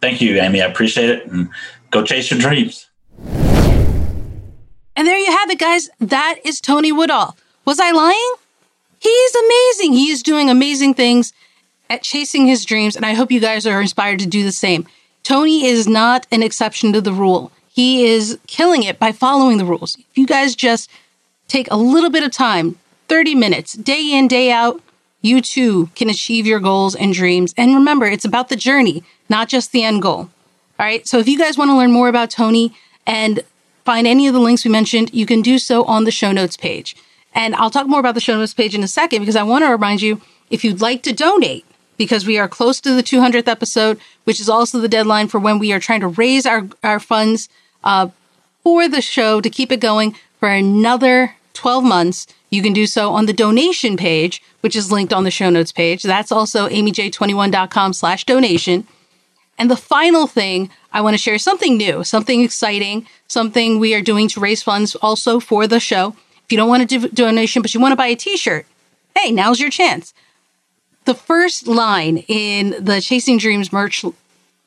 Thank 0.01 0.21
you, 0.21 0.39
Aimee. 0.39 0.61
I 0.61 0.65
appreciate 0.65 1.09
it, 1.09 1.27
and 1.27 1.49
go 1.91 2.03
chase 2.03 2.31
your 2.31 2.39
dreams. 2.39 2.89
And 4.95 5.07
there 5.07 5.17
you 5.17 5.31
have 5.31 5.49
it, 5.49 5.59
guys. 5.59 5.89
That 5.99 6.39
is 6.45 6.61
Tony 6.61 6.91
Woodall. 6.91 7.35
Was 7.65 7.79
I 7.79 7.91
lying? 7.91 8.33
He's 8.99 9.35
amazing. 9.35 9.93
He 9.93 10.11
is 10.11 10.23
doing 10.23 10.49
amazing 10.49 10.93
things 10.93 11.33
at 11.89 12.03
chasing 12.03 12.45
his 12.45 12.65
dreams, 12.65 12.95
and 12.95 13.05
I 13.05 13.13
hope 13.13 13.31
you 13.31 13.39
guys 13.39 13.65
are 13.65 13.81
inspired 13.81 14.19
to 14.19 14.27
do 14.27 14.43
the 14.43 14.51
same. 14.51 14.85
Tony 15.23 15.65
is 15.65 15.87
not 15.87 16.27
an 16.31 16.43
exception 16.43 16.93
to 16.93 17.01
the 17.01 17.13
rule. 17.13 17.51
He 17.71 18.05
is 18.05 18.37
killing 18.47 18.83
it 18.83 18.99
by 18.99 19.11
following 19.11 19.57
the 19.57 19.65
rules. 19.65 19.95
If 19.97 20.17
you 20.17 20.27
guys 20.27 20.55
just 20.55 20.89
take 21.47 21.69
a 21.71 21.77
little 21.77 22.09
bit 22.09 22.23
of 22.23 22.31
time, 22.31 22.77
30 23.07 23.35
minutes, 23.35 23.73
day 23.73 24.11
in, 24.13 24.27
day 24.27 24.51
out, 24.51 24.81
you 25.21 25.41
too 25.41 25.89
can 25.95 26.09
achieve 26.09 26.45
your 26.45 26.59
goals 26.59 26.95
and 26.95 27.13
dreams. 27.13 27.53
And 27.57 27.75
remember, 27.75 28.05
it's 28.05 28.25
about 28.25 28.49
the 28.49 28.55
journey, 28.55 29.03
not 29.27 29.49
just 29.49 29.71
the 29.71 29.83
end 29.83 30.01
goal. 30.01 30.29
All 30.79 30.85
right. 30.85 31.05
So 31.07 31.19
if 31.19 31.27
you 31.27 31.37
guys 31.37 31.57
want 31.57 31.69
to 31.69 31.75
learn 31.75 31.91
more 31.91 32.07
about 32.07 32.29
Tony 32.29 32.73
and 33.05 33.41
find 33.83 34.07
any 34.07 34.27
of 34.27 34.33
the 34.33 34.39
links 34.39 34.63
we 34.63 34.71
mentioned, 34.71 35.13
you 35.13 35.25
can 35.25 35.41
do 35.41 35.57
so 35.59 35.83
on 35.83 36.05
the 36.05 36.11
show 36.11 36.31
notes 36.31 36.55
page. 36.55 36.95
And 37.33 37.55
I'll 37.55 37.69
talk 37.69 37.87
more 37.87 37.99
about 37.99 38.15
the 38.15 38.21
show 38.21 38.37
notes 38.37 38.53
page 38.53 38.75
in 38.75 38.83
a 38.83 38.87
second 38.87 39.21
because 39.21 39.35
I 39.35 39.43
want 39.43 39.63
to 39.63 39.69
remind 39.69 40.01
you 40.01 40.21
if 40.49 40.63
you'd 40.63 40.81
like 40.81 41.03
to 41.03 41.13
donate, 41.13 41.65
because 41.97 42.25
we 42.25 42.37
are 42.37 42.47
close 42.47 42.81
to 42.81 42.93
the 42.93 43.03
200th 43.03 43.47
episode, 43.47 43.99
which 44.23 44.39
is 44.39 44.49
also 44.49 44.79
the 44.79 44.87
deadline 44.87 45.27
for 45.27 45.39
when 45.39 45.59
we 45.59 45.71
are 45.71 45.79
trying 45.79 46.01
to 46.01 46.07
raise 46.07 46.45
our, 46.45 46.67
our 46.83 46.99
funds 46.99 47.49
uh, 47.83 48.09
for 48.63 48.87
the 48.87 49.01
show 49.01 49.41
to 49.41 49.49
keep 49.49 49.71
it 49.71 49.79
going 49.79 50.15
for 50.39 50.49
another 50.49 51.35
12 51.53 51.83
months. 51.83 52.27
You 52.49 52.61
can 52.63 52.73
do 52.73 52.87
so 52.87 53.11
on 53.11 53.25
the 53.25 53.33
donation 53.33 53.95
page, 53.97 54.41
which 54.61 54.75
is 54.75 54.91
linked 54.91 55.13
on 55.13 55.23
the 55.23 55.31
show 55.31 55.49
notes 55.49 55.71
page. 55.71 56.03
That's 56.03 56.31
also 56.31 56.67
aimeej21.com 56.67 57.93
slash 57.93 58.23
donation. 58.23 58.87
And 59.57 59.69
the 59.69 59.75
final 59.75 60.25
thing 60.25 60.69
I 60.93 61.01
want 61.01 61.15
to 61.15 61.17
share 61.17 61.35
is 61.35 61.43
something 61.43 61.77
new, 61.77 62.03
something 62.03 62.41
exciting, 62.41 63.05
something 63.27 63.77
we 63.77 63.93
are 63.93 64.01
doing 64.01 64.29
to 64.29 64.39
raise 64.39 64.63
funds 64.63 64.95
also 64.95 65.39
for 65.39 65.67
the 65.67 65.81
show. 65.81 66.15
If 66.49 66.53
you 66.53 66.57
don't 66.57 66.67
want 66.69 66.89
to 66.89 66.99
do 66.99 67.05
a 67.05 67.09
donation, 67.09 67.61
but 67.61 67.75
you 67.75 67.79
want 67.79 67.91
to 67.91 67.95
buy 67.95 68.07
a 68.07 68.15
t-shirt, 68.15 68.65
hey, 69.15 69.31
now's 69.31 69.59
your 69.59 69.69
chance. 69.69 70.15
The 71.05 71.13
first 71.13 71.67
line 71.67 72.25
in 72.27 72.75
the 72.83 73.01
Chasing 73.01 73.37
Dreams 73.37 73.71
merch 73.71 74.03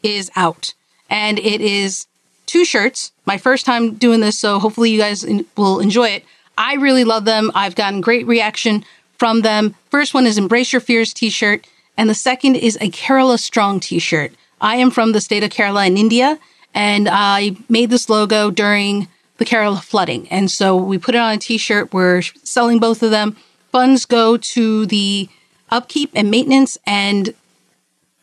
is 0.01 0.31
out 0.37 0.75
and 1.11 1.41
it 1.41 1.61
is 1.61 2.07
two 2.47 2.65
shirts. 2.65 3.11
My 3.27 3.37
first 3.37 3.67
time 3.67 3.95
doing 3.95 4.21
this, 4.21 4.39
so 4.39 4.61
hopefully 4.61 4.91
you 4.93 4.99
guys 4.99 5.27
will 5.57 5.81
enjoy 5.81 6.11
it. 6.11 6.25
I 6.57 6.75
really 6.75 7.03
love 7.03 7.25
them. 7.25 7.51
I've 7.53 7.75
gotten 7.75 8.01
great 8.01 8.29
reaction 8.29 8.85
from 9.19 9.41
them. 9.41 9.75
First 9.91 10.15
one 10.15 10.25
is 10.25 10.39
Embrace 10.39 10.73
Your 10.73 10.79
Fears 10.79 11.13
t-shirt 11.13 11.67
and 11.97 12.09
the 12.09 12.15
second 12.15 12.55
is 12.55 12.79
a 12.81 12.91
Kerala 12.91 13.41
Strong 13.41 13.81
t-shirt. 13.81 14.31
I 14.61 14.77
am 14.77 14.93
from 14.93 15.11
the 15.11 15.21
state 15.21 15.43
of 15.43 15.51
Kerala 15.51 15.89
in 15.89 15.99
India 15.99 16.39
and 16.75 17.09
I 17.11 17.57
made 17.69 17.91
this 17.91 18.09
logo 18.09 18.53
during 18.53 19.09
the 19.43 19.51
Kerala 19.51 19.83
flooding. 19.83 20.29
And 20.29 20.49
so 20.49 20.77
we 20.77 20.99
put 20.99 21.17
it 21.17 21.19
on 21.19 21.35
a 21.35 21.39
t-shirt. 21.39 21.93
We're 21.93 22.23
selling 22.23 22.79
both 22.79 23.03
of 23.03 23.11
them. 23.11 23.37
Funds 23.73 24.05
go 24.05 24.37
to 24.37 24.87
the 24.87 25.29
upkeep 25.69 26.13
and 26.15 26.31
maintenance 26.31 26.79
and 26.87 27.35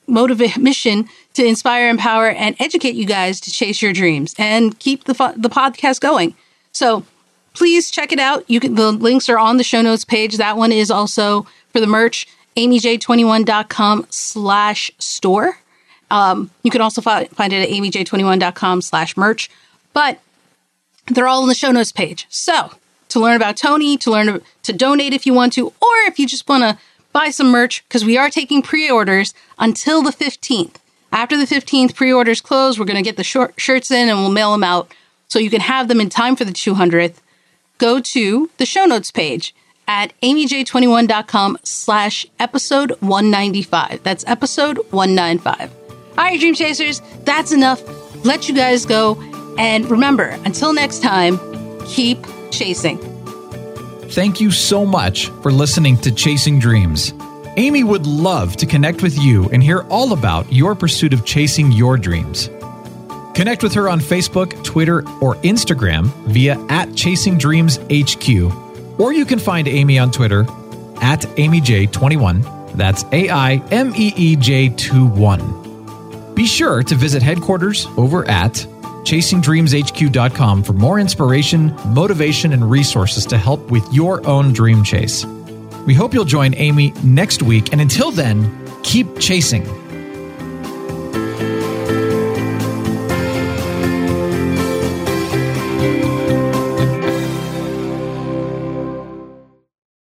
motivate 0.08 0.56
mission 0.58 1.10
to 1.34 1.46
inspire, 1.46 1.90
empower, 1.90 2.30
and 2.30 2.56
educate 2.60 2.96
you 2.96 3.06
guys 3.06 3.42
to 3.42 3.52
chase 3.52 3.82
your 3.82 3.92
dreams 3.92 4.34
and 4.38 4.80
keep 4.80 5.04
the 5.04 5.14
the 5.36 5.50
podcast 5.50 6.00
going. 6.00 6.36
So 6.72 7.04
please 7.54 7.92
check 7.92 8.14
it 8.14 8.20
out. 8.20 8.46
You 8.48 8.62
can 8.62 8.76
the 8.76 8.92
links 8.94 9.28
are 9.28 9.38
on 9.38 9.58
the 9.58 9.64
show 9.64 9.82
notes 9.82 10.06
page. 10.06 10.38
That 10.38 10.56
one 10.56 10.72
is 10.72 10.90
also 10.90 11.46
for 11.74 11.82
the 11.82 11.88
merch. 11.88 12.28
AimeeJ21.com 12.56 14.08
slash 14.10 14.92
store. 15.00 15.60
Um, 16.12 16.50
you 16.64 16.72
can 16.72 16.82
also 16.82 17.02
fi- 17.02 17.26
find 17.26 17.54
it 17.54 17.62
at 17.62 17.70
aimeej21.com 17.70 18.82
slash 18.82 19.16
merch, 19.16 19.50
but 19.94 20.20
they're 21.10 21.28
all 21.28 21.44
in 21.44 21.50
the 21.50 21.56
show 21.56 21.72
notes 21.72 21.92
page. 21.92 22.26
So 22.30 22.74
to 23.10 23.20
learn 23.20 23.36
about 23.36 23.58
Tony, 23.58 23.98
to 23.98 24.12
learn 24.12 24.42
to 24.64 24.74
donate 24.74 25.14
if 25.14 25.26
you 25.26 25.34
want 25.34 25.54
to, 25.54 25.68
or 25.68 25.96
if 26.08 26.20
you 26.20 26.28
just 26.28 26.48
want 26.48 26.64
to 26.64 26.78
buy 27.12 27.30
some 27.30 27.50
merch, 27.50 27.84
because 27.88 28.06
we 28.06 28.18
are 28.18 28.30
taking 28.30 28.62
pre-orders 28.62 29.34
until 29.58 30.02
the 30.02 30.12
15th. 30.12 30.76
After 31.12 31.36
the 31.38 31.46
15th, 31.46 31.96
pre-orders 31.96 32.40
close. 32.40 32.78
We're 32.78 32.86
going 32.86 33.04
to 33.04 33.08
get 33.08 33.18
the 33.18 33.24
short 33.24 33.60
shirts 33.60 33.90
in 33.90 34.10
and 34.10 34.20
we'll 34.20 34.30
mail 34.30 34.52
them 34.52 34.64
out 34.64 34.94
so 35.28 35.40
you 35.40 35.50
can 35.50 35.62
have 35.62 35.88
them 35.88 36.00
in 36.00 36.10
time 36.10 36.36
for 36.36 36.46
the 36.46 36.52
200th. 36.52 37.16
Go 37.80 38.00
to 38.00 38.50
the 38.58 38.66
show 38.66 38.86
notes 38.86 39.10
page 39.10 39.56
at 39.88 40.14
aimeej21.com 40.22 41.58
slash 41.64 42.28
episode 42.38 42.92
195. 43.00 44.04
That's 44.04 44.24
episode 44.28 44.78
195. 44.92 45.72
All 46.12 46.26
right, 46.26 46.40
Dream 46.40 46.54
Chasers, 46.54 47.02
that's 47.24 47.52
enough. 47.52 47.82
Let 48.24 48.48
you 48.48 48.56
guys 48.56 48.86
go. 48.86 49.16
And 49.60 49.92
remember, 49.92 50.40
until 50.46 50.72
next 50.72 51.04
time, 51.04 51.38
keep 51.86 52.26
chasing. 52.50 52.98
Thank 54.10 54.40
you 54.40 54.52
so 54.52 54.86
much 54.86 55.28
for 55.44 55.52
listening 55.52 55.98
to 55.98 56.12
Chasing 56.12 56.60
Dreams. 56.60 57.14
Aimee 57.58 57.84
would 57.84 58.08
love 58.08 58.56
to 58.56 58.66
connect 58.66 59.04
with 59.04 59.20
you 59.20 59.50
and 59.50 59.62
hear 59.62 59.82
all 59.90 60.14
about 60.14 60.52
your 60.52 60.76
pursuit 60.76 61.14
of 61.14 61.26
chasing 61.26 61.74
your 61.74 61.98
dreams. 61.98 62.50
Connect 63.36 63.62
with 63.62 63.74
her 63.74 63.90
on 63.90 64.00
Facebook, 64.00 64.64
Twitter, 64.64 65.00
or 65.20 65.36
Instagram 65.44 66.06
via 66.28 66.58
at 66.70 66.96
Chasing 66.96 67.38
Dreams 67.38 67.80
HQ, 67.92 69.00
or 69.00 69.12
you 69.12 69.26
can 69.26 69.40
find 69.40 69.68
Aimee 69.68 70.00
on 70.00 70.10
Twitter 70.10 70.42
at 71.02 71.22
AimeeJ21. 71.36 72.78
That's 72.78 73.04
A 73.12 73.30
I 73.30 73.56
M 73.72 73.94
E 73.96 74.14
E 74.16 74.36
J 74.38 74.70
2 74.70 75.06
1. 75.06 76.34
Be 76.34 76.46
sure 76.46 76.82
to 76.84 76.96
visit 76.96 77.22
headquarters 77.22 77.88
over 77.98 78.26
at 78.30 78.66
chasingdreamshq.com 79.10 80.64
for 80.64 80.74
more 80.74 81.00
inspiration, 81.00 81.76
motivation, 81.88 82.54
and 82.54 82.70
resources 82.70 83.26
to 83.26 83.40
help 83.40 83.72
with 83.72 83.84
your 83.92 84.26
own 84.28 84.54
dream 84.54 84.84
chase. 84.84 85.26
We 85.88 85.96
hope 85.96 86.14
you'll 86.14 86.26
join 86.26 86.54
Aimee 86.54 86.94
next 87.04 87.42
week, 87.42 87.72
and 87.72 87.82
until 87.82 88.12
then, 88.12 88.48
keep 88.84 89.20
chasing. 89.20 89.64